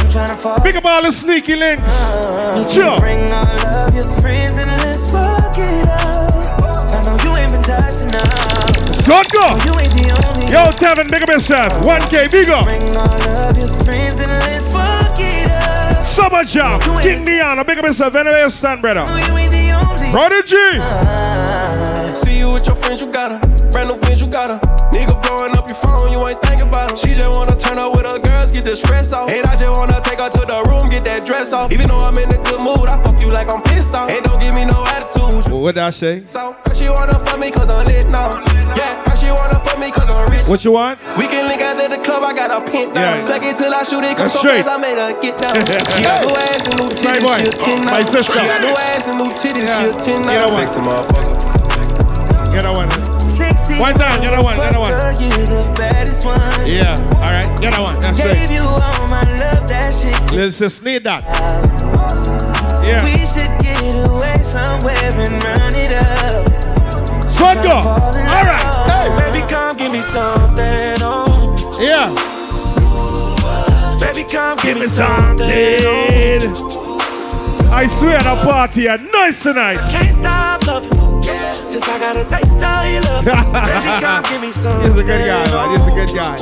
Big 0.65 0.77
up 0.77 0.85
all 0.87 1.03
the 1.03 1.13
sneaky 1.13 1.57
links. 1.57 1.85
Uh, 2.25 2.67
sure. 2.67 2.99
Bring 2.99 3.31
all 3.31 3.45
of 3.45 3.95
your 3.95 4.09
friends 4.17 4.57
and 4.57 4.67
let's 4.81 5.11
fuck 5.11 5.53
it 5.59 5.87
up. 5.87 6.89
I 6.89 7.03
know 7.05 7.19
you 7.21 7.37
ain't 7.37 7.53
been 7.53 7.63
touched 7.65 8.01
enough. 8.09 8.95
So 8.95 9.21
go. 9.29 9.45
Oh, 9.45 9.61
you 9.61 9.77
ain't 9.77 9.93
the 9.93 10.25
only 10.25 10.51
Yo, 10.51 10.73
Tevin, 10.73 11.11
big 11.11 11.25
up 11.25 11.29
yourself. 11.29 11.75
1K, 11.85 12.31
big 12.31 12.49
up. 12.49 12.65
Bring 12.65 12.97
all 12.97 13.13
of 13.13 13.59
your 13.59 13.69
friends 13.85 14.21
and 14.21 14.33
let's 14.41 14.73
fuck 14.73 15.21
it 15.21 15.51
up. 15.51 16.07
Summer 16.07 16.45
Jam, 16.45 16.81
King 17.03 17.27
Diana, 17.27 17.63
big 17.63 17.77
up 17.77 17.85
yourself. 17.85 18.15
Anywhere 18.15 18.45
you 18.45 18.49
stand, 18.49 18.81
brother. 18.81 19.05
Prodigy. 20.11 20.81
See 22.17 22.39
you 22.39 22.49
with 22.55 22.65
your 22.67 22.77
friends, 22.77 23.03
you 23.03 23.13
got 23.13 23.45
her. 23.45 23.46
Brand 23.77 23.93
new 23.93 24.01
wins, 24.09 24.23
you 24.25 24.27
got 24.27 24.49
her. 24.49 24.57
Nigga 24.89 25.13
blowing 25.21 25.53
up 25.53 25.69
your 25.69 25.77
phone, 25.77 26.09
you 26.09 26.17
ain't 26.25 26.41
thinking 26.41 26.65
about 26.69 26.93
her. 26.93 26.97
She 26.97 27.13
just 27.13 27.29
wanna 27.29 27.53
turn 27.61 27.77
up 27.77 27.93
with 27.93 28.09
her 28.09 28.17
girls, 28.19 28.49
get 28.51 28.65
the 28.65 28.73
stress 28.75 29.13
off. 29.13 29.29
And 29.29 29.45
I 29.45 29.53
just 29.53 29.69
wanna 29.69 30.01
take 30.01 30.17
her 30.17 30.31
to 30.33 30.43
the 30.49 30.65
room, 30.65 30.89
get 30.89 31.05
that 31.05 31.27
dress 31.29 31.53
off. 31.53 31.69
Even 31.77 31.89
though 31.93 32.01
I'm 32.01 32.17
in 32.17 32.25
a 32.33 32.41
good 32.49 32.65
mood, 32.65 32.89
I 32.89 32.97
fuck 33.05 33.21
you 33.21 33.29
like 33.29 33.53
I'm 33.53 33.61
pissed 33.69 33.93
off. 33.93 34.09
And 34.09 34.25
don't 34.25 34.41
give 34.41 34.55
me 34.57 34.65
no 34.65 34.81
attitude. 34.97 35.53
What 35.53 35.75
did 35.77 35.85
I 35.85 35.91
say? 35.91 36.25
So, 36.25 36.57
she 36.73 36.89
wanna 36.89 37.21
fuck 37.21 37.37
me 37.39 37.51
cause 37.53 37.69
I'm 37.69 37.85
lit 37.85 38.09
now. 38.09 38.33
Yeah, 38.81 38.97
her 39.13 39.17
she 39.21 39.29
wanna 39.29 39.61
fuck 39.61 39.77
me 39.77 39.93
cause 39.93 40.09
I'm 40.09 40.25
rich. 40.33 40.49
What 40.49 40.65
you 40.65 40.73
want? 40.73 40.97
We 41.21 41.29
can 41.29 41.45
link 41.45 41.61
out 41.61 41.77
at 41.77 41.93
the 41.93 42.01
club, 42.01 42.25
I 42.25 42.33
got 42.33 42.49
a 42.49 42.65
pin 42.65 42.95
down. 42.97 43.21
Yeah. 43.21 43.21
Second 43.21 43.61
till 43.61 43.75
I 43.77 43.85
shoot 43.85 44.01
it, 44.01 44.17
come 44.17 44.33
That's 44.33 44.33
so 44.33 44.41
straight. 44.41 44.65
fast, 44.65 44.73
I 44.73 44.81
made 44.81 44.97
her 44.97 45.13
get 45.21 45.37
down. 45.37 45.53
she 45.93 46.01
got 46.01 46.25
new 46.25 46.33
ass 46.33 46.65
and 46.65 46.81
new 46.81 46.89
titties, 46.89 47.21
boy. 47.21 47.45
she 47.45 47.49
a 47.53 47.53
10 47.53 47.85
now. 47.85 47.93
My 47.93 48.03
sister. 48.09 48.41
She 48.41 48.41
got 48.41 48.61
new 48.65 48.73
ass 48.89 49.05
and 49.13 49.19
new 49.21 49.31
titties, 49.37 49.69
Yeah. 49.69 49.85
she 49.85 49.93
a 49.93 50.17
10 50.17 50.25
Get 50.25 50.33
now. 50.33 50.49
one. 50.49 50.65
Sexy 50.65 50.81
motherfucker. 50.81 51.37
Get 52.57 52.63
that 52.65 52.73
one. 52.73 52.96
One 53.79 53.95
down, 53.95 54.21
get 54.21 54.31
that 54.31 54.43
one, 54.43 54.57
get 54.57 54.73
that 54.73 54.79
one. 54.81 54.93
You 55.21 55.29
the 55.47 55.75
baddest 55.77 56.25
one. 56.25 56.39
Yeah, 56.67 56.95
alright, 57.17 57.61
get 57.61 57.73
that 57.73 57.81
one. 57.81 57.99
That's 58.01 58.19
Gave 58.19 58.35
right. 58.35 58.51
you 58.51 58.61
all 58.63 59.09
my 59.09 59.23
love, 59.37 59.67
that 59.69 59.93
shit. 59.93 60.33
Let's 60.33 60.59
just 60.59 60.83
need 60.85 61.05
that. 61.05 61.25
Yeah. 62.87 63.03
We 63.05 63.27
should 63.27 63.51
get 63.61 63.95
away 64.09 64.43
somewhere 64.43 64.97
and 65.19 65.43
run 65.43 65.75
it 65.75 65.91
up. 65.91 66.47
So 67.29 67.45
go. 67.63 67.83
Alright. 67.83 68.67
Hey, 68.89 69.09
baby, 69.33 69.47
come 69.51 69.77
give 69.77 69.91
me 69.93 70.01
something. 70.01 70.97
Oh. 71.03 71.79
Yeah. 71.81 72.15
Baby, 73.99 74.25
come 74.31 74.57
give, 74.59 74.65
Give 74.65 74.75
me 74.77 74.81
me 74.83 74.87
something. 74.87 75.49
something. 75.49 76.53
Oh. 76.55 77.71
I 77.73 77.87
swear 77.87 78.19
the 78.23 78.37
party 78.45 78.89
are 78.89 78.99
nice 78.99 79.43
tonight. 79.43 79.79
Can't 79.91 80.15
stop 80.15 80.67
loving. 80.67 81.06
Since 81.67 81.89
I 81.89 81.99
got 81.99 82.17
a 82.17 82.25
taste 82.25 82.57
of 82.57 82.93
your 82.93 83.03
love. 83.03 83.25
Baby, 83.25 84.01
come 84.01 84.23
give 84.25 84.41
me 84.41 84.51
something. 84.53 84.91
He's 84.93 85.01
a 85.01 85.05
good 85.05 85.27
guy, 85.27 85.51
man. 85.51 85.71
He's 85.71 85.87
a 85.87 86.07
good 86.07 86.17
guy. 86.17 86.37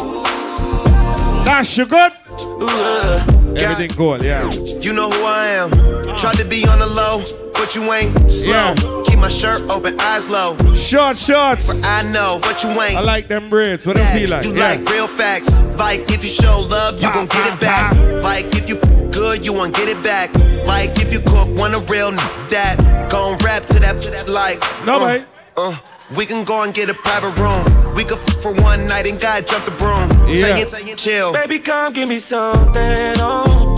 Dash, 1.45 1.77
you 1.79 1.87
good? 1.87 2.13
Uh, 2.29 3.25
Everything 3.57 3.91
cool, 3.97 4.23
yeah. 4.25 4.51
You 4.81 4.93
know 4.93 5.11
who 5.11 5.25
I 5.25 5.47
am. 5.47 5.71
Tried 6.17 6.37
to 6.37 6.45
be 6.45 6.67
on 6.67 6.79
the 6.81 6.87
low, 6.87 7.23
but 7.55 7.75
you 7.75 7.93
ain't 7.93 8.31
slow. 8.31 8.51
Yeah. 8.53 9.03
Keep 9.07 9.19
my 9.21 9.29
shirt 9.29 9.63
open, 9.71 9.99
eyes 10.01 10.29
low. 10.31 10.57
Short 10.75 11.17
shorts. 11.17 11.83
I 11.85 12.03
know, 12.13 12.39
but 12.43 12.63
you 12.63 12.71
ain't. 12.71 12.97
I 12.97 13.01
like 13.01 13.29
them 13.29 13.49
braids. 13.51 13.87
What 13.87 13.97
do 13.97 14.03
you 14.03 14.09
feel 14.09 14.31
like? 14.31 14.45
You 14.47 14.55
Yeah. 14.55 14.69
like 14.77 14.89
real 14.91 15.07
facts. 15.07 15.53
Like 15.79 16.11
if 16.11 16.25
you 16.25 16.31
show 16.31 16.61
love, 16.61 17.01
you 17.03 17.13
gon' 17.13 17.27
get 17.27 17.47
it 17.53 17.61
back. 17.61 17.95
Like 18.23 18.47
if 18.57 18.69
you 18.69 18.77
f- 18.79 18.91
good, 19.35 19.45
you 19.47 19.53
won't 19.53 19.75
get 19.75 19.89
it 19.89 20.03
back. 20.03 20.33
Like 20.67 20.91
if 21.01 21.13
you 21.13 21.21
cook, 21.21 21.49
want 21.59 21.75
a 21.75 21.81
real 21.93 22.09
n- 22.09 22.17
that. 22.51 23.09
Gon' 23.11 23.37
rap 23.39 23.65
to 23.67 23.79
that, 23.81 24.01
to 24.03 24.11
that 24.11 24.29
like. 24.29 24.61
No, 24.87 24.97
uh, 25.03 25.07
mate. 25.07 25.25
Uh, 25.57 25.77
we 26.17 26.27
can 26.27 26.45
go 26.45 26.63
and 26.63 26.73
get 26.75 26.89
a 26.89 26.95
private 26.95 27.37
room. 27.39 27.65
We 27.95 28.05
could 28.05 28.19
f- 28.19 28.43
for 28.43 28.53
one 28.53 28.87
night 28.87 29.07
and 29.07 29.21
God 29.21 29.47
jump 29.47 29.65
the 29.65 29.71
broom. 29.73 30.11
Yeah. 30.29 30.35
Say 30.35 30.63
it, 30.63 30.69
say 30.69 30.83
it, 30.83 30.99
chill. 30.99 31.33
Baby, 31.33 31.59
come 31.59 31.93
give 31.93 32.09
me 32.09 32.19
something. 32.19 33.15
Oh. 33.19 33.75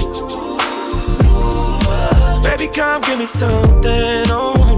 Baby, 2.42 2.68
come 2.72 3.02
give 3.02 3.18
me 3.18 3.26
something. 3.26 4.24
Oh. 4.28 4.74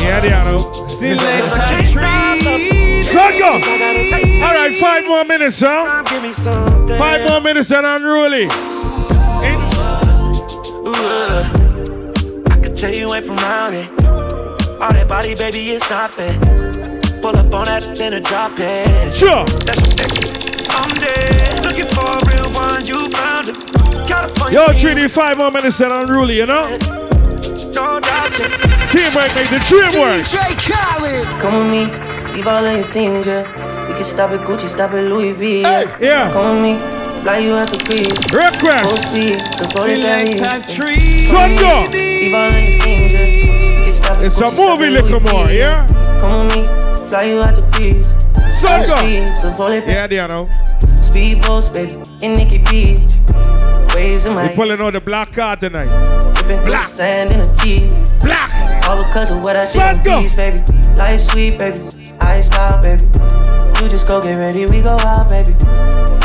Yeah, 0.00 0.20
Diano. 0.20 0.90
See, 0.90 1.14
legs 1.14 1.52
can't 1.54 1.86
stop 1.86 2.44
loving. 2.44 3.02
So 3.02 3.30
go. 3.38 3.58
Since 3.58 3.66
I 3.66 3.92
a 3.92 4.10
taste 4.10 4.42
All 4.42 4.54
right, 4.54 4.76
five 4.76 5.06
more 5.06 5.24
minutes, 5.24 5.60
huh? 5.60 6.02
Come 6.02 6.04
give 6.12 6.22
me 6.22 6.32
something. 6.32 6.98
Five 6.98 7.28
more 7.28 7.40
minutes 7.40 7.70
and 7.70 7.86
unruly. 7.86 8.73
Ooh, 11.04 11.08
uh, 11.08 12.50
I 12.50 12.58
could 12.60 12.74
tell 12.74 12.92
you 12.92 13.12
ain't 13.12 13.26
from 13.26 13.36
round 13.36 13.74
it. 13.74 13.88
All 14.80 14.92
that 14.92 15.06
body, 15.08 15.34
baby, 15.34 15.58
it's 15.58 15.88
not 15.90 16.10
fair. 16.14 16.32
Pull 17.20 17.36
up 17.36 17.52
on 17.52 17.66
that, 17.66 17.84
then 17.96 18.14
a 18.14 18.20
drop 18.20 18.52
it. 18.56 19.14
Sure. 19.14 19.44
That's 19.64 19.80
your 19.84 19.92
ex. 20.00 20.64
I'm 20.70 20.92
dead. 20.96 21.62
Looking 21.62 21.88
for 21.92 22.08
a 22.08 22.20
real 22.24 22.48
one, 22.56 22.84
you 22.86 23.10
found 23.10 23.48
it. 23.48 23.56
California. 24.08 24.58
Yo, 24.58 24.72
Trinity, 24.78 25.08
five 25.08 25.36
more 25.36 25.50
minutes 25.50 25.80
and 25.80 25.92
unruly, 25.92 26.36
you 26.36 26.46
know? 26.46 26.68
No 27.76 28.00
doubt 28.00 28.32
it. 28.40 28.50
Teamwork 28.88 29.28
make 29.36 29.50
the 29.52 29.60
dream 29.68 30.00
work. 30.00 30.24
DJ 30.24 30.56
Khaled. 30.56 31.26
Come 31.40 31.54
with 31.64 31.70
me, 31.70 32.34
leave 32.34 32.46
all 32.46 32.64
of 32.64 32.72
your 32.72 32.84
things, 32.84 33.26
yeah. 33.26 33.44
We 33.88 33.94
can 33.94 34.04
stop 34.04 34.30
at 34.30 34.40
Gucci, 34.40 34.68
stop 34.68 34.92
at 34.92 35.04
Louis 35.04 35.32
V. 35.32 35.62
Yeah. 35.62 35.98
yeah. 36.00 36.32
Come 36.32 36.62
with 36.62 36.62
me, 36.62 37.03
fly 37.24 37.38
you 37.38 37.54
out 37.54 37.68
the 37.70 37.78
crib. 37.78 38.12
Request. 38.36 38.84
Full 38.84 38.98
speed, 38.98 39.40
so 39.56 39.64
for 39.72 39.88
the 39.88 39.96
Select 39.96 40.76
belly. 40.76 41.22
Son, 41.24 41.56
go. 41.56 41.86
Leave 41.90 42.34
all 42.34 42.48
of 42.48 42.52
your 42.52 42.80
things, 42.82 43.12
yeah. 43.12 43.24
We 43.24 43.84
can 43.84 43.92
stop 43.92 44.20
It's 44.20 44.40
a 44.40 44.50
movie, 44.54 44.90
little 44.90 45.20
more, 45.20 45.50
yeah? 45.50 45.86
Come 46.20 46.48
with 46.48 46.56
me, 46.56 47.08
fly 47.08 47.22
you 47.24 47.40
out 47.40 47.56
the 47.56 47.64
crib. 47.72 48.04
Son, 48.52 48.80
Full 48.80 48.90
go. 48.90 48.96
speed, 49.00 49.36
so 49.38 49.52
for 49.56 49.70
the 49.70 49.80
Yeah, 49.86 50.06
Diano. 50.06 50.48
Speedboats, 51.00 51.72
baby, 51.72 51.94
in 52.20 52.36
Nikki 52.36 52.58
Beach. 52.58 53.00
Waves 53.94 54.26
in 54.26 54.34
my 54.34 54.48
We 54.48 54.54
pulling 54.54 54.80
out 54.80 54.92
the 54.92 55.00
black 55.00 55.32
card 55.32 55.60
tonight. 55.60 55.88
Black 56.66 56.88
sand 56.88 57.30
in 57.30 57.40
a 57.40 57.56
Jeep. 57.56 57.90
Black. 58.20 58.52
All 58.86 59.02
because 59.02 59.30
of 59.30 59.40
what 59.42 59.56
I 59.56 59.60
did 59.60 59.68
Son, 59.68 59.96
on 60.08 60.36
baby. 60.36 60.62
Life 60.96 61.20
sweet, 61.20 61.58
baby. 61.58 61.80
I 62.20 62.42
style, 62.42 62.82
baby. 62.82 63.53
You 63.82 63.88
just 63.88 64.06
go 64.06 64.22
get 64.22 64.38
ready, 64.38 64.66
we 64.66 64.80
go 64.80 64.96
out, 64.98 65.28
baby. 65.28 65.52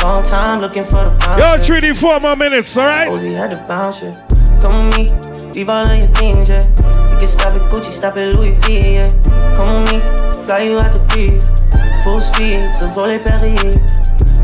Long 0.02 0.24
time 0.24 0.60
looking 0.60 0.84
for 0.84 1.04
the 1.04 1.16
bounce. 1.20 1.40
Yo, 1.40 1.52
baby. 1.52 1.64
Trinity, 1.66 1.94
four 1.94 2.18
more 2.20 2.36
minutes, 2.36 2.76
all 2.76 2.86
right? 2.86 3.08
Ozzy 3.08 3.34
had 3.36 3.50
to 3.50 3.56
bounce, 3.68 4.02
yeah. 4.02 4.16
Come 4.60 4.88
with 4.90 4.96
me, 4.96 5.52
leave 5.52 5.68
all 5.68 5.86
of 5.86 5.98
your 5.98 6.08
things, 6.14 6.48
yeah. 6.48 6.64
We 7.12 7.18
can 7.18 7.26
stop 7.26 7.54
at 7.54 7.70
Gucci, 7.70 7.92
stop 7.92 8.16
at 8.16 8.34
Louis 8.34 8.52
V, 8.64 8.94
yeah. 8.94 9.10
Come 9.56 9.84
with 9.84 9.92
me, 9.92 10.44
fly 10.44 10.60
you 10.62 10.78
out 10.78 10.92
the 10.92 11.00
breeze. 11.12 11.44
Full 12.04 12.20
speed, 12.20 12.64
so 12.72 12.88
volley 12.88 13.18
Perrier. 13.18 13.76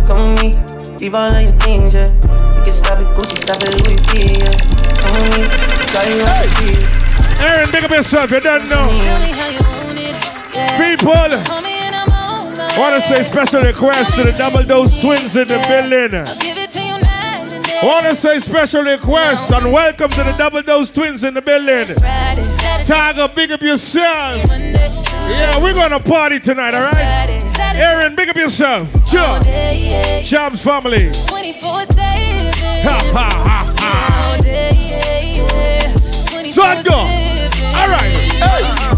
Come 0.05 0.37
with 0.37 0.43
me, 0.43 0.97
leave 0.99 1.15
all 1.15 1.33
of 1.33 1.41
your 1.41 1.57
things, 1.61 1.95
yeah. 1.95 2.13
We 2.53 2.65
can 2.65 2.73
stop 2.73 2.99
at 3.01 3.17
Gucci, 3.17 3.39
stop 3.39 3.63
at 3.63 3.73
Louis 3.81 3.97
V, 4.13 4.41
yeah. 4.45 4.53
Come 5.01 5.17
with 5.17 5.33
me, 5.37 5.45
fly 5.89 6.05
you 6.05 6.21
out 6.21 6.37
the 6.45 6.49
breeze. 6.61 6.85
Aaron, 7.41 7.71
big 7.71 7.85
up 7.85 7.91
yourself, 7.91 8.31
you 8.31 8.41
don't 8.41 8.69
know. 8.69 8.89
Tell 8.89 9.21
me 9.21 9.33
how 9.33 9.49
you 9.49 9.61
want 9.61 9.97
it. 9.97 10.13
Yeah. 10.55 10.97
People, 10.97 11.13
my 12.77 12.91
want 12.91 13.03
to 13.03 13.09
say 13.09 13.23
special 13.23 13.63
request 13.63 14.15
to 14.17 14.25
the 14.25 14.33
Double 14.33 14.63
Dose 14.63 15.01
Twins 15.01 15.35
in 15.37 15.49
the 15.49 15.59
building. 15.67 16.11
Day. 17.63 17.81
Want 17.83 18.07
to 18.07 18.15
say 18.15 18.39
special 18.39 18.83
request 18.83 19.51
and 19.53 19.73
welcome 19.73 20.11
to 20.11 20.25
the 20.25 20.33
Double 20.33 20.63
Dose 20.63 20.91
Twins 20.91 21.25
in 21.25 21.35
the 21.35 21.43
building. 21.43 21.95
Tiger, 22.85 23.29
big 23.35 23.53
up 23.53 23.63
yourself. 23.63 24.49
Yeah, 24.51 25.61
we're 25.61 25.75
going 25.75 25.91
to 25.91 26.01
party 26.01 26.39
tonight, 26.39 26.75
all 26.75 26.93
right? 26.93 27.43
Aaron, 27.61 28.15
big 28.15 28.29
up 28.29 28.37
yourself. 28.37 28.89
Sure. 29.09 29.27
Champs 30.23 30.63
family. 30.63 31.11
24 31.29 31.85
7. 31.87 31.97
Ha, 32.83 33.01
ha, 33.13 33.31
ha, 33.47 33.75
ha. 33.79 34.39
24 36.31 36.45
Son, 36.45 36.85
go. 36.85 36.95
All 36.95 37.89
right. 37.89 38.17
Hey. 38.33 38.97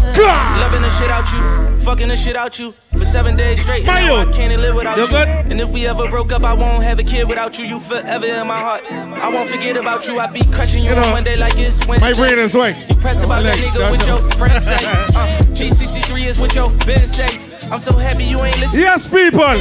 Loving 0.59 0.81
the 0.81 0.89
shit 0.89 1.09
out 1.09 1.31
you, 1.31 1.68
fucking 1.81 2.07
the 2.07 2.17
shit 2.17 2.35
out 2.35 2.59
you 2.59 2.73
for 2.97 3.05
seven 3.05 3.35
days 3.35 3.61
straight. 3.61 3.87
And 3.87 3.89
I 3.89 4.31
can't 4.31 4.59
live 4.61 4.75
without 4.75 4.97
You 4.97 5.03
you. 5.03 5.09
good? 5.09 5.27
And 5.27 5.59
if 5.61 5.71
we 5.71 5.87
ever 5.87 6.07
broke 6.09 6.31
up, 6.31 6.43
I 6.43 6.53
won't 6.53 6.83
have 6.83 6.99
a 6.99 7.03
kid 7.03 7.27
without 7.27 7.57
you. 7.59 7.65
You 7.65 7.79
forever 7.79 8.25
in 8.25 8.47
my 8.47 8.57
heart. 8.59 8.83
I 8.91 9.29
won't 9.33 9.49
forget 9.49 9.77
about 9.77 10.07
you. 10.07 10.19
I 10.19 10.27
be 10.27 10.43
crushing 10.45 10.83
you, 10.83 10.89
You 10.89 10.95
know, 10.95 11.03
on 11.03 11.11
Monday 11.11 11.35
like 11.37 11.53
it's 11.57 11.85
Wednesday. 11.87 12.11
My 12.11 12.13
brain 12.17 12.39
is 12.39 12.53
weak. 12.53 12.75
You 12.89 12.95
pressed 12.95 13.23
about 13.23 13.41
that 13.43 13.57
nigga 13.57 13.91
with 13.91 14.05
your 14.07 14.17
friends 14.31 14.65
say. 14.65 14.77
Uh, 15.19 15.25
G63 15.57 16.25
is 16.25 16.39
what 16.39 16.53
your 16.55 16.69
business 16.85 17.15
say. 17.17 17.39
I'm 17.71 17.79
so 17.79 17.97
happy 17.97 18.23
you 18.23 18.41
ain't 18.41 18.57
listening. 18.59 18.81
Yes, 18.83 19.07
people. 19.07 19.55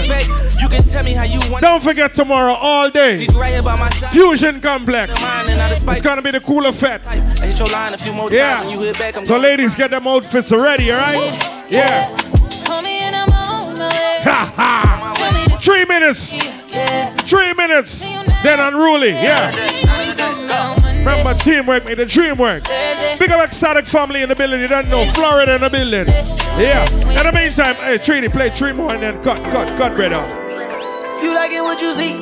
You 0.61 0.69
can 0.69 0.83
tell 0.83 1.03
me 1.03 1.13
how 1.13 1.25
you 1.25 1.41
want. 1.51 1.63
Don't 1.63 1.83
forget 1.83 2.15
tomorrow 2.15 2.53
all 2.55 2.91
day. 2.91 3.27
Right 3.35 3.63
by 3.65 3.77
my 3.79 3.91
side. 3.91 4.13
Fusion 4.13 4.61
Complex. 4.61 5.21
Mine 5.21 5.51
and 5.51 5.61
out 5.61 5.73
of 5.73 5.79
spite. 5.79 5.97
It's 5.99 6.07
gonna 6.07 6.23
be 6.23 6.31
the 6.31 6.41
Cooler 6.41 6.73
Fest. 6.73 7.07
I 7.07 7.17
hit 7.45 7.59
your 7.59 7.69
line 7.69 7.95
a 7.95 7.99
few 7.99 8.13
more 8.13 8.31
times 8.31 8.63
and 8.63 8.71
you 8.73 8.81
hit 8.81 8.99
back. 8.99 9.17
So 9.27 9.37
ladies, 9.39 9.75
get 9.75 9.91
them 9.91 10.07
outfits 10.07 10.53
ready, 10.53 10.93
alright? 10.93 11.58
Yeah. 11.71 12.05
Call 12.65 12.81
me 12.81 13.01
and 13.01 13.15
I'm 13.15 13.29
on 13.29 13.75
my 13.75 13.89
way. 13.89 14.21
Ha 14.23 14.53
ha. 14.57 15.15
Tell 15.17 15.33
me 15.33 15.45
to 15.47 15.59
Three 15.59 15.85
minutes. 15.85 16.33
Three 17.29 17.53
minutes. 17.55 18.09
Then 18.43 18.59
unruly. 18.59 19.11
Yeah. 19.11 19.53
I 19.55 20.03
ain't 20.05 20.17
talking 20.17 20.45
about 20.47 20.81
Monday. 20.81 21.01
Remember, 21.01 21.35
teamwork 21.35 21.85
made 21.85 21.99
the 21.99 22.07
dream 22.07 22.37
work. 22.37 22.65
Big 23.19 23.31
up 23.31 23.47
exotic 23.47 23.85
family 23.85 24.23
in 24.23 24.31
the 24.31 24.37
building. 24.37 24.63
You 24.63 24.69
don't 24.69 24.89
know 24.89 25.05
Florida 25.13 25.57
in 25.57 25.61
the 25.61 25.69
building. 25.69 26.07
Yeah. 26.57 26.89
In 26.89 27.27
the 27.27 27.33
meantime, 27.35 27.75
hey, 27.77 27.99
Trini, 27.99 28.33
play 28.33 28.49
three 28.49 28.73
more 28.73 28.93
and 28.93 29.03
then 29.03 29.23
cut, 29.23 29.45
cut, 29.45 29.69
cut, 29.77 29.95
brother. 29.95 30.17
You 31.23 31.35
like 31.35 31.53
it 31.53 31.61
what 31.61 31.81
you 31.83 31.93
see. 31.93 32.15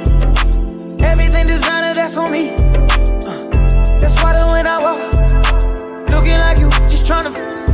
Everything 1.04 1.46
designer, 1.46 1.94
that's 1.94 2.16
on 2.16 2.32
me. 2.32 2.50
Uh, 2.50 4.00
that's 4.00 4.20
why 4.22 4.32
the 4.32 4.46
when 4.50 4.66
I 4.66 4.78
walk, 4.82 6.10
looking 6.10 6.38
like 6.38 6.58
you, 6.58 6.70
just 6.88 7.04
tryna. 7.04 7.65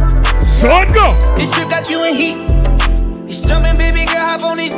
So 0.63 0.71
it 0.79 0.95
go. 0.95 1.11
This 1.35 1.51
trip 1.51 1.69
got 1.69 1.91
you 1.91 2.05
in 2.07 2.15
heat. 2.15 2.37
It's 3.27 3.41
jumping, 3.41 3.77
baby 3.77 4.07
girl, 4.07 4.23
hop 4.23 4.43
on 4.45 4.61
it. 4.61 4.71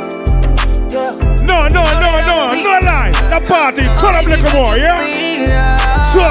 Yeah. 0.89 1.13
No, 1.45 1.67
no, 1.69 1.85
no, 2.01 2.09
no, 2.25 2.49
no 2.57 2.73
lie. 2.81 3.13
The 3.29 3.45
party, 3.45 3.83
cut 4.01 4.15
up 4.15 4.25
little 4.25 4.49
more, 4.51 4.75
yeah? 4.77 4.97
So, 6.09 6.25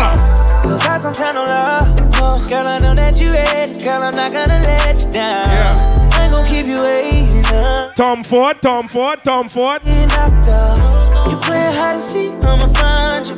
Cause 0.67 0.85
I 0.85 0.99
some 0.99 1.15
kind 1.15 1.39
of 1.39 1.47
love. 1.47 2.49
Girl, 2.49 2.67
I 2.67 2.79
know 2.81 2.97
that 2.97 3.21
you 3.21 3.31
ready. 3.31 3.79
Girl, 3.85 4.03
I'm 4.03 4.17
not 4.17 4.33
gonna 4.33 4.59
let 4.59 4.99
you 4.99 5.13
down. 5.13 5.47
Yeah. 5.47 6.11
I 6.15 6.25
ain't 6.25 6.33
gonna 6.33 6.49
keep 6.49 6.67
you 6.67 6.83
waiting. 6.83 7.47
Uh. 7.47 7.93
Tom 7.95 8.25
Ford, 8.25 8.61
Tom 8.61 8.89
Ford, 8.89 9.23
Tom 9.23 9.49
Ford. 9.49 9.83
You 9.87 10.05
knocked 10.09 10.49
up. 10.49 11.31
You 11.31 11.37
playing 11.39 11.77
hide 11.77 11.95
and 11.95 12.03
seek, 12.03 12.33
I'ma 12.43 12.67
find 12.75 13.25
you. 13.29 13.37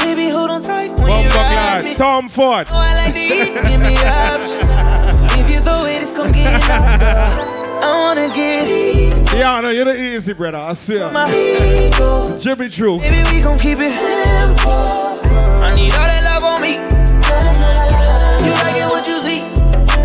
Baby, 0.00 0.30
hold 0.30 0.48
on 0.48 0.62
tight 0.62 0.98
when 0.98 1.22
you 1.22 1.28
ride 1.28 1.84
me. 1.84 1.94
Tom 1.96 2.30
Ford. 2.30 2.66
Oh, 2.70 2.80
I 2.80 2.94
like 2.94 3.12
to 3.12 3.20
eat, 3.20 3.52
give 3.52 3.82
me 3.82 3.94
options. 4.08 5.03
If 5.66 6.00
you 6.00 6.06
throw 6.06 6.24
it, 6.26 6.34
get 6.34 6.70
up. 6.70 7.54
I 7.82 8.00
wanna 8.00 8.28
get 8.34 8.68
it. 8.68 9.32
Yeah, 9.32 9.60
no, 9.60 9.70
you're 9.70 9.86
the 9.86 9.96
easy, 9.98 10.32
brother. 10.32 10.58
I 10.58 10.72
see 10.74 10.98
ya. 10.98 12.38
Jimmy 12.38 12.68
True. 12.68 12.98
Baby, 12.98 13.22
we 13.30 13.40
gon' 13.40 13.58
keep 13.58 13.78
it 13.78 13.90
simple. 13.90 14.70
I 15.62 15.72
need 15.74 15.92
all 15.94 16.04
that 16.04 16.22
love 16.24 16.44
on 16.44 16.60
me. 16.60 16.74
You 18.44 18.52
like 18.60 18.76
it 18.76 18.88
what 18.88 19.06
you 19.08 19.18
see. 19.20 19.40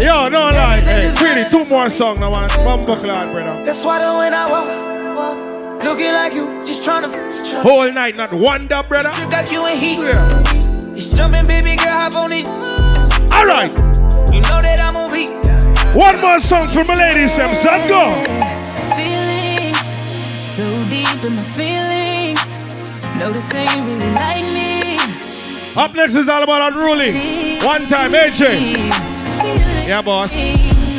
Yo, 0.06 0.30
no 0.30 0.48
lie. 0.48 0.80
Hey, 0.80 1.12
Trini, 1.16 1.50
two 1.52 1.66
more 1.70 1.90
songs 1.90 2.20
now, 2.20 2.32
man. 2.32 2.50
Bumper 2.66 2.96
class, 2.96 3.32
brother. 3.34 3.66
That's 3.66 3.84
why 3.84 4.00
the 4.00 4.18
when 4.18 4.34
I 4.34 4.50
walk, 4.50 5.84
looking 5.84 6.14
like 6.14 6.34
you, 6.34 6.48
just 6.66 6.82
tryna. 6.82 7.12
tryna 7.12 7.62
Whole 7.62 7.92
night, 7.92 8.16
not 8.16 8.34
one 8.34 8.68
dub, 8.68 8.88
brother. 8.88 9.12
You 9.22 9.30
got 9.30 9.52
you 9.52 9.66
in 9.68 9.78
heat. 9.78 10.00
It's 10.98 11.10
jumping, 11.10 11.46
baby 11.46 11.76
girl, 11.76 11.92
hop 11.92 12.16
on 12.16 12.32
it. 12.32 12.48
All 13.32 13.46
right. 13.46 13.72
You 14.34 14.42
know 14.42 14.62
that 14.62 14.80
I'm 14.80 14.96
on 14.96 15.12
beat. 15.12 15.39
One 16.00 16.22
more 16.22 16.40
song 16.40 16.70
for 16.70 16.86
my 16.86 16.96
ladies, 16.96 17.36
them 17.36 17.54
son. 17.54 17.86
Go. 17.90 18.04
Feelings 18.96 19.78
so 20.48 20.64
deep 20.88 21.24
in 21.26 21.36
my 21.36 21.44
feelings. 21.44 22.58
No, 23.20 23.32
this 23.34 23.54
ain't 23.54 23.86
really 23.86 24.12
like 24.16 24.46
me. 24.56 24.96
Up 25.76 25.94
next 25.94 26.16
is 26.16 26.30
all 26.30 26.42
about 26.44 26.72
unruly. 26.72 27.12
One 27.66 27.86
time, 27.88 28.12
AJ. 28.12 28.88
Yeah, 29.88 30.02
boss. 30.02 30.34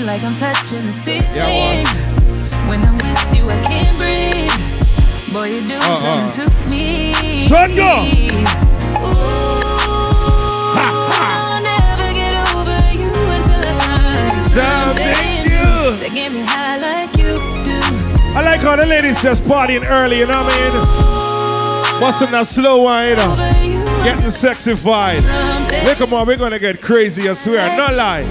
Like 0.04 0.22
I'm 0.22 0.34
touching 0.34 0.84
the 0.86 0.92
ceiling. 0.92 1.24
Yeah, 1.34 2.68
when 2.68 2.82
I'm 2.84 2.98
with 2.98 3.36
you, 3.38 3.48
I 3.48 3.58
can't 3.62 3.96
breathe. 3.96 5.32
Boy, 5.32 5.48
you 5.48 5.60
do 5.66 5.76
Uh-uh. 5.76 6.28
something 6.28 6.52
to 6.52 6.68
me. 6.68 7.14
Son, 7.36 7.74
go. 7.74 8.04
Ooh, 9.00 9.39
Something 14.60 15.44
new 15.48 15.96
that 15.96 16.10
get 16.12 16.32
me 16.32 16.42
high 16.44 16.76
like 16.76 17.16
you 17.16 17.32
do. 17.64 17.80
I 18.36 18.42
like 18.44 18.60
how 18.60 18.76
the 18.76 18.84
ladies 18.84 19.22
just 19.22 19.42
partying 19.44 19.88
early, 19.88 20.18
you 20.18 20.26
know 20.26 20.42
what 20.42 20.52
I 20.52 20.58
mean? 20.58 22.00
Busting 22.00 22.30
that 22.32 22.46
slow 22.46 22.82
one, 22.82 23.08
you 23.08 23.16
know. 23.16 23.36
Getting 24.04 24.30
sexy 24.30 24.74
vibe. 24.74 25.24
Look 25.86 26.00
on, 26.12 26.26
we're 26.26 26.36
gonna 26.36 26.58
get 26.58 26.80
crazy, 26.82 27.28
I 27.28 27.32
swear. 27.34 27.74
No 27.76 27.94
lie. 27.94 28.24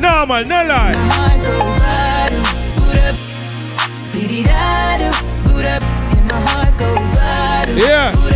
No, 0.00 0.24
man, 0.26 0.46
no 0.48 0.62
lie. 0.64 0.94
Beady-da-do, 4.12 5.10
boot 5.42 5.64
up, 5.64 5.82
and 5.82 6.26
my 6.28 6.38
heart 6.46 6.78
go 6.78 6.94
bada. 6.94 7.76
Yeah. 7.76 8.12
Boot 8.12 8.32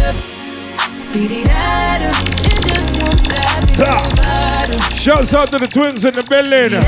Shouts 5.06 5.34
out 5.34 5.52
to 5.52 5.58
the 5.60 5.68
twins 5.68 6.04
in 6.04 6.14
the 6.14 6.24
building. 6.24 6.82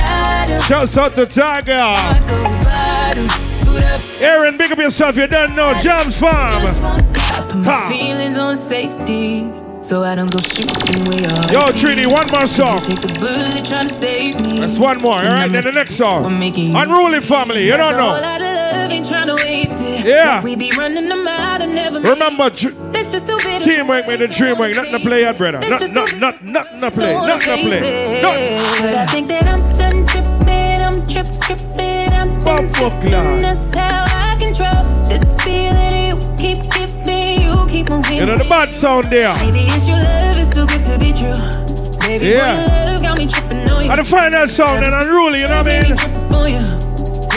Shouts 0.62 0.96
out 0.98 1.14
to 1.14 1.24
Tiger. 1.24 1.94
Aaron, 4.20 4.56
big 4.58 4.72
up 4.72 4.78
yourself. 4.78 5.16
You 5.16 5.28
don't 5.28 5.54
know 5.54 5.72
Jams 5.74 6.18
Farm. 6.18 6.64
Feelings 7.88 8.36
on 8.36 8.56
safety, 8.56 9.48
so 9.82 10.02
I 10.02 10.16
don't 10.16 10.32
go 10.32 10.40
shooting 10.40 11.04
way 11.04 11.26
off. 11.26 11.52
Yo, 11.52 11.70
Trini, 11.70 12.10
one 12.10 12.28
more 12.32 12.48
song. 12.48 12.80
That's 14.60 14.78
one 14.78 14.98
more, 15.00 15.18
all 15.18 15.22
right? 15.22 15.52
Then 15.52 15.62
the 15.62 15.70
next 15.70 15.94
song. 15.94 16.24
Unruly 16.24 17.20
Family. 17.20 17.66
You 17.66 17.76
don't 17.76 17.96
know. 17.96 18.16
Lot 20.08 20.20
of 20.20 20.36
love, 20.36 20.44
ain't 20.44 20.44
trying 20.44 20.44
to 20.44 20.44
waste 20.44 20.44
it. 20.44 20.44
Yeah. 20.44 20.44
We 20.44 20.56
be 20.56 20.70
running 20.76 21.08
them 21.08 21.28
out 21.28 21.60
and 21.62 21.74
never 21.74 22.00
Remember, 22.00 22.50
dr- 22.50 22.92
That's 22.92 23.12
just 23.12 23.26
too 23.26 23.36
bitter. 23.38 23.64
teamwork 23.64 24.06
made 24.06 24.18
the 24.20 24.28
dream 24.28 24.58
work. 24.58 24.74
Nothing 24.74 24.92
to 24.92 24.98
play 25.00 25.20
yet, 25.22 25.38
brother. 25.38 25.60
Not, 25.60 25.92
not, 25.92 26.12
not, 26.16 26.42
nothing 26.44 26.80
to 26.80 26.90
play. 26.90 27.14
Nothing 27.14 27.56
to 27.56 27.62
play. 27.68 28.20
Nothing. 28.22 28.82
But 28.82 28.94
I 28.94 29.06
think 29.06 29.26
that 29.28 29.44
I'm 29.46 29.78
done 29.78 30.06
tripping, 30.06 30.80
I'm 30.82 31.06
trip 31.06 31.26
tripping, 31.40 32.12
I'm 32.12 32.38
been 32.40 32.66
sipping. 32.66 33.10
That's 33.40 33.74
how 33.76 34.04
I 34.06 34.36
control 34.38 34.82
this 35.08 35.34
feeling 35.42 36.06
you 36.06 36.16
keep 36.38 36.58
giving, 36.72 37.40
you 37.42 37.66
keep 37.68 37.90
on 37.90 38.02
You 38.12 38.26
know 38.26 38.36
the 38.38 38.44
bad 38.48 38.74
sound 38.74 39.10
there. 39.10 39.34
Maybe 39.38 39.60
it's 39.60 39.88
your 39.88 39.98
love, 39.98 40.38
it's 40.38 40.54
too 40.54 40.66
good 40.66 40.82
to 40.84 40.98
be 40.98 41.12
true. 41.12 41.34
Baby, 42.06 42.26
Yeah. 42.28 42.54
boy, 42.56 42.60
your 42.60 42.94
love 42.94 43.02
got 43.02 43.18
me 43.18 43.26
tripping 43.26 43.68
on 43.70 43.84
you. 43.84 43.90
And 43.90 44.00
the 44.00 44.04
final 44.04 44.46
song, 44.48 44.80
then 44.80 44.92
unruly, 44.94 45.40
you 45.40 45.48
know 45.48 45.62
what 45.62 45.68
I 45.68 45.82
mean? 45.82 46.77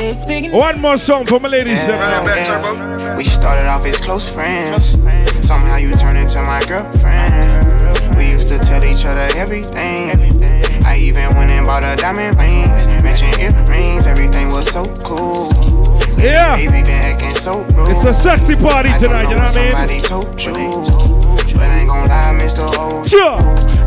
One 0.01 0.81
more 0.81 0.97
song 0.97 1.27
for 1.27 1.39
my 1.39 1.47
ladies. 1.47 1.77
Yeah. 1.85 3.15
We 3.15 3.23
started 3.23 3.67
off 3.67 3.85
as 3.85 3.99
close 3.99 4.27
friends. 4.27 4.97
Somehow 5.45 5.77
you 5.77 5.93
turned 5.93 6.17
into 6.17 6.41
my 6.41 6.63
girlfriend. 6.65 8.17
We 8.17 8.31
used 8.31 8.47
to 8.47 8.57
tell 8.57 8.83
each 8.83 9.05
other 9.05 9.29
everything. 9.37 10.41
I 10.83 10.97
even 10.97 11.29
went 11.37 11.51
and 11.51 11.67
bought 11.67 11.83
her 11.83 11.95
diamond 11.95 12.35
rings, 12.37 12.87
matching 13.03 13.29
earrings. 13.39 14.07
Everything 14.07 14.49
was 14.49 14.71
so 14.71 14.85
cool. 15.03 15.53
Yeah. 16.17 16.55
Baby 16.55 16.81
been 16.81 17.01
acting 17.05 17.35
so 17.35 17.61
rude. 17.77 17.89
It's 17.89 18.05
a 18.05 18.13
sexy 18.13 18.55
party 18.55 18.89
tonight, 18.97 19.29
you 19.29 19.35
know 19.35 19.43
what 19.43 19.55
I 19.55 19.61
mean? 19.61 19.71
Somebody 19.71 20.01
told 20.01 20.41
you, 20.41 20.53
but 21.53 21.69
I 21.69 21.77
ain't 21.77 21.89
gon' 21.89 22.07
lie, 22.07 22.33
Mr. 22.41 22.65
Old. 22.75 23.07
Sure. 23.07 23.37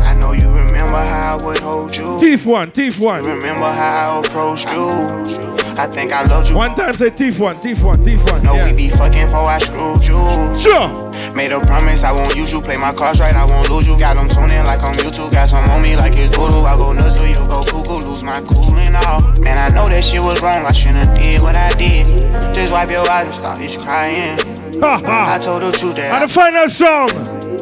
I 0.03 0.17
know 0.17 0.31
you 0.31 0.47
remember 0.47 0.95
how 0.95 1.37
I 1.37 1.45
would 1.45 1.59
hold 1.59 1.93
you. 1.93 2.19
Teeth 2.21 2.45
one, 2.45 2.71
teeth 2.71 2.99
one. 2.99 3.21
Remember 3.23 3.65
how 3.65 4.21
I 4.23 4.25
approached 4.25 4.69
you. 4.71 5.64
I 5.77 5.87
think 5.87 6.13
I 6.13 6.23
loved 6.23 6.49
you. 6.49 6.55
One 6.55 6.73
time 6.75 6.93
say 6.95 7.09
teeth 7.09 7.39
one, 7.39 7.59
teeth 7.59 7.83
one, 7.83 7.99
teeth 7.99 8.23
one. 8.31 8.41
No, 8.43 8.55
Yeah. 8.55 8.65
we 8.67 8.73
be 8.73 8.89
fucking 8.89 9.25
before 9.27 9.47
I 9.49 9.59
screwed 9.59 10.05
you. 10.05 10.15
Sure. 10.59 10.87
Made 11.35 11.51
a 11.51 11.59
promise 11.59 12.03
I 12.03 12.11
won't 12.13 12.35
use 12.35 12.51
you. 12.51 12.61
Play 12.61 12.77
my 12.77 12.93
cards 12.93 13.19
right, 13.19 13.35
I 13.35 13.45
won't 13.45 13.69
lose 13.69 13.85
you. 13.87 13.97
Got 13.99 14.15
them 14.15 14.29
tuning 14.29 14.63
like 14.65 14.83
I'm 14.83 14.95
YouTube. 14.95 15.31
Got 15.33 15.49
some 15.49 15.65
on 15.69 15.81
me 15.81 15.95
like 15.95 16.13
it's 16.17 16.35
voodoo. 16.35 16.63
I 16.63 16.75
go 16.77 16.93
nuts 16.93 17.17
till 17.17 17.27
you 17.27 17.35
go 17.49 17.63
cuckoo. 17.63 18.07
Lose 18.07 18.23
my 18.23 18.39
cool 18.47 18.73
and 18.77 18.95
all. 18.95 19.21
Man, 19.41 19.57
I 19.57 19.73
know 19.75 19.89
that 19.89 20.03
shit 20.03 20.21
was 20.21 20.41
wrong. 20.41 20.65
I 20.65 20.71
shouldn't 20.71 21.19
did 21.19 21.41
what 21.41 21.55
I 21.57 21.71
did. 21.73 22.07
Just 22.55 22.71
wipe 22.71 22.89
your 22.89 23.07
eyes 23.09 23.25
and 23.25 23.35
stop 23.35 23.57
this 23.57 23.75
crying. 23.75 24.37
Ha 24.79 25.01
ha. 25.05 25.33
I 25.35 25.37
told 25.43 25.61
the 25.61 25.71
truth 25.77 25.95
that 25.95 26.11
And 26.11 26.29
the 26.29 26.33
final 26.33 26.69
song. 26.69 27.09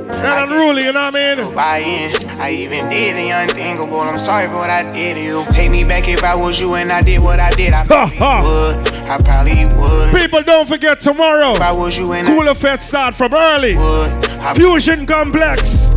Unruly, 0.10 0.84
you 0.84 0.94
know 0.94 1.04
what 1.06 1.16
I 1.16 1.36
mean? 1.36 1.56
buy 1.56 1.78
in. 1.80 2.40
I 2.40 2.50
even 2.52 2.90
did 2.90 3.16
the 3.16 3.30
unthinkable. 3.30 4.00
I'm 4.00 4.20
sorry 4.20 4.48
for 4.48 4.56
what 4.56 4.70
I 4.70 4.84
did 4.94 5.16
to 5.16 5.24
you. 5.24 5.44
Take 5.50 5.72
me 5.72 5.84
back 5.84 6.08
if 6.08 6.24
I 6.24 6.36
was 6.36 6.60
you 6.60 6.76
and 6.76 6.92
I 6.92 7.02
did 7.02 7.22
what 7.22 7.40
I 7.40 7.52
did. 7.52 7.74
I 7.74 7.86
probably 7.86 8.18
would. 8.18 8.94
I 9.08 9.18
probably 9.24 9.66
would. 9.66 10.16
People, 10.16 10.44
don't 10.44 10.68
forget 10.68 11.00
tomorrow. 11.00 11.54
If 11.54 11.62
I 11.62 11.74
was 11.74 11.98
you 11.98 12.12
and 12.14 12.26
Cooler 12.26 12.56
Fest 12.56 12.88
start 12.90 13.16
from 13.16 13.34
early. 13.34 13.76
I 13.78 14.54
Fusion 14.56 15.06
Complex. 15.06 15.96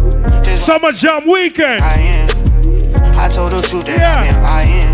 Summer 0.61 0.93
Jam 0.93 1.27
Weekend. 1.27 1.83
I 1.83 3.29
told 3.29 3.53
the 3.53 3.63
truth 3.63 3.87
that 3.87 4.01
I've 4.01 4.33
been 4.33 4.43
lying. 4.43 4.86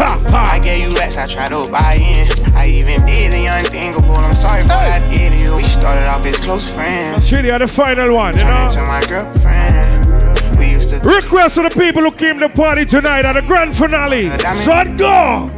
Ha, 0.00 0.16
ha. 0.30 0.48
I 0.52 0.58
gave 0.58 0.82
you 0.88 0.94
blacks, 0.94 1.18
I 1.18 1.26
try 1.26 1.48
to 1.48 1.70
buy 1.70 2.00
in. 2.00 2.26
I 2.54 2.66
even 2.66 3.04
did 3.04 3.34
a 3.34 3.42
young 3.42 3.64
thing, 3.64 3.92
go 3.92 4.00
I'm 4.14 4.34
sorry, 4.34 4.62
but 4.62 4.72
I 4.72 4.98
did 5.10 5.32
it. 5.32 5.54
We 5.54 5.62
started 5.62 6.06
off 6.08 6.24
as 6.24 6.40
close 6.40 6.70
friends. 6.74 7.28
Chili 7.28 7.50
are 7.50 7.58
the 7.58 7.68
final 7.68 8.14
one, 8.14 8.32
you 8.34 8.40
Turned 8.40 8.54
know. 8.54 8.64
into 8.64 8.82
my 8.88 9.04
girlfriend. 9.06 10.58
We 10.58 10.70
used 10.70 10.88
to 10.90 11.00
Request 11.00 11.56
to 11.56 11.62
the 11.68 11.70
people 11.70 12.02
who 12.02 12.12
came 12.12 12.38
to 12.40 12.48
the 12.48 12.54
party 12.54 12.86
tonight 12.86 13.26
at 13.26 13.34
the 13.34 13.42
grand 13.42 13.76
finale. 13.76 14.30
Son, 14.54 14.96
go! 14.96 15.50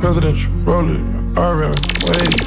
Presidential, 0.00 0.52
roll 0.64 0.90
it, 0.90 0.98
RM, 1.38 1.70
wait. 2.02 2.42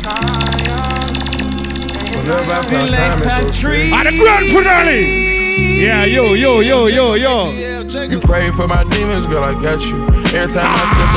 Whenever 2.11 2.51
I 2.51 2.61
find 2.61 2.91
time, 2.91 3.22
it's. 3.47 3.63
At 3.63 4.03
the 4.03 4.18
grand 4.18 4.47
finale! 4.51 5.24
Yeah, 5.57 6.05
yo, 6.05 6.33
yo, 6.33 6.59
yo, 6.61 6.87
yo, 6.87 7.13
yo. 7.15 7.51
You 8.09 8.19
pray 8.19 8.51
for 8.51 8.67
my 8.67 8.83
demons, 8.89 9.27
girl, 9.27 9.43
I 9.43 9.53
got 9.61 9.81
you. 9.85 9.95
Every 10.37 10.53
time 10.53 10.65
I 10.65 10.85
step 10.93 11.09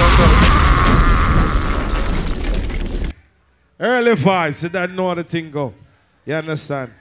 up, 3.05 3.09
Early 3.81 4.15
vibes, 4.15 4.57
so 4.57 4.69
that 4.69 4.91
know 4.91 5.09
how 5.09 5.15
the 5.15 5.25
thing 5.25 5.51
go. 5.51 5.73
You 6.27 6.35
understand? 6.35 6.93